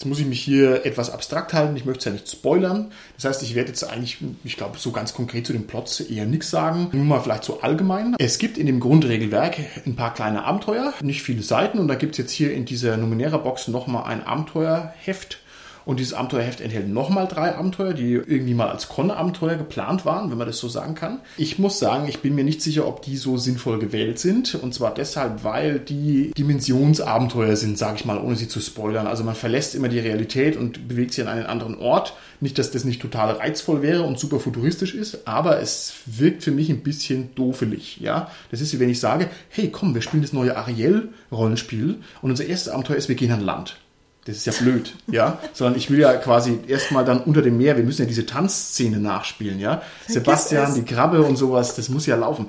Jetzt 0.01 0.07
muss 0.07 0.19
ich 0.19 0.25
mich 0.25 0.41
hier 0.41 0.83
etwas 0.83 1.11
abstrakt 1.11 1.53
halten, 1.53 1.75
ich 1.77 1.85
möchte 1.85 1.99
es 1.99 2.05
ja 2.05 2.11
nicht 2.11 2.27
spoilern. 2.27 2.91
Das 3.17 3.25
heißt, 3.25 3.43
ich 3.43 3.53
werde 3.53 3.69
jetzt 3.69 3.83
eigentlich, 3.83 4.17
ich 4.43 4.57
glaube, 4.57 4.79
so 4.79 4.91
ganz 4.91 5.13
konkret 5.13 5.45
zu 5.45 5.53
den 5.53 5.67
Plots 5.67 5.99
eher 5.99 6.25
nichts 6.25 6.49
sagen. 6.49 6.89
Nur 6.91 7.05
mal 7.05 7.19
vielleicht 7.19 7.43
so 7.43 7.61
allgemein. 7.61 8.15
Es 8.17 8.39
gibt 8.39 8.57
in 8.57 8.65
dem 8.65 8.79
Grundregelwerk 8.79 9.59
ein 9.85 9.95
paar 9.95 10.15
kleine 10.15 10.43
Abenteuer, 10.43 10.91
nicht 11.03 11.21
viele 11.21 11.43
Seiten. 11.43 11.77
Und 11.77 11.87
da 11.87 11.93
gibt 11.93 12.13
es 12.13 12.17
jetzt 12.17 12.31
hier 12.31 12.51
in 12.51 12.65
dieser 12.65 12.97
Numenera-Box 12.97 13.67
nochmal 13.67 14.05
ein 14.05 14.25
Abenteuerheft. 14.25 15.37
Und 15.85 15.99
dieses 15.99 16.13
Abenteuerheft 16.13 16.61
enthält 16.61 16.89
nochmal 16.89 17.27
drei 17.27 17.55
Abenteuer, 17.55 17.93
die 17.93 18.13
irgendwie 18.13 18.53
mal 18.53 18.69
als 18.69 18.89
Con-Abenteuer 18.89 19.55
geplant 19.55 20.05
waren, 20.05 20.31
wenn 20.31 20.37
man 20.37 20.47
das 20.47 20.57
so 20.57 20.67
sagen 20.67 20.95
kann. 20.95 21.19
Ich 21.37 21.59
muss 21.59 21.79
sagen, 21.79 22.07
ich 22.07 22.19
bin 22.19 22.35
mir 22.35 22.43
nicht 22.43 22.61
sicher, 22.61 22.87
ob 22.87 23.01
die 23.01 23.17
so 23.17 23.37
sinnvoll 23.37 23.79
gewählt 23.79 24.19
sind. 24.19 24.55
Und 24.55 24.73
zwar 24.73 24.93
deshalb, 24.93 25.43
weil 25.43 25.79
die 25.79 26.31
Dimensionsabenteuer 26.37 27.55
sind, 27.55 27.77
sage 27.77 27.97
ich 27.97 28.05
mal, 28.05 28.19
ohne 28.19 28.35
sie 28.35 28.47
zu 28.47 28.59
spoilern. 28.59 29.07
Also 29.07 29.23
man 29.23 29.35
verlässt 29.35 29.75
immer 29.75 29.89
die 29.89 29.99
Realität 29.99 30.55
und 30.55 30.87
bewegt 30.87 31.13
sich 31.13 31.23
an 31.23 31.31
einen 31.31 31.45
anderen 31.45 31.77
Ort. 31.77 32.13
Nicht, 32.39 32.57
dass 32.57 32.71
das 32.71 32.85
nicht 32.85 33.01
total 33.01 33.31
reizvoll 33.33 33.81
wäre 33.81 34.03
und 34.03 34.19
super 34.19 34.39
futuristisch 34.39 34.95
ist, 34.95 35.27
aber 35.27 35.61
es 35.61 35.93
wirkt 36.05 36.43
für 36.43 36.51
mich 36.51 36.69
ein 36.69 36.81
bisschen 36.81 37.35
dofelig. 37.35 37.99
Ja? 37.99 38.31
Das 38.49 38.61
ist 38.61 38.73
wie 38.73 38.79
wenn 38.79 38.89
ich 38.89 38.99
sage, 38.99 39.29
hey 39.49 39.69
komm, 39.69 39.93
wir 39.93 40.01
spielen 40.01 40.23
das 40.23 40.33
neue 40.33 40.57
Ariel-Rollenspiel 40.57 41.99
und 42.21 42.31
unser 42.31 42.45
erstes 42.45 42.73
Abenteuer 42.73 42.97
ist, 42.97 43.09
wir 43.09 43.15
gehen 43.15 43.31
an 43.31 43.41
Land. 43.41 43.77
Das 44.25 44.37
ist 44.37 44.45
ja 44.45 44.53
blöd, 44.53 44.95
ja. 45.07 45.39
Sondern 45.53 45.77
ich 45.77 45.89
will 45.89 45.99
ja 45.99 46.13
quasi 46.13 46.59
erstmal 46.67 47.03
dann 47.03 47.21
unter 47.21 47.41
dem 47.41 47.57
Meer, 47.57 47.75
wir 47.77 47.83
müssen 47.83 48.03
ja 48.03 48.07
diese 48.07 48.27
Tanzszene 48.27 48.99
nachspielen, 48.99 49.59
ja. 49.59 49.81
Sebastian, 50.07 50.69
es. 50.69 50.73
die 50.75 50.83
Krabbe 50.83 51.23
und 51.23 51.37
sowas, 51.37 51.75
das 51.75 51.89
muss 51.89 52.05
ja 52.05 52.15
laufen. 52.15 52.47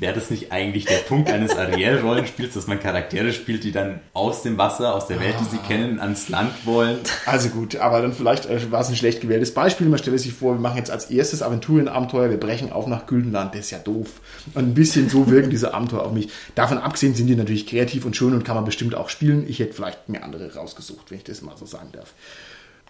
Wäre 0.00 0.14
das 0.14 0.30
nicht 0.30 0.50
eigentlich 0.50 0.86
der 0.86 0.98
Punkt 0.98 1.30
eines 1.30 1.56
Ariel-Rollenspiels, 1.56 2.54
dass 2.54 2.66
man 2.66 2.80
Charaktere 2.80 3.32
spielt, 3.32 3.62
die 3.62 3.70
dann 3.70 4.00
aus 4.12 4.42
dem 4.42 4.58
Wasser, 4.58 4.94
aus 4.94 5.06
der 5.06 5.20
Welt, 5.20 5.36
die 5.40 5.44
sie 5.44 5.58
kennen, 5.58 6.00
ans 6.00 6.28
Land 6.28 6.66
wollen? 6.66 6.98
Also 7.26 7.48
gut, 7.48 7.76
aber 7.76 8.02
dann 8.02 8.12
vielleicht 8.12 8.46
äh, 8.46 8.72
war 8.72 8.80
es 8.80 8.88
ein 8.88 8.96
schlecht 8.96 9.20
gewähltes 9.20 9.54
Beispiel. 9.54 9.88
Man 9.88 9.98
stelle 9.98 10.18
sich 10.18 10.32
vor, 10.32 10.54
wir 10.54 10.60
machen 10.60 10.78
jetzt 10.78 10.90
als 10.90 11.10
erstes 11.10 11.42
Aventurien-Abenteuer, 11.42 12.30
wir 12.30 12.40
brechen 12.40 12.72
auf 12.72 12.88
nach 12.88 13.06
Güldenland. 13.06 13.54
Das 13.54 13.62
ist 13.62 13.70
ja 13.70 13.78
doof. 13.78 14.20
Und 14.54 14.68
ein 14.68 14.74
bisschen 14.74 15.08
so 15.08 15.30
wirken 15.30 15.50
diese 15.50 15.74
Abenteuer 15.74 16.02
auf 16.02 16.12
mich. 16.12 16.28
Davon 16.56 16.78
abgesehen 16.78 17.14
sind 17.14 17.28
die 17.28 17.36
natürlich 17.36 17.66
kreativ 17.66 18.04
und 18.04 18.16
schön 18.16 18.34
und 18.34 18.44
kann 18.44 18.56
man 18.56 18.64
bestimmt 18.64 18.96
auch 18.96 19.08
spielen. 19.08 19.44
Ich 19.48 19.60
hätte 19.60 19.74
vielleicht 19.74 20.08
mir 20.08 20.24
andere 20.24 20.54
rausgesucht, 20.54 21.10
wenn 21.10 21.18
ich 21.18 21.24
das 21.24 21.40
mal 21.42 21.56
so 21.56 21.66
sagen 21.66 21.90
darf. 21.92 22.14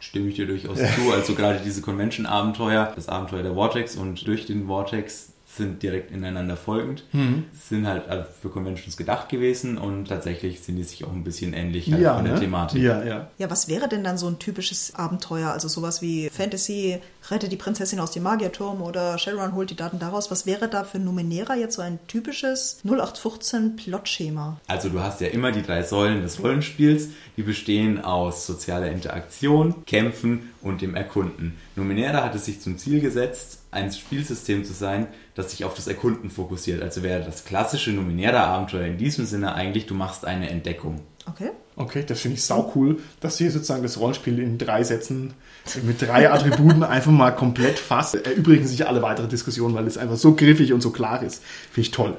Stimme 0.00 0.28
ich 0.28 0.36
dir 0.36 0.46
durchaus 0.46 0.78
zu. 0.78 1.12
Also 1.12 1.34
gerade 1.34 1.60
diese 1.64 1.82
Convention-Abenteuer, 1.82 2.92
das 2.96 3.08
Abenteuer 3.08 3.42
der 3.42 3.54
Vortex 3.54 3.96
und 3.96 4.26
durch 4.26 4.46
den 4.46 4.66
Vortex 4.66 5.33
sind 5.56 5.82
direkt 5.82 6.10
ineinander 6.10 6.56
folgend, 6.56 7.04
sind 7.52 7.86
halt 7.86 8.08
äh, 8.08 8.24
für 8.40 8.48
Conventions 8.48 8.96
gedacht 8.96 9.28
gewesen 9.28 9.78
und 9.78 10.06
tatsächlich 10.06 10.60
sind 10.60 10.76
die 10.76 10.84
sich 10.84 11.04
auch 11.04 11.12
ein 11.12 11.24
bisschen 11.24 11.52
ähnlich 11.52 11.92
halt 11.92 12.04
von 12.04 12.24
der 12.24 12.34
ne? 12.34 12.40
Thematik. 12.40 12.82
Ja, 12.82 13.04
ja. 13.04 13.28
Ja, 13.38 13.50
was 13.50 13.68
wäre 13.68 13.88
denn 13.88 14.04
dann 14.04 14.18
so 14.18 14.26
ein 14.26 14.38
typisches 14.38 14.94
Abenteuer? 14.94 15.50
Also 15.50 15.68
sowas 15.68 16.02
wie 16.02 16.28
Fantasy, 16.30 16.98
rette 17.30 17.48
die 17.48 17.56
Prinzessin 17.56 18.00
aus 18.00 18.10
dem 18.10 18.24
Magierturm 18.24 18.82
oder 18.82 19.18
Shadowrun 19.18 19.54
holt 19.54 19.70
die 19.70 19.76
Daten 19.76 19.98
daraus. 19.98 20.30
Was 20.30 20.46
wäre 20.46 20.68
da 20.68 20.84
für 20.84 20.98
Numenera 20.98 21.54
jetzt 21.56 21.74
so 21.74 21.82
ein 21.82 21.98
typisches 22.06 22.80
0815 22.84 23.76
Plotschema? 23.76 24.60
Also 24.66 24.88
du 24.88 25.00
hast 25.00 25.20
ja 25.20 25.28
immer 25.28 25.52
die 25.52 25.62
drei 25.62 25.82
Säulen 25.82 26.22
des 26.22 26.42
Rollenspiels, 26.42 27.08
die 27.36 27.42
bestehen 27.42 28.02
aus 28.02 28.46
sozialer 28.46 28.90
Interaktion, 28.90 29.84
Kämpfen 29.86 30.50
und 30.62 30.82
dem 30.82 30.94
Erkunden. 30.94 31.56
Numenera 31.76 32.24
hat 32.24 32.34
es 32.34 32.44
sich 32.44 32.60
zum 32.60 32.78
Ziel 32.78 33.00
gesetzt, 33.00 33.60
ein 33.74 33.92
Spielsystem 33.92 34.64
zu 34.64 34.72
sein, 34.72 35.08
das 35.34 35.50
sich 35.50 35.64
auf 35.64 35.74
das 35.74 35.86
Erkunden 35.86 36.30
fokussiert. 36.30 36.82
Also 36.82 37.02
wäre 37.02 37.22
das 37.22 37.44
klassische 37.44 37.90
Numenera-Abenteuer 37.90 38.86
in 38.86 38.98
diesem 38.98 39.26
Sinne 39.26 39.54
eigentlich, 39.54 39.86
du 39.86 39.94
machst 39.94 40.24
eine 40.24 40.48
Entdeckung. 40.48 41.00
Okay. 41.28 41.50
Okay, 41.76 42.04
das 42.06 42.20
finde 42.20 42.36
ich 42.36 42.44
sau 42.44 42.70
cool, 42.76 43.00
dass 43.18 43.36
sie 43.36 43.50
sozusagen 43.50 43.82
das 43.82 43.98
Rollenspiel 43.98 44.38
in 44.38 44.58
drei 44.58 44.84
Sätzen 44.84 45.34
mit 45.82 46.00
drei 46.00 46.30
Attributen 46.30 46.82
einfach 46.84 47.10
mal 47.10 47.32
komplett 47.32 47.80
fasst. 47.80 48.14
Erübrigen 48.14 48.66
sich 48.66 48.86
alle 48.86 49.02
weitere 49.02 49.26
Diskussionen, 49.26 49.74
weil 49.74 49.86
es 49.86 49.98
einfach 49.98 50.16
so 50.16 50.34
griffig 50.34 50.72
und 50.72 50.82
so 50.82 50.90
klar 50.90 51.22
ist. 51.22 51.42
Finde 51.72 51.80
ich 51.80 51.90
toll. 51.90 52.16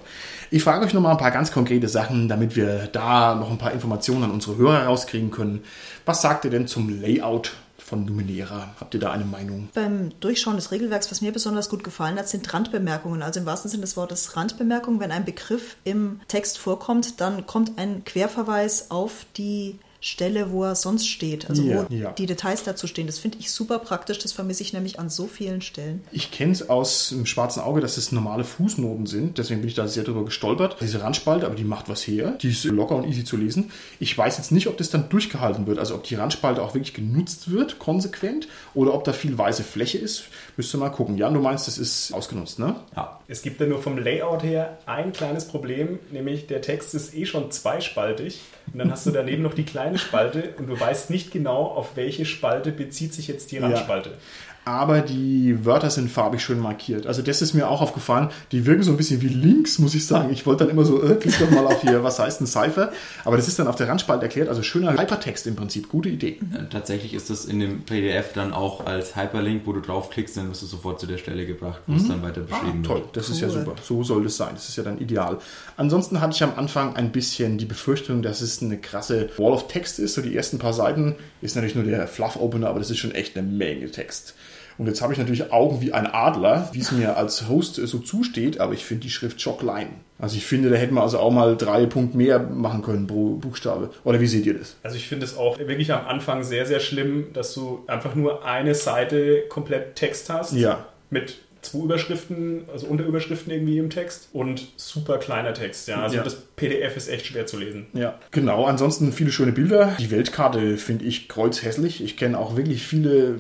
Ich 0.52 0.64
frage 0.64 0.86
euch 0.86 0.94
noch 0.94 1.02
mal 1.02 1.12
ein 1.12 1.18
paar 1.18 1.32
ganz 1.32 1.52
konkrete 1.52 1.88
Sachen, 1.88 2.28
damit 2.28 2.56
wir 2.58 2.88
da 2.92 3.36
noch 3.36 3.50
ein 3.50 3.58
paar 3.58 3.72
Informationen 3.72 4.26
an 4.26 4.32
unsere 4.32 4.58
Hörer 4.58 4.86
rauskriegen 4.86 5.32
können. 5.32 5.64
Was 6.06 6.22
sagt 6.22 6.44
ihr 6.44 6.52
denn 6.52 6.68
zum 6.68 7.02
Layout 7.02 7.54
von 7.86 8.04
Numenera? 8.04 8.74
Habt 8.80 8.96
ihr 8.96 9.00
da 9.00 9.12
eine 9.12 9.26
Meinung? 9.26 9.70
Beim 9.74 10.10
Durchschauen 10.20 10.56
des 10.56 10.72
Regelwerks, 10.72 11.12
was 11.12 11.22
mir 11.22 11.32
besonders 11.32 11.70
gut 11.70 11.84
gefallen 11.84 12.18
hat, 12.18 12.28
sind 12.28 12.52
Randbemerkungen. 12.52 13.22
Also 13.22 13.40
im 13.40 13.46
wahrsten 13.46 13.70
Sinne 13.70 13.82
des 13.82 13.96
Wortes 13.96 14.36
Randbemerkungen. 14.36 15.00
Wenn 15.00 15.12
ein 15.12 15.24
Begriff 15.24 15.78
im 15.84 16.20
Text 16.28 16.58
vorkommt, 16.58 17.22
dann 17.22 17.46
kommt 17.46 17.78
ein 17.78 18.04
Querverweis 18.04 18.90
auf 18.90 19.28
die 19.38 19.78
Stelle, 20.02 20.52
wo 20.52 20.64
er 20.64 20.76
sonst 20.76 21.08
steht, 21.08 21.50
also 21.50 21.64
Ja, 21.64 21.86
wo 21.90 21.94
ja. 21.94 22.12
die 22.12 22.26
Details 22.26 22.64
dazu 22.64 22.88
stehen. 22.88 23.08
Das 23.08 23.18
finde 23.18 23.38
ich 23.40 23.52
super 23.52 23.80
praktisch, 23.80 24.20
das 24.20 24.32
vermisse 24.32 24.62
ich 24.64 24.74
nämlich 24.74 25.00
an 25.00 25.10
so 25.10 25.28
vielen 25.28 25.62
Stellen. 25.62 26.04
Ich 26.12 26.32
kenne 26.32 26.52
es 26.52 26.70
aus 26.70 27.10
dem 27.10 27.26
schwarzen 27.26 27.62
Auge, 27.62 27.82
dass 27.82 27.98
es 27.98 28.12
normale 28.12 28.44
Fußnoten 28.44 29.06
sind. 29.06 29.38
Deswegen 29.38 29.62
bin 29.62 29.70
ich 29.70 29.76
da 29.76 29.88
sehr 29.88 30.04
drüber 30.04 30.26
gestolpert. 30.26 30.78
Diese 30.82 31.02
Randspalte, 31.02 31.46
aber 31.46 31.56
die 31.56 31.64
macht 31.64 31.90
was 31.90 32.06
her. 32.06 32.38
Die 32.42 32.50
ist 32.50 32.64
locker 32.66 32.96
und 32.96 33.08
easy 33.08 33.24
zu 33.24 33.38
lesen. 33.38 33.72
Ich 34.00 34.16
weiß 34.18 34.38
jetzt 34.38 34.52
nicht, 34.52 34.68
ob 34.68 34.78
das 34.78 34.90
dann 34.90 35.10
durchgehalten 35.10 35.66
wird. 35.68 35.80
Also 35.80 35.96
ob 35.96 36.04
die 36.04 36.16
Randspalte 36.16 36.62
auch 36.62 36.74
wirklich 36.74 36.94
genutzt 36.94 37.50
wird, 37.52 37.80
konsequent, 37.80 38.48
oder 38.74 38.94
ob 38.94 39.04
da 39.06 39.14
viel 39.14 39.38
weiße 39.38 39.64
Fläche 39.64 39.98
ist. 39.98 40.26
Müsst 40.58 40.74
ihr 40.74 40.78
mal 40.78 40.90
gucken. 40.90 41.18
Jan, 41.18 41.34
du 41.34 41.40
meinst, 41.40 41.68
das 41.68 41.78
ist 41.78 42.14
ausgenutzt, 42.14 42.60
ne? 42.60 42.76
Ja. 42.96 43.20
Es 43.28 43.42
gibt 43.42 43.60
da 43.60 43.66
nur 43.66 43.82
vom 43.82 43.98
Layout 43.98 44.44
her 44.44 44.78
ein 44.86 45.12
kleines 45.12 45.46
Problem, 45.48 45.98
nämlich 46.12 46.46
der 46.48 46.62
Text 46.62 46.94
ist 46.94 47.16
eh 47.16 47.26
schon 47.26 47.50
zweispaltig 47.52 48.40
und 48.72 48.78
dann 48.80 48.92
hast 48.92 49.06
du 49.08 49.12
daneben 49.12 49.42
noch 49.42 49.54
die 49.56 49.64
kleine 49.64 49.95
Spalte 49.98 50.54
und 50.58 50.68
du 50.68 50.80
weißt 50.80 51.10
nicht 51.10 51.32
genau, 51.32 51.64
auf 51.64 51.96
welche 51.96 52.26
Spalte 52.26 52.72
bezieht 52.72 53.14
sich 53.14 53.28
jetzt 53.28 53.52
die 53.52 53.58
Randspalte. 53.58 54.18
Aber 54.66 55.02
die 55.02 55.64
Wörter 55.64 55.92
sind 55.92 56.10
farbig 56.10 56.42
schön 56.42 56.60
markiert. 56.60 57.06
Also 57.06 57.22
das 57.22 57.44
ist 57.44 57.54
mir 57.54 57.70
auch 57.70 57.82
aufgefallen. 57.82 58.30
Die 58.52 58.66
wirken 58.66 58.82
so 58.82 58.90
ein 58.90 58.98
bisschen 58.98 59.22
wie 59.22 59.28
Links, 59.28 59.78
muss 59.78 59.94
ich 59.94 60.08
sagen. 60.08 60.34
Ich 60.34 60.46
wollte 60.48 60.64
dann 60.64 60.72
immer 60.72 60.84
so, 60.86 61.04
äh, 61.04 61.16
klick 61.16 61.38
doch 61.38 61.52
mal 61.52 61.68
auf 61.68 61.82
hier, 61.84 62.04
was 62.04 62.18
heißt 62.18 62.42
ein 62.42 62.48
Cypher? 62.48 62.92
Aber 63.26 63.38
das 63.38 63.48
ist 63.48 63.60
dann 63.60 63.68
auf 63.68 63.76
der 63.76 63.88
Randspalte 63.88 64.24
erklärt. 64.24 64.50
Also 64.50 64.64
schöner 64.64 64.94
Hypertext 65.00 65.46
im 65.46 65.56
Prinzip. 65.56 65.88
Gute 65.90 66.10
Idee. 66.10 66.40
Tatsächlich 66.72 67.14
ist 67.14 67.30
das 67.30 67.46
in 67.46 67.60
dem 67.60 67.82
PDF 67.84 68.34
dann 68.34 68.54
auch 68.54 68.86
als 68.88 69.16
Hyperlink, 69.16 69.68
wo 69.68 69.72
du 69.74 69.82
draufklickst, 69.82 70.36
dann 70.36 70.50
wirst 70.50 70.64
du 70.64 70.66
sofort 70.66 71.00
zu 71.00 71.06
der 71.06 71.20
Stelle 71.20 71.46
gebracht, 71.46 71.82
wo 71.86 71.96
es 71.96 72.08
dann 72.08 72.24
weiter 72.24 72.42
beschrieben 72.42 72.82
Toll, 72.82 73.02
wird. 73.02 73.18
das 73.18 73.30
ist 73.30 73.42
ja 73.42 73.48
Cool. 73.48 73.54
super. 73.54 73.76
So 73.84 74.04
soll 74.04 74.26
es 74.26 74.36
sein. 74.36 74.50
Das 74.56 74.68
ist 74.68 74.76
ja 74.78 74.84
dann 74.84 74.98
ideal. 75.00 75.38
Ansonsten 75.78 76.22
hatte 76.22 76.34
ich 76.36 76.42
am 76.44 76.54
Anfang 76.58 76.96
ein 76.96 77.12
bisschen 77.12 77.60
die 77.60 77.66
Befürchtung, 77.66 78.24
dass 78.24 78.42
es 78.42 78.64
eine 78.64 78.78
krasse 78.80 79.30
Wall 79.38 79.54
of 79.54 79.68
Text 79.68 80.00
ist. 80.00 80.16
So 80.16 80.22
die 80.24 80.36
ersten 80.36 80.58
paar 80.58 80.74
Seiten 80.74 81.16
ist 81.42 81.56
natürlich 81.56 81.76
nur 81.76 81.84
der 81.84 82.08
Fluff-Opener, 82.08 82.68
aber 82.68 82.80
das 82.80 82.90
ist 82.90 82.98
schon 82.98 83.12
echt 83.14 83.38
eine 83.38 83.48
Menge 83.48 83.92
Text. 83.92 84.34
Und 84.78 84.88
jetzt 84.88 85.02
habe 85.02 85.14
ich 85.14 85.20
natürlich 85.20 85.52
Augen 85.54 85.82
wie 85.82 85.94
ein 85.94 86.06
Adler, 86.08 86.70
wie 86.74 86.80
es 86.80 86.92
mir 86.92 87.18
als 87.18 87.48
Host 87.48 87.76
so 87.76 88.00
zusteht, 88.00 88.60
aber 88.60 88.74
ich 88.74 88.84
finde 88.86 89.04
die 89.04 89.10
Schrift 89.10 89.40
schocklein. 89.42 89.88
Also 90.20 90.38
ich 90.38 90.46
finde, 90.46 90.70
da 90.70 90.76
hätten 90.76 90.96
wir 90.96 91.02
also 91.02 91.20
auch 91.20 91.32
mal 91.32 91.56
drei 91.58 91.86
Punkte 91.86 92.18
mehr 92.18 92.40
machen 92.40 92.82
können 92.82 93.08
pro 93.08 93.36
Buchstabe. 93.36 93.90
Oder 94.04 94.20
wie 94.22 94.28
seht 94.28 94.46
ihr 94.46 94.58
das? 94.58 94.76
Also 94.84 94.98
ich 94.98 95.08
finde 95.08 95.26
es 95.26 95.38
auch 95.38 95.60
wirklich 95.60 95.92
am 95.94 96.06
Anfang 96.08 96.44
sehr, 96.44 96.66
sehr 96.66 96.80
schlimm, 96.80 97.28
dass 97.34 97.54
du 97.54 97.84
einfach 97.88 98.16
nur 98.16 98.46
eine 98.46 98.76
Seite 98.76 99.44
komplett 99.50 99.96
Text 99.96 100.30
hast. 100.30 100.54
Ja. 100.54 100.86
Mit 101.10 101.38
zwei 101.62 101.80
Überschriften, 101.80 102.66
also 102.72 102.86
Unterüberschriften 102.88 103.52
irgendwie 103.52 103.78
im 103.80 103.90
Text 103.90 104.30
und 104.34 104.68
super 104.78 105.18
kleiner 105.18 105.54
Text. 105.54 105.88
Ja, 105.88 106.04
also 106.04 106.18
Ja. 106.18 106.24
das 106.24 106.36
PDF 106.56 106.96
ist 106.96 107.10
echt 107.10 107.26
schwer 107.26 107.46
zu 107.48 107.58
lesen. 107.58 107.88
Ja, 107.94 108.20
genau. 108.32 108.66
Ansonsten 108.66 109.12
viele 109.12 109.32
schöne 109.32 109.52
Bilder. 109.52 109.96
Die 110.00 110.12
Weltkarte 110.12 110.78
finde 110.78 111.06
ich 111.06 111.28
kreuzhässlich. 111.28 112.04
Ich 112.04 112.18
kenne 112.18 112.38
auch 112.38 112.56
wirklich 112.56 112.86
viele 112.86 113.38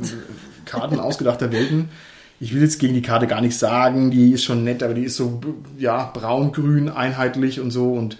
Karten 0.65 0.99
ausgedachter 0.99 1.51
Welten. 1.51 1.89
Ich 2.39 2.53
will 2.53 2.61
jetzt 2.61 2.79
gegen 2.79 2.93
die 2.93 3.01
Karte 3.01 3.27
gar 3.27 3.41
nicht 3.41 3.57
sagen, 3.57 4.11
die 4.11 4.31
ist 4.31 4.43
schon 4.43 4.63
nett, 4.63 4.83
aber 4.83 4.93
die 4.93 5.05
ist 5.05 5.15
so 5.15 5.39
ja 5.77 6.11
braun, 6.13 6.51
grün, 6.51 6.89
einheitlich 6.89 7.59
und 7.59 7.71
so. 7.71 7.93
Und 7.93 8.17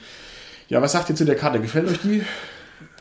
ja, 0.70 0.82
was 0.82 0.94
sagt 0.94 1.10
ihr 1.10 1.16
zu 1.16 1.26
der 1.26 1.36
Karte? 1.36 1.60
Gefällt 1.60 1.90
euch 1.90 2.00
die? 2.02 2.24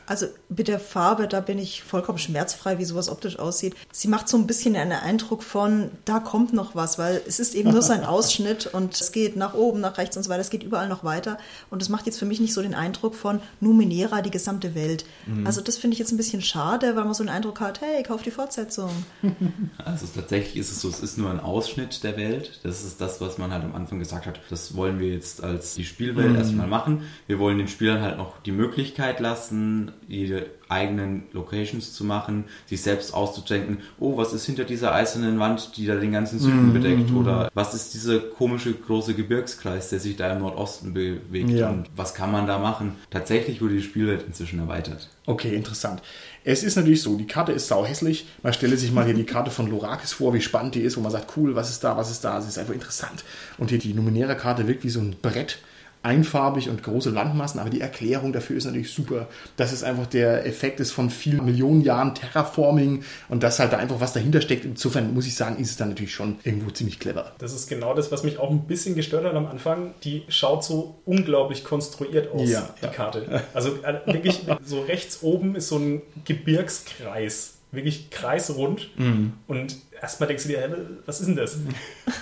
Also 0.07 0.27
mit 0.49 0.69
der 0.69 0.79
Farbe, 0.79 1.29
da 1.29 1.41
bin 1.41 1.59
ich 1.59 1.83
vollkommen 1.83 2.19
schmerzfrei, 2.19 2.79
wie 2.79 2.85
sowas 2.85 3.09
optisch 3.09 3.39
aussieht. 3.39 3.75
Sie 3.91 4.09
macht 4.09 4.29
so 4.29 4.37
ein 4.37 4.47
bisschen 4.47 4.77
einen 4.77 4.93
Eindruck 4.93 5.43
von, 5.43 5.91
da 6.05 6.21
kommt 6.21 6.53
noch 6.53 6.75
was, 6.75 6.99
weil 6.99 7.23
es 7.27 7.41
ist 7.41 7.55
eben 7.55 7.71
nur 7.71 7.83
so 7.83 7.93
ein 7.93 8.05
Ausschnitt 8.05 8.67
und 8.67 8.95
es 8.95 9.13
geht 9.13 9.37
nach 9.37 9.55
oben, 9.55 9.81
nach 9.81 9.99
rechts 9.99 10.17
und 10.17 10.23
so 10.23 10.31
weiter, 10.31 10.41
es 10.41 10.51
geht 10.51 10.63
überall 10.63 10.89
noch 10.89 11.05
weiter. 11.05 11.39
Und 11.71 11.81
es 11.81 11.89
macht 11.89 12.07
jetzt 12.07 12.19
für 12.19 12.27
mich 12.27 12.41
nicht 12.41 12.53
so 12.53 12.63
den 12.63 12.75
Eindruck 12.75 13.15
von 13.15 13.41
Numenera, 13.61 14.21
die 14.21 14.31
gesamte 14.31 14.75
Welt. 14.75 15.05
Mhm. 15.27 15.47
Also 15.47 15.61
das 15.61 15.77
finde 15.77 15.95
ich 15.95 15.99
jetzt 15.99 16.13
ein 16.13 16.17
bisschen 16.17 16.43
schade, 16.43 16.97
weil 16.97 17.05
man 17.05 17.15
so 17.15 17.25
den 17.25 17.31
Eindruck 17.31 17.61
hat, 17.61 17.81
hey, 17.81 18.03
kauf 18.03 18.23
die 18.23 18.31
Fortsetzung. 18.31 18.91
Also 19.79 20.07
tatsächlich 20.15 20.57
ist 20.57 20.71
es 20.71 20.81
so, 20.81 20.89
es 20.89 21.01
ist 21.01 21.19
nur 21.19 21.31
ein 21.31 21.41
Ausschnitt 21.41 22.05
der 22.05 22.17
Welt. 22.17 22.61
Das 22.63 22.85
ist 22.85 23.01
das, 23.01 23.21
was 23.21 23.39
man 23.39 23.53
halt 23.53 23.65
am 23.65 23.75
Anfang 23.75 23.99
gesagt 23.99 24.27
hat. 24.27 24.41
Das 24.51 24.77
wollen 24.77 24.99
wir 24.99 25.09
jetzt 25.09 25.43
als 25.43 25.75
die 25.75 25.85
Spielwelt 25.85 26.31
mhm. 26.31 26.37
erstmal 26.37 26.67
machen. 26.67 27.03
Wir 27.27 27.39
wollen 27.39 27.59
den 27.59 27.69
Spielern 27.69 28.01
halt 28.01 28.17
noch 28.17 28.41
die 28.43 28.53
Möglichkeit 28.53 29.21
lassen, 29.21 29.93
ihre 30.09 30.47
eigenen 30.69 31.25
Locations 31.33 31.93
zu 31.93 32.05
machen, 32.05 32.45
sich 32.67 32.83
selbst 32.83 33.15
auszudenken, 33.15 33.79
oh, 33.99 34.17
was 34.17 34.33
ist 34.33 34.47
hinter 34.47 34.65
dieser 34.65 34.95
eisernen 34.95 35.39
Wand, 35.39 35.77
die 35.77 35.87
da 35.87 35.97
den 35.97 36.13
ganzen 36.13 36.39
Süden 36.39 36.69
mhm. 36.69 36.73
bedeckt? 36.73 37.13
Oder 37.13 37.51
was 37.55 37.75
ist 37.75 37.95
dieser 37.95 38.19
komische 38.19 38.73
große 38.73 39.15
Gebirgskreis, 39.15 39.91
der 39.91 40.01
sich 40.01 40.17
da 40.17 40.33
im 40.33 40.41
Nordosten 40.41 40.95
bewegt? 40.95 41.51
Ja. 41.51 41.71
Und 41.71 41.89
was 41.97 42.15
kann 42.15 42.33
man 42.33 42.47
da 42.47 42.59
machen? 42.59 42.97
Tatsächlich 43.11 43.61
wurde 43.61 43.75
die 43.75 43.83
Spielwelt 43.83 44.25
inzwischen 44.27 44.59
erweitert. 44.59 45.09
Okay, 45.27 45.55
interessant. 45.55 46.03
Es 46.45 46.63
ist 46.63 46.77
natürlich 46.77 47.01
so, 47.01 47.17
die 47.17 47.27
Karte 47.27 47.53
ist 47.53 47.69
sau 47.69 47.87
hässlich. 47.87 48.27
Man 48.43 48.53
stelle 48.53 48.77
sich 48.77 48.93
mal 48.93 49.07
hier 49.07 49.15
die 49.15 49.25
Karte 49.25 49.51
von 49.51 49.71
Lorakis 49.71 50.13
vor, 50.13 50.35
wie 50.35 50.43
spannend 50.43 50.75
die 50.75 50.81
ist, 50.81 50.97
wo 50.97 51.01
man 51.01 51.13
sagt, 51.13 51.37
cool, 51.37 51.55
was 51.55 51.71
ist 51.71 51.83
da, 51.83 51.97
was 51.97 52.11
ist 52.11 52.25
da. 52.25 52.39
Es 52.39 52.47
ist 52.47 52.59
einfach 52.59 52.75
interessant. 52.75 53.25
Und 53.57 53.71
hier 53.71 53.79
die 53.79 53.95
numenäre 53.95 54.37
Karte 54.37 54.69
wirkt 54.69 54.85
wie 54.85 54.91
so 54.91 55.01
ein 55.01 55.17
Brett 55.23 55.59
einfarbig 56.05 56.69
und 56.69 56.83
große 56.83 57.11
Landmassen, 57.11 57.59
aber 57.59 57.71
die 57.71 57.81
Erklärung 57.81 58.33
dafür 58.33 58.57
ist 58.57 58.67
natürlich 58.67 58.93
super, 58.93 59.27
dass 59.57 59.73
es 59.73 59.83
einfach 59.83 60.07
der 60.07 60.47
Effekt 60.47 60.79
ist 60.79 60.93
von 60.93 61.09
vielen 61.09 61.45
Millionen 61.45 61.81
Jahren 61.81 62.15
Terraforming 62.15 63.03
und 63.29 63.43
dass 63.43 63.59
halt 63.59 63.73
da 63.73 63.79
einfach 63.79 64.01
was 64.01 64.13
dahinter 64.13 64.43
steckt. 64.43 64.65
Insofern 64.65 65.15
muss 65.15 65.27
ich 65.27 65.35
sagen, 65.35 65.57
ist 65.57 65.71
es 65.71 65.77
dann 65.77 65.89
natürlich 65.89 66.13
schon 66.13 66.37
irgendwo 66.45 66.71
ziemlich 66.71 67.01
clever. 67.01 67.33
Das 67.39 67.55
ist 67.55 67.69
genau 67.69 67.95
das, 67.95 68.13
was 68.13 68.23
mich 68.23 68.39
auch 68.39 68.51
ein 68.51 68.67
bisschen 68.67 68.95
gestört 68.95 69.25
hat 69.25 69.35
am 69.35 69.47
Anfang. 69.47 69.95
Die 70.05 70.25
schaut 70.29 70.63
so 70.63 70.97
unglaublich 71.07 71.65
konstruiert 71.65 72.31
aus, 72.33 72.51
ja, 72.51 72.69
die 72.81 72.85
ja. 72.85 72.93
Karte. 72.93 73.43
Also 73.55 73.71
äh, 73.83 74.01
wirklich 74.13 74.43
so 74.65 74.83
rechts 74.83 75.23
oben 75.23 75.57
ist 75.57 75.69
so 75.69 75.79
ein 75.79 76.03
Gebirgskreis 76.25 77.55
wirklich 77.75 78.11
kreisrund 78.11 78.91
mhm. 78.97 79.33
und 79.47 79.77
erstmal 80.05 80.27
denkst 80.27 80.45
du 80.45 80.51
dir, 80.51 80.77
was 81.07 81.21
ist 81.21 81.27
denn 81.27 81.37
das? 81.37 81.57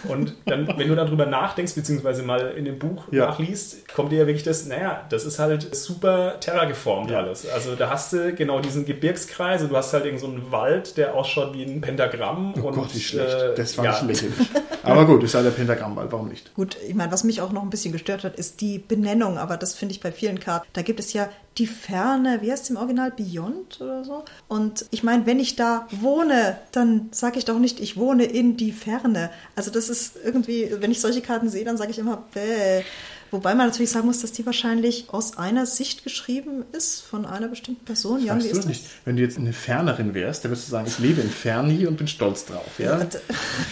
Und 0.09 0.35
dann, 0.47 0.67
wenn 0.79 0.89
du 0.89 0.95
darüber 0.95 1.27
nachdenkst, 1.27 1.75
beziehungsweise 1.75 2.23
mal 2.23 2.53
in 2.57 2.65
dem 2.65 2.79
Buch 2.79 3.05
ja. 3.11 3.27
nachliest, 3.27 3.93
kommt 3.93 4.13
dir 4.13 4.21
ja 4.21 4.27
wirklich 4.27 4.45
das, 4.45 4.67
naja, 4.67 5.05
das 5.11 5.25
ist 5.25 5.39
halt 5.39 5.75
super 5.75 6.39
terrageformt 6.41 7.11
ja. 7.11 7.19
alles. 7.19 7.49
Also 7.49 7.75
da 7.75 7.91
hast 7.91 8.13
du 8.13 8.33
genau 8.35 8.61
diesen 8.61 8.87
Gebirgskreis 8.87 9.63
und 9.63 9.71
du 9.71 9.77
hast 9.77 9.93
halt 9.93 10.05
irgend 10.05 10.21
so 10.21 10.29
einen 10.29 10.53
Wald, 10.53 10.97
der 10.97 11.15
ausschaut 11.15 11.55
wie 11.55 11.65
ein 11.65 11.81
Pentagramm. 11.81 12.55
Oh 12.57 12.69
und, 12.69 12.75
Gott, 12.75 12.95
wie 12.95 13.01
schlecht. 13.01 13.35
Äh, 13.35 13.55
das 13.55 13.77
war 13.77 13.85
ja. 13.85 14.03
nicht 14.03 14.23
lächerlich. 14.23 14.49
Aber 14.85 15.05
gut, 15.05 15.23
ist 15.23 15.35
halt 15.35 15.47
der 15.47 15.51
Pentagrammwald, 15.51 16.11
warum 16.11 16.29
nicht? 16.29 16.55
Gut, 16.55 16.77
ich 16.87 16.95
meine, 16.95 17.13
was 17.13 17.25
mich 17.25 17.41
auch 17.41 17.53
noch 17.53 17.63
ein 17.63 17.71
bisschen 17.71 17.93
gestört 17.93 18.25
hat, 18.25 18.37
ist 18.37 18.61
die 18.61 18.79
Benennung, 18.79 19.39
aber 19.39 19.57
das 19.57 19.75
finde 19.75 19.95
ich 19.95 20.01
bei 20.01 20.11
vielen 20.11 20.41
Karten. 20.41 20.67
Da 20.73 20.83
gibt 20.83 20.99
es 20.99 21.13
ja 21.13 21.29
die 21.59 21.67
Ferne, 21.67 22.39
wie 22.41 22.51
heißt 22.51 22.65
es 22.65 22.71
im 22.71 22.77
Original, 22.77 23.11
Beyond 23.11 23.81
oder 23.81 24.05
so. 24.05 24.25
Und 24.49 24.87
ich 24.91 25.03
meine, 25.03 25.27
wenn 25.27 25.39
ich 25.39 25.57
da 25.57 25.87
wohne, 25.91 26.59
dann 26.73 27.09
sage 27.13 27.39
ich 27.39 27.45
doch 27.45 27.59
nicht, 27.59 27.81
ich 27.81 27.97
wohne 27.97 28.25
in 28.25 28.57
die 28.57 28.73
Ferne. 28.73 29.31
Also 29.55 29.71
das 29.71 29.89
ist 29.89 30.17
irgendwie, 30.25 30.71
wenn 30.81 30.91
ich 30.91 31.01
solche 31.01 31.21
Karten 31.21 31.49
sehe, 31.49 31.65
dann 31.65 31.77
sage 31.77 31.91
ich 31.91 31.99
immer, 31.99 32.25
bäh. 32.33 32.83
Wobei 33.31 33.55
man 33.55 33.69
natürlich 33.69 33.91
sagen 33.91 34.07
muss, 34.07 34.21
dass 34.21 34.33
die 34.33 34.45
wahrscheinlich 34.45 35.07
aus 35.09 35.39
einer 35.39 35.65
Sicht 35.65 36.05
geschrieben 36.05 36.65
ist, 36.73 37.01
von 37.01 37.25
einer 37.25 37.49
bestimmten 37.49 37.83
Person. 37.83 38.23
Jan, 38.23 38.43
wie 38.43 38.49
ist 38.49 38.59
das? 38.59 38.67
Nicht. 38.67 38.85
Wenn 39.07 39.17
du 39.17 39.23
jetzt 39.23 39.39
eine 39.39 39.55
Fernerin 39.55 40.13
wärst, 40.13 40.45
dann 40.45 40.51
würdest 40.51 40.69
du 40.69 40.73
sagen, 40.73 40.87
ich 40.87 40.99
lebe 40.99 41.23
in 41.23 41.31
Ferni 41.31 41.87
und 41.87 41.97
bin 41.97 42.09
stolz 42.09 42.45
drauf. 42.45 42.79
Ja? 42.79 43.01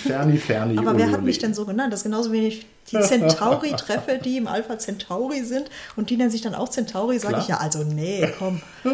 Ferni, 0.06 0.38
Ferni. 0.38 0.78
Aber 0.78 0.96
wer 0.96 1.10
hat 1.10 1.22
mich 1.22 1.38
denn 1.38 1.52
so 1.52 1.66
genannt? 1.66 1.92
Das 1.92 2.00
ist 2.00 2.04
genauso 2.04 2.32
wenig 2.32 2.64
die 2.90 3.00
Centauri 3.00 3.72
treffe, 3.72 4.18
die 4.22 4.36
im 4.36 4.46
Alpha 4.46 4.78
Centauri 4.78 5.44
sind 5.44 5.70
und 5.96 6.10
die 6.10 6.16
nennen 6.16 6.30
sich 6.30 6.42
dann 6.42 6.54
auch 6.54 6.68
Centauri, 6.68 7.18
sage 7.18 7.38
ich 7.40 7.48
ja, 7.48 7.58
also 7.58 7.84
nee, 7.84 8.28
komm. 8.38 8.60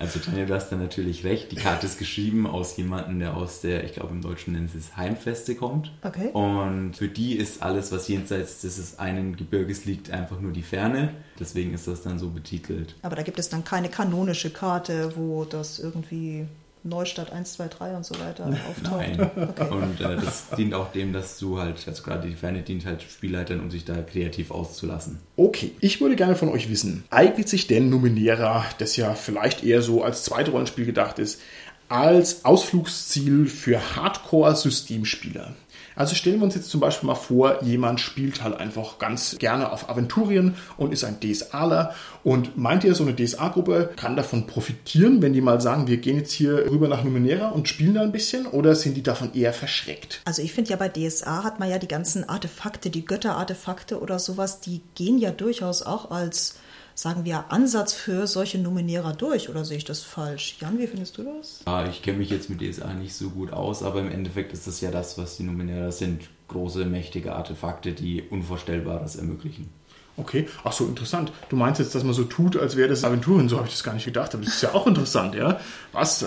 Also 0.00 0.20
Tanja, 0.20 0.44
du 0.44 0.54
hast 0.54 0.70
da 0.70 0.76
natürlich 0.76 1.24
recht. 1.24 1.50
Die 1.50 1.56
Karte 1.56 1.86
ist 1.86 1.98
geschrieben 1.98 2.46
aus 2.46 2.76
jemandem, 2.76 3.18
der 3.18 3.36
aus 3.36 3.62
der, 3.62 3.82
ich 3.84 3.94
glaube 3.94 4.10
im 4.14 4.22
Deutschen 4.22 4.52
nennen 4.52 4.68
sie 4.68 4.78
es 4.78 4.96
Heimfeste 4.96 5.56
kommt. 5.56 5.90
Okay. 6.02 6.28
Und 6.28 6.94
für 6.94 7.08
die 7.08 7.34
ist 7.34 7.62
alles, 7.62 7.90
was 7.90 8.06
jenseits 8.06 8.60
dieses 8.60 8.98
einen 9.00 9.36
Gebirges 9.36 9.86
liegt, 9.86 10.10
einfach 10.12 10.40
nur 10.40 10.52
die 10.52 10.62
Ferne. 10.62 11.14
Deswegen 11.40 11.74
ist 11.74 11.88
das 11.88 12.02
dann 12.02 12.18
so 12.18 12.30
betitelt. 12.30 12.94
Aber 13.02 13.16
da 13.16 13.22
gibt 13.22 13.38
es 13.38 13.48
dann 13.48 13.64
keine 13.64 13.88
kanonische 13.88 14.50
Karte, 14.50 15.12
wo 15.16 15.44
das 15.44 15.80
irgendwie 15.80 16.46
Neustadt 16.88 17.32
1, 17.32 17.54
2, 17.54 17.68
3 17.68 17.96
und 17.96 18.04
so 18.04 18.14
weiter 18.20 18.46
auftaucht. 18.68 19.00
Nein. 19.00 19.30
Okay. 19.48 19.70
Und 19.70 20.00
äh, 20.00 20.16
das 20.16 20.50
dient 20.56 20.74
auch 20.74 20.92
dem, 20.92 21.12
dass 21.12 21.38
du 21.38 21.58
halt, 21.58 21.86
also 21.86 22.02
gerade 22.02 22.28
die 22.28 22.34
Ferne 22.34 22.62
dient 22.62 22.84
halt 22.86 23.02
Spielleitern, 23.02 23.60
um 23.60 23.70
sich 23.70 23.84
da 23.84 23.96
kreativ 24.02 24.50
auszulassen. 24.50 25.18
Okay, 25.36 25.72
ich 25.80 26.00
würde 26.00 26.16
gerne 26.16 26.36
von 26.36 26.48
euch 26.48 26.68
wissen, 26.68 27.04
eignet 27.10 27.48
sich 27.48 27.66
denn 27.66 27.88
Numenera, 27.88 28.64
das 28.78 28.96
ja 28.96 29.14
vielleicht 29.14 29.64
eher 29.64 29.82
so 29.82 30.02
als 30.02 30.24
Zweitrollenspiel 30.24 30.86
gedacht 30.86 31.18
ist, 31.18 31.40
als 31.88 32.44
Ausflugsziel 32.44 33.46
für 33.46 33.96
Hardcore-Systemspieler? 33.96 35.54
Also 35.98 36.14
stellen 36.14 36.38
wir 36.38 36.44
uns 36.44 36.54
jetzt 36.54 36.70
zum 36.70 36.78
Beispiel 36.78 37.08
mal 37.08 37.16
vor, 37.16 37.60
jemand 37.64 37.98
spielt 37.98 38.44
halt 38.44 38.56
einfach 38.56 39.00
ganz 39.00 39.36
gerne 39.38 39.72
auf 39.72 39.90
Aventurien 39.90 40.54
und 40.76 40.92
ist 40.92 41.02
ein 41.02 41.18
DSAler 41.18 41.92
und 42.22 42.56
meint 42.56 42.84
ihr, 42.84 42.94
so 42.94 43.02
eine 43.02 43.16
DSA-Gruppe 43.16 43.90
kann 43.96 44.14
davon 44.14 44.46
profitieren, 44.46 45.22
wenn 45.22 45.32
die 45.32 45.40
mal 45.40 45.60
sagen, 45.60 45.88
wir 45.88 45.96
gehen 45.96 46.18
jetzt 46.18 46.30
hier 46.30 46.70
rüber 46.70 46.86
nach 46.86 47.02
Numenera 47.02 47.48
und 47.48 47.68
spielen 47.68 47.94
da 47.94 48.02
ein 48.02 48.12
bisschen 48.12 48.46
oder 48.46 48.76
sind 48.76 48.96
die 48.96 49.02
davon 49.02 49.34
eher 49.34 49.52
verschreckt? 49.52 50.20
Also 50.24 50.40
ich 50.40 50.52
finde 50.52 50.70
ja 50.70 50.76
bei 50.76 50.88
DSA 50.88 51.42
hat 51.42 51.58
man 51.58 51.68
ja 51.68 51.78
die 51.78 51.88
ganzen 51.88 52.28
Artefakte, 52.28 52.90
die 52.90 53.04
Götterartefakte 53.04 54.00
oder 54.00 54.20
sowas, 54.20 54.60
die 54.60 54.82
gehen 54.94 55.18
ja 55.18 55.32
durchaus 55.32 55.82
auch 55.82 56.12
als 56.12 56.54
sagen 56.98 57.24
wir, 57.24 57.44
Ansatz 57.52 57.92
für 57.92 58.26
solche 58.26 58.58
Nominierer 58.58 59.12
durch 59.12 59.48
oder 59.48 59.64
sehe 59.64 59.76
ich 59.76 59.84
das 59.84 60.02
falsch? 60.02 60.56
Jan, 60.58 60.80
wie 60.80 60.86
findest 60.88 61.16
du 61.16 61.22
das? 61.22 61.60
Ja, 61.64 61.88
ich 61.88 62.02
kenne 62.02 62.18
mich 62.18 62.28
jetzt 62.28 62.50
mit 62.50 62.60
DSA 62.60 62.92
nicht 62.94 63.14
so 63.14 63.30
gut 63.30 63.52
aus, 63.52 63.84
aber 63.84 64.00
im 64.00 64.10
Endeffekt 64.10 64.52
ist 64.52 64.66
das 64.66 64.80
ja 64.80 64.90
das, 64.90 65.16
was 65.16 65.36
die 65.36 65.44
Nominierer 65.44 65.92
sind. 65.92 66.28
Große, 66.48 66.84
mächtige 66.86 67.36
Artefakte, 67.36 67.92
die 67.92 68.22
Unvorstellbares 68.22 69.14
ermöglichen. 69.14 69.70
Okay, 70.16 70.48
ach 70.64 70.72
so, 70.72 70.86
interessant. 70.86 71.30
Du 71.48 71.54
meinst 71.54 71.78
jetzt, 71.78 71.94
dass 71.94 72.02
man 72.02 72.14
so 72.14 72.24
tut, 72.24 72.56
als 72.56 72.74
wäre 72.74 72.88
das 72.88 73.04
Aventuren, 73.04 73.48
so 73.48 73.58
habe 73.58 73.68
ich 73.68 73.74
das 73.74 73.84
gar 73.84 73.94
nicht 73.94 74.06
gedacht, 74.06 74.34
aber 74.34 74.44
das 74.44 74.54
ist 74.54 74.62
ja 74.62 74.74
auch 74.74 74.88
interessant, 74.88 75.36
ja? 75.36 75.60
Was? 75.92 76.26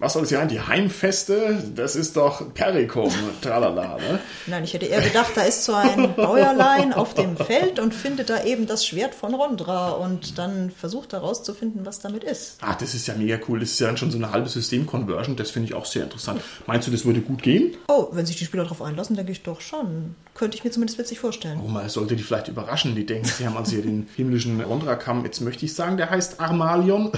Was 0.00 0.14
soll 0.14 0.22
es 0.22 0.30
sein? 0.30 0.48
Die 0.48 0.60
Heimfeste? 0.60 1.62
Das 1.76 1.94
ist 1.94 2.16
doch 2.16 2.54
Perikum, 2.54 3.12
tralala, 3.42 3.98
ne? 3.98 4.18
Nein, 4.46 4.64
ich 4.64 4.72
hätte 4.72 4.86
eher 4.86 5.02
gedacht, 5.02 5.32
da 5.34 5.42
ist 5.42 5.64
so 5.64 5.74
ein 5.74 6.14
Bäuerlein 6.14 6.94
auf 6.94 7.12
dem 7.12 7.36
Feld 7.36 7.78
und 7.78 7.94
findet 7.94 8.30
da 8.30 8.42
eben 8.44 8.66
das 8.66 8.86
Schwert 8.86 9.14
von 9.14 9.34
Rondra 9.34 9.90
und 9.90 10.38
dann 10.38 10.70
versucht 10.70 11.12
herauszufinden, 11.12 11.84
was 11.84 12.00
damit 12.00 12.24
ist. 12.24 12.56
Ah, 12.62 12.74
das 12.80 12.94
ist 12.94 13.08
ja 13.08 13.14
mega 13.14 13.38
cool. 13.46 13.60
Das 13.60 13.72
ist 13.72 13.78
ja 13.78 13.94
schon 13.94 14.10
so 14.10 14.16
eine 14.16 14.32
halbe 14.32 14.48
System-Conversion. 14.48 15.36
Das 15.36 15.50
finde 15.50 15.68
ich 15.68 15.74
auch 15.74 15.84
sehr 15.84 16.04
interessant. 16.04 16.40
Meinst 16.66 16.88
du, 16.88 16.92
das 16.92 17.04
würde 17.04 17.20
gut 17.20 17.42
gehen? 17.42 17.76
Oh, 17.88 18.08
wenn 18.12 18.24
sich 18.24 18.36
die 18.36 18.46
Spieler 18.46 18.62
darauf 18.62 18.80
einlassen, 18.80 19.16
denke 19.16 19.32
ich 19.32 19.42
doch 19.42 19.60
schon. 19.60 20.14
Könnte 20.34 20.56
ich 20.56 20.64
mir 20.64 20.70
zumindest 20.70 20.98
witzig 20.98 21.20
vorstellen. 21.20 21.60
Oh, 21.62 21.68
man 21.68 21.86
sollte 21.90 22.16
die 22.16 22.22
vielleicht 22.22 22.48
überraschen. 22.48 22.94
Die 22.94 23.04
denken, 23.04 23.26
sie 23.26 23.46
haben 23.46 23.56
also 23.58 23.72
hier 23.72 23.82
den 23.82 24.08
himmlischen 24.16 24.58
Rondra-Kamm. 24.62 25.26
Jetzt 25.26 25.42
möchte 25.42 25.66
ich 25.66 25.74
sagen, 25.74 25.98
der 25.98 26.08
heißt 26.08 26.40
Armalion. 26.40 27.12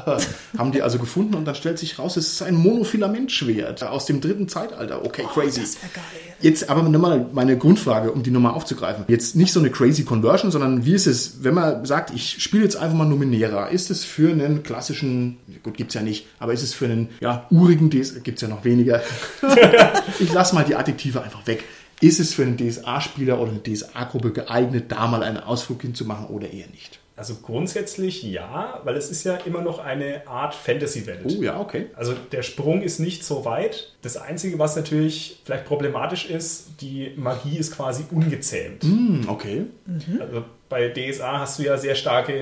haben 0.56 0.72
die 0.72 0.80
also 0.80 0.98
gefunden 0.98 1.34
und 1.34 1.44
dann 1.44 1.54
stellt 1.54 1.78
sich 1.78 1.98
raus, 1.98 2.21
es 2.26 2.32
ist 2.34 2.42
ein 2.42 2.54
Monofilamentschwert 2.54 3.82
aus 3.84 4.06
dem 4.06 4.20
dritten 4.20 4.48
Zeitalter. 4.48 5.04
Okay, 5.04 5.24
oh, 5.24 5.28
crazy. 5.28 5.60
Das 5.60 5.78
geil. 5.80 6.02
Jetzt 6.40 6.68
aber 6.68 6.82
nochmal 6.82 7.26
meine 7.32 7.56
Grundfrage, 7.56 8.10
um 8.10 8.22
die 8.22 8.30
Nummer 8.30 8.54
aufzugreifen. 8.54 9.04
Jetzt 9.08 9.36
nicht 9.36 9.52
so 9.52 9.60
eine 9.60 9.70
crazy 9.70 10.04
Conversion, 10.04 10.50
sondern 10.50 10.84
wie 10.84 10.94
ist 10.94 11.06
es, 11.06 11.44
wenn 11.44 11.54
man 11.54 11.84
sagt, 11.84 12.12
ich 12.12 12.42
spiele 12.42 12.64
jetzt 12.64 12.76
einfach 12.76 12.96
mal 12.96 13.04
Numenera, 13.04 13.66
ist 13.66 13.90
es 13.90 14.04
für 14.04 14.30
einen 14.30 14.62
klassischen, 14.62 15.38
gut, 15.62 15.76
gibt's 15.76 15.94
ja 15.94 16.02
nicht, 16.02 16.26
aber 16.40 16.52
ist 16.52 16.62
es 16.62 16.74
für 16.74 16.86
einen, 16.86 17.10
ja, 17.20 17.46
urigen 17.50 17.90
DS, 17.90 18.22
gibt's 18.24 18.42
ja 18.42 18.48
noch 18.48 18.64
weniger. 18.64 19.02
ich 20.18 20.32
lasse 20.32 20.54
mal 20.54 20.64
die 20.64 20.74
Adjektive 20.74 21.22
einfach 21.22 21.46
weg. 21.46 21.64
Ist 22.00 22.18
es 22.18 22.34
für 22.34 22.42
einen 22.42 22.56
DSA-Spieler 22.56 23.40
oder 23.40 23.52
eine 23.52 23.62
DSA-Gruppe 23.62 24.32
geeignet, 24.32 24.86
da 24.88 25.06
mal 25.06 25.22
einen 25.22 25.38
Ausflug 25.38 25.82
hinzumachen 25.82 26.26
oder 26.26 26.50
eher 26.50 26.66
nicht? 26.68 26.98
Also 27.16 27.36
grundsätzlich 27.36 28.22
ja, 28.22 28.80
weil 28.84 28.96
es 28.96 29.10
ist 29.10 29.24
ja 29.24 29.36
immer 29.36 29.60
noch 29.60 29.78
eine 29.78 30.26
Art 30.26 30.54
Fantasy-Welt. 30.54 31.20
Oh 31.24 31.42
ja, 31.42 31.60
okay. 31.60 31.86
Also 31.94 32.14
der 32.32 32.42
Sprung 32.42 32.82
ist 32.82 32.98
nicht 32.98 33.24
so 33.24 33.44
weit. 33.44 33.92
Das 34.02 34.16
Einzige, 34.16 34.58
was 34.58 34.76
natürlich 34.76 35.40
vielleicht 35.44 35.66
problematisch 35.66 36.28
ist, 36.28 36.80
die 36.80 37.12
Magie 37.16 37.58
ist 37.58 37.76
quasi 37.76 38.04
ungezähmt. 38.10 38.84
Mm, 38.84 39.28
okay. 39.28 39.66
Mhm. 39.86 40.20
Also 40.20 40.44
bei 40.68 40.88
DSA 40.88 41.40
hast 41.40 41.58
du 41.58 41.64
ja 41.64 41.76
sehr 41.76 41.94
starke 41.94 42.32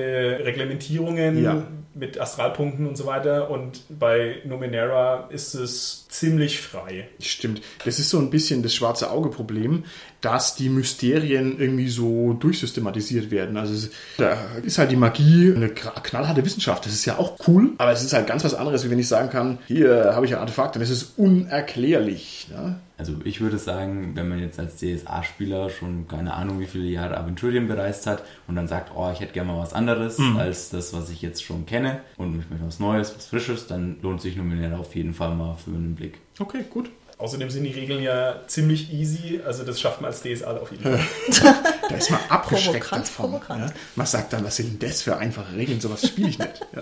Reglementierungen. 0.43 1.43
Ja 1.43 1.67
mit 1.93 2.19
Astralpunkten 2.19 2.87
und 2.87 2.97
so 2.97 3.05
weiter. 3.05 3.49
Und 3.49 3.83
bei 3.89 4.37
Numenera 4.45 5.27
ist 5.29 5.53
es 5.53 6.07
ziemlich 6.07 6.59
frei. 6.59 7.09
Stimmt. 7.19 7.61
Das 7.83 7.99
ist 7.99 8.09
so 8.09 8.19
ein 8.19 8.29
bisschen 8.29 8.63
das 8.63 8.73
schwarze 8.73 9.11
Auge-Problem, 9.11 9.83
dass 10.21 10.55
die 10.55 10.69
Mysterien 10.69 11.59
irgendwie 11.59 11.89
so 11.89 12.33
durchsystematisiert 12.33 13.31
werden. 13.31 13.57
Also 13.57 13.73
es, 13.73 13.89
da 14.17 14.37
ist 14.63 14.77
halt 14.77 14.91
die 14.91 14.95
Magie 14.95 15.53
eine 15.55 15.69
knallharte 15.69 16.45
Wissenschaft. 16.45 16.85
Das 16.85 16.93
ist 16.93 17.05
ja 17.05 17.17
auch 17.17 17.37
cool, 17.47 17.71
aber 17.77 17.91
es 17.91 18.03
ist 18.03 18.13
halt 18.13 18.27
ganz 18.27 18.43
was 18.43 18.53
anderes, 18.53 18.85
wie 18.85 18.91
wenn 18.91 18.99
ich 18.99 19.07
sagen 19.07 19.29
kann, 19.29 19.57
hier 19.67 20.11
habe 20.13 20.25
ich 20.25 20.33
ein 20.33 20.39
Artefakt 20.39 20.75
und 20.75 20.81
es 20.81 20.91
ist 20.91 21.13
unerklärlich. 21.17 22.47
Ne? 22.51 22.79
Also 23.01 23.15
ich 23.23 23.41
würde 23.41 23.57
sagen, 23.57 24.11
wenn 24.13 24.29
man 24.29 24.37
jetzt 24.37 24.59
als 24.59 24.77
DSA-Spieler 24.77 25.71
schon 25.71 26.07
keine 26.07 26.35
Ahnung 26.35 26.59
wie 26.59 26.67
viele 26.67 26.85
Jahre 26.85 27.17
Aventurien 27.17 27.67
bereist 27.67 28.05
hat 28.05 28.23
und 28.47 28.55
dann 28.55 28.67
sagt, 28.67 28.91
oh, 28.95 29.09
ich 29.11 29.21
hätte 29.21 29.33
gerne 29.33 29.51
mal 29.51 29.57
was 29.57 29.73
anderes 29.73 30.19
mhm. 30.19 30.37
als 30.37 30.69
das, 30.69 30.93
was 30.93 31.09
ich 31.09 31.23
jetzt 31.23 31.43
schon 31.43 31.65
kenne 31.65 32.01
und 32.17 32.39
ich 32.39 32.47
möchte 32.47 32.67
was 32.67 32.79
Neues, 32.79 33.15
was 33.15 33.25
Frisches, 33.25 33.65
dann 33.65 33.97
lohnt 34.03 34.21
sich 34.21 34.35
Nominell 34.35 34.75
auf 34.75 34.93
jeden 34.93 35.15
Fall 35.15 35.33
mal 35.33 35.55
für 35.55 35.71
einen 35.71 35.95
Blick. 35.95 36.19
Okay, 36.37 36.63
gut. 36.69 36.91
Außerdem 37.21 37.51
sind 37.51 37.65
die 37.65 37.71
Regeln 37.71 38.01
ja 38.01 38.39
ziemlich 38.47 38.91
easy, 38.91 39.41
also 39.45 39.63
das 39.63 39.79
schafft 39.79 40.01
man 40.01 40.09
als 40.09 40.23
DSA 40.23 40.57
auf 40.57 40.71
jeden 40.71 40.81
Fall. 40.81 40.99
da 41.89 41.95
ist 41.95 42.09
man 42.09 42.19
abgeschreckt 42.29 42.91
davon. 42.91 43.39
Ja? 43.47 43.71
Man 43.95 44.07
sagt 44.07 44.33
dann, 44.33 44.43
was 44.43 44.55
sind 44.55 44.81
denn 44.81 44.89
das 44.89 45.03
für 45.03 45.17
einfache 45.17 45.55
Regeln, 45.55 45.79
sowas 45.79 46.07
spiele 46.07 46.29
ich 46.29 46.39
nicht. 46.39 46.65
Ja. 46.75 46.81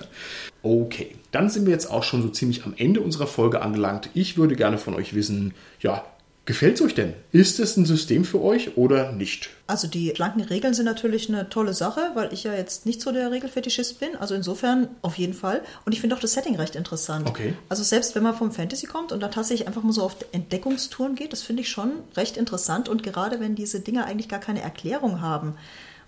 Okay, 0.63 1.15
dann 1.31 1.49
sind 1.49 1.65
wir 1.65 1.73
jetzt 1.73 1.91
auch 1.91 2.03
schon 2.03 2.21
so 2.21 2.29
ziemlich 2.29 2.63
am 2.63 2.73
Ende 2.77 3.01
unserer 3.01 3.27
Folge 3.27 3.61
angelangt. 3.61 4.09
Ich 4.13 4.37
würde 4.37 4.55
gerne 4.55 4.77
von 4.77 4.93
euch 4.93 5.13
wissen, 5.13 5.53
ja, 5.81 6.05
gefällt 6.49 6.77
es 6.77 6.81
euch 6.81 6.95
denn? 6.95 7.13
Ist 7.31 7.59
es 7.59 7.77
ein 7.77 7.85
System 7.85 8.25
für 8.25 8.41
euch 8.41 8.75
oder 8.75 9.11
nicht? 9.11 9.51
Also 9.67 9.87
die 9.87 10.11
schlanken 10.15 10.41
Regeln 10.41 10.73
sind 10.73 10.85
natürlich 10.85 11.29
eine 11.29 11.47
tolle 11.47 11.75
Sache, 11.75 12.01
weil 12.15 12.33
ich 12.33 12.43
ja 12.43 12.55
jetzt 12.55 12.87
nicht 12.87 13.01
so 13.01 13.11
der 13.11 13.29
Regelfetischist 13.29 13.99
bin. 13.99 14.15
Also 14.15 14.33
insofern 14.33 14.87
auf 15.03 15.19
jeden 15.19 15.35
Fall. 15.35 15.61
Und 15.85 15.93
ich 15.93 16.01
finde 16.01 16.15
auch 16.15 16.19
das 16.19 16.33
Setting 16.33 16.55
recht 16.55 16.75
interessant. 16.75 17.29
Okay. 17.29 17.53
Also 17.69 17.83
selbst 17.83 18.15
wenn 18.15 18.23
man 18.23 18.33
vom 18.33 18.51
Fantasy 18.51 18.87
kommt 18.87 19.11
und 19.11 19.19
dann 19.19 19.29
tatsächlich 19.29 19.67
einfach 19.67 19.83
mal 19.83 19.93
so 19.93 20.01
auf 20.01 20.15
Entdeckungstouren 20.31 21.13
geht, 21.13 21.33
das 21.33 21.43
finde 21.43 21.61
ich 21.61 21.69
schon 21.69 21.91
recht 22.17 22.35
interessant. 22.35 22.89
Und 22.89 23.03
gerade 23.03 23.39
wenn 23.39 23.53
diese 23.53 23.79
Dinge 23.79 24.05
eigentlich 24.05 24.27
gar 24.27 24.39
keine 24.39 24.63
Erklärung 24.63 25.21
haben, 25.21 25.53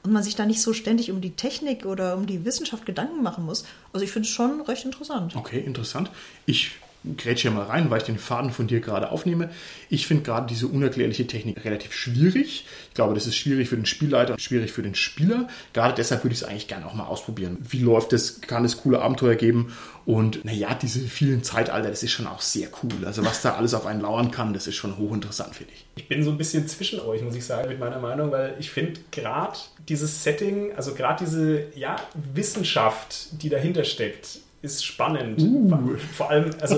und 0.03 0.11
man 0.11 0.23
sich 0.23 0.35
da 0.35 0.47
nicht 0.47 0.63
so 0.63 0.73
ständig 0.73 1.11
um 1.11 1.21
die 1.21 1.35
Technik 1.35 1.85
oder 1.85 2.17
um 2.17 2.25
die 2.25 2.43
Wissenschaft 2.43 2.87
Gedanken 2.87 3.21
machen 3.21 3.45
muss. 3.45 3.65
Also 3.93 4.03
ich 4.03 4.11
finde 4.11 4.27
es 4.27 4.33
schon 4.33 4.61
recht 4.61 4.83
interessant. 4.83 5.35
Okay, 5.35 5.59
interessant. 5.59 6.09
Ich 6.47 6.71
grätsche 7.17 7.49
mal 7.49 7.63
rein, 7.63 7.89
weil 7.89 7.99
ich 7.99 8.03
den 8.05 8.19
Faden 8.19 8.51
von 8.51 8.67
dir 8.67 8.79
gerade 8.79 9.11
aufnehme. 9.11 9.49
Ich 9.89 10.05
finde 10.05 10.23
gerade 10.23 10.47
diese 10.47 10.67
unerklärliche 10.67 11.25
Technik 11.25 11.65
relativ 11.65 11.93
schwierig. 11.93 12.65
Ich 12.89 12.93
glaube, 12.93 13.15
das 13.15 13.25
ist 13.25 13.35
schwierig 13.35 13.69
für 13.69 13.75
den 13.75 13.87
Spielleiter 13.87 14.33
und 14.33 14.41
schwierig 14.41 14.71
für 14.71 14.83
den 14.83 14.93
Spieler. 14.93 15.47
Gerade 15.73 15.95
deshalb 15.95 16.23
würde 16.23 16.33
ich 16.33 16.41
es 16.41 16.47
eigentlich 16.47 16.67
gerne 16.67 16.85
auch 16.85 16.93
mal 16.93 17.05
ausprobieren. 17.05 17.57
Wie 17.61 17.79
läuft 17.79 18.13
es? 18.13 18.41
Kann 18.41 18.65
es 18.65 18.77
coole 18.77 19.01
Abenteuer 19.01 19.35
geben? 19.35 19.73
Und 20.05 20.45
naja, 20.45 20.75
diese 20.75 20.99
vielen 20.99 21.43
Zeitalter, 21.43 21.89
das 21.89 22.03
ist 22.03 22.11
schon 22.11 22.27
auch 22.27 22.41
sehr 22.41 22.69
cool. 22.83 23.05
Also 23.05 23.25
was 23.25 23.41
da 23.41 23.55
alles 23.55 23.73
auf 23.73 23.85
einen 23.85 24.01
lauern 24.01 24.31
kann, 24.31 24.53
das 24.53 24.67
ist 24.67 24.75
schon 24.75 24.97
hochinteressant, 24.97 25.55
finde 25.55 25.73
ich. 25.73 25.85
Ich 25.95 26.07
bin 26.07 26.23
so 26.23 26.31
ein 26.31 26.37
bisschen 26.37 26.67
zwischen 26.67 26.99
euch, 26.99 27.21
muss 27.21 27.35
ich 27.35 27.45
sagen, 27.45 27.69
mit 27.69 27.79
meiner 27.79 27.99
Meinung, 27.99 28.31
weil 28.31 28.55
ich 28.59 28.71
finde 28.71 28.99
gerade 29.11 29.57
dieses 29.89 30.23
Setting, 30.23 30.73
also 30.75 30.93
gerade 30.93 31.23
diese 31.23 31.65
ja, 31.75 31.95
Wissenschaft, 32.33 33.41
die 33.41 33.49
dahinter 33.49 33.83
steckt, 33.83 34.39
ist 34.61 34.85
spannend. 34.85 35.41
Uh. 35.41 35.95
Vor 36.15 36.29
allem, 36.29 36.51
also, 36.59 36.77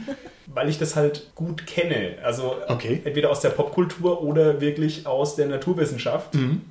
weil 0.46 0.68
ich 0.68 0.78
das 0.78 0.96
halt 0.96 1.30
gut 1.34 1.66
kenne. 1.66 2.16
Also 2.22 2.56
okay. 2.68 3.00
entweder 3.04 3.30
aus 3.30 3.40
der 3.40 3.50
Popkultur 3.50 4.22
oder 4.22 4.60
wirklich 4.60 5.06
aus 5.06 5.36
der 5.36 5.46
Naturwissenschaft. 5.46 6.34
Mhm. 6.34 6.62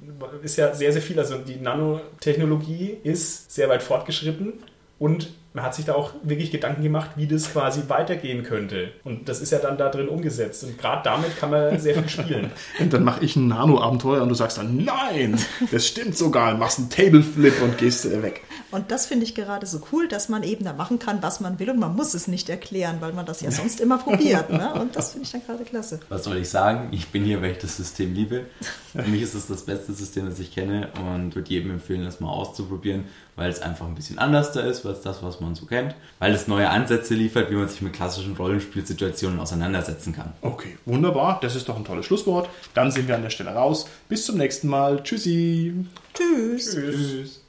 Ist 0.43 0.57
ja 0.57 0.73
sehr, 0.73 0.93
sehr 0.93 1.01
viel. 1.01 1.19
Also 1.19 1.37
die 1.37 1.55
Nanotechnologie 1.55 2.97
ist 3.03 3.51
sehr 3.51 3.69
weit 3.69 3.81
fortgeschritten 3.81 4.53
und 4.99 5.31
man 5.53 5.65
hat 5.65 5.75
sich 5.75 5.85
da 5.85 5.95
auch 5.95 6.13
wirklich 6.23 6.51
Gedanken 6.51 6.81
gemacht, 6.83 7.11
wie 7.15 7.27
das 7.27 7.51
quasi 7.51 7.81
weitergehen 7.87 8.43
könnte. 8.43 8.91
Und 9.03 9.27
das 9.27 9.41
ist 9.41 9.51
ja 9.51 9.59
dann 9.59 9.77
da 9.77 9.89
drin 9.89 10.07
umgesetzt. 10.07 10.63
Und 10.63 10.77
gerade 10.77 11.01
damit 11.03 11.37
kann 11.37 11.49
man 11.49 11.77
sehr 11.79 11.95
viel 11.95 12.07
spielen. 12.07 12.51
und 12.79 12.93
dann 12.93 13.03
mache 13.03 13.25
ich 13.25 13.35
ein 13.35 13.47
Nano-Abenteuer 13.47 14.21
und 14.21 14.29
du 14.29 14.35
sagst 14.35 14.59
dann, 14.59 14.85
nein, 14.85 15.37
das 15.71 15.87
stimmt 15.87 16.15
sogar. 16.15 16.55
Machst 16.55 16.79
einen 16.79 16.89
Tableflip 16.89 17.61
und 17.61 17.77
gehst 17.77 18.05
äh, 18.05 18.23
weg. 18.23 18.43
Und 18.71 18.91
das 18.91 19.05
finde 19.05 19.25
ich 19.25 19.35
gerade 19.35 19.65
so 19.65 19.81
cool, 19.91 20.07
dass 20.07 20.29
man 20.29 20.43
eben 20.43 20.65
da 20.65 20.73
machen 20.73 20.99
kann, 20.99 21.21
was 21.21 21.39
man 21.39 21.59
will 21.59 21.69
und 21.69 21.79
man 21.79 21.95
muss 21.95 22.13
es 22.13 22.27
nicht 22.27 22.49
erklären, 22.49 22.97
weil 22.99 23.13
man 23.13 23.25
das 23.25 23.41
ja 23.41 23.51
sonst 23.51 23.79
immer 23.79 23.97
probiert. 23.97 24.49
Ne? 24.49 24.73
Und 24.73 24.95
das 24.95 25.11
finde 25.11 25.25
ich 25.25 25.31
dann 25.31 25.45
gerade 25.45 25.63
klasse. 25.63 25.99
Was 26.09 26.23
soll 26.23 26.37
ich 26.37 26.49
sagen? 26.49 26.89
Ich 26.91 27.09
bin 27.09 27.23
hier, 27.23 27.41
weil 27.41 27.51
ich 27.51 27.59
das 27.59 27.77
System 27.77 28.13
liebe. 28.13 28.45
Für 28.91 29.03
mich 29.03 29.21
ist 29.21 29.35
es 29.35 29.47
das 29.47 29.63
beste 29.63 29.93
System, 29.93 30.29
das 30.29 30.39
ich 30.39 30.53
kenne 30.53 30.89
und 31.05 31.35
würde 31.35 31.49
jedem 31.49 31.71
empfehlen, 31.71 32.03
das 32.03 32.19
mal 32.19 32.29
auszuprobieren 32.29 33.05
weil 33.35 33.49
es 33.49 33.61
einfach 33.61 33.87
ein 33.87 33.95
bisschen 33.95 34.19
anders 34.19 34.51
da 34.51 34.61
ist 34.61 34.85
als 34.85 35.01
das, 35.01 35.23
was 35.23 35.39
man 35.39 35.55
so 35.55 35.65
kennt, 35.65 35.95
weil 36.19 36.33
es 36.33 36.47
neue 36.47 36.69
Ansätze 36.69 37.15
liefert, 37.15 37.49
wie 37.49 37.55
man 37.55 37.67
sich 37.67 37.81
mit 37.81 37.93
klassischen 37.93 38.35
Rollenspielsituationen 38.35 39.39
auseinandersetzen 39.39 40.13
kann. 40.13 40.33
Okay, 40.41 40.77
wunderbar. 40.85 41.39
Das 41.41 41.55
ist 41.55 41.67
doch 41.67 41.75
ein 41.75 41.85
tolles 41.85 42.05
Schlusswort. 42.05 42.49
Dann 42.73 42.91
sind 42.91 43.07
wir 43.07 43.15
an 43.15 43.23
der 43.23 43.29
Stelle 43.29 43.51
raus. 43.51 43.87
Bis 44.09 44.25
zum 44.25 44.37
nächsten 44.37 44.67
Mal. 44.67 45.01
Tschüssi. 45.03 45.73
Tschüss. 46.13 46.71
Tschüss. 46.71 46.95
Tschüss. 46.95 47.40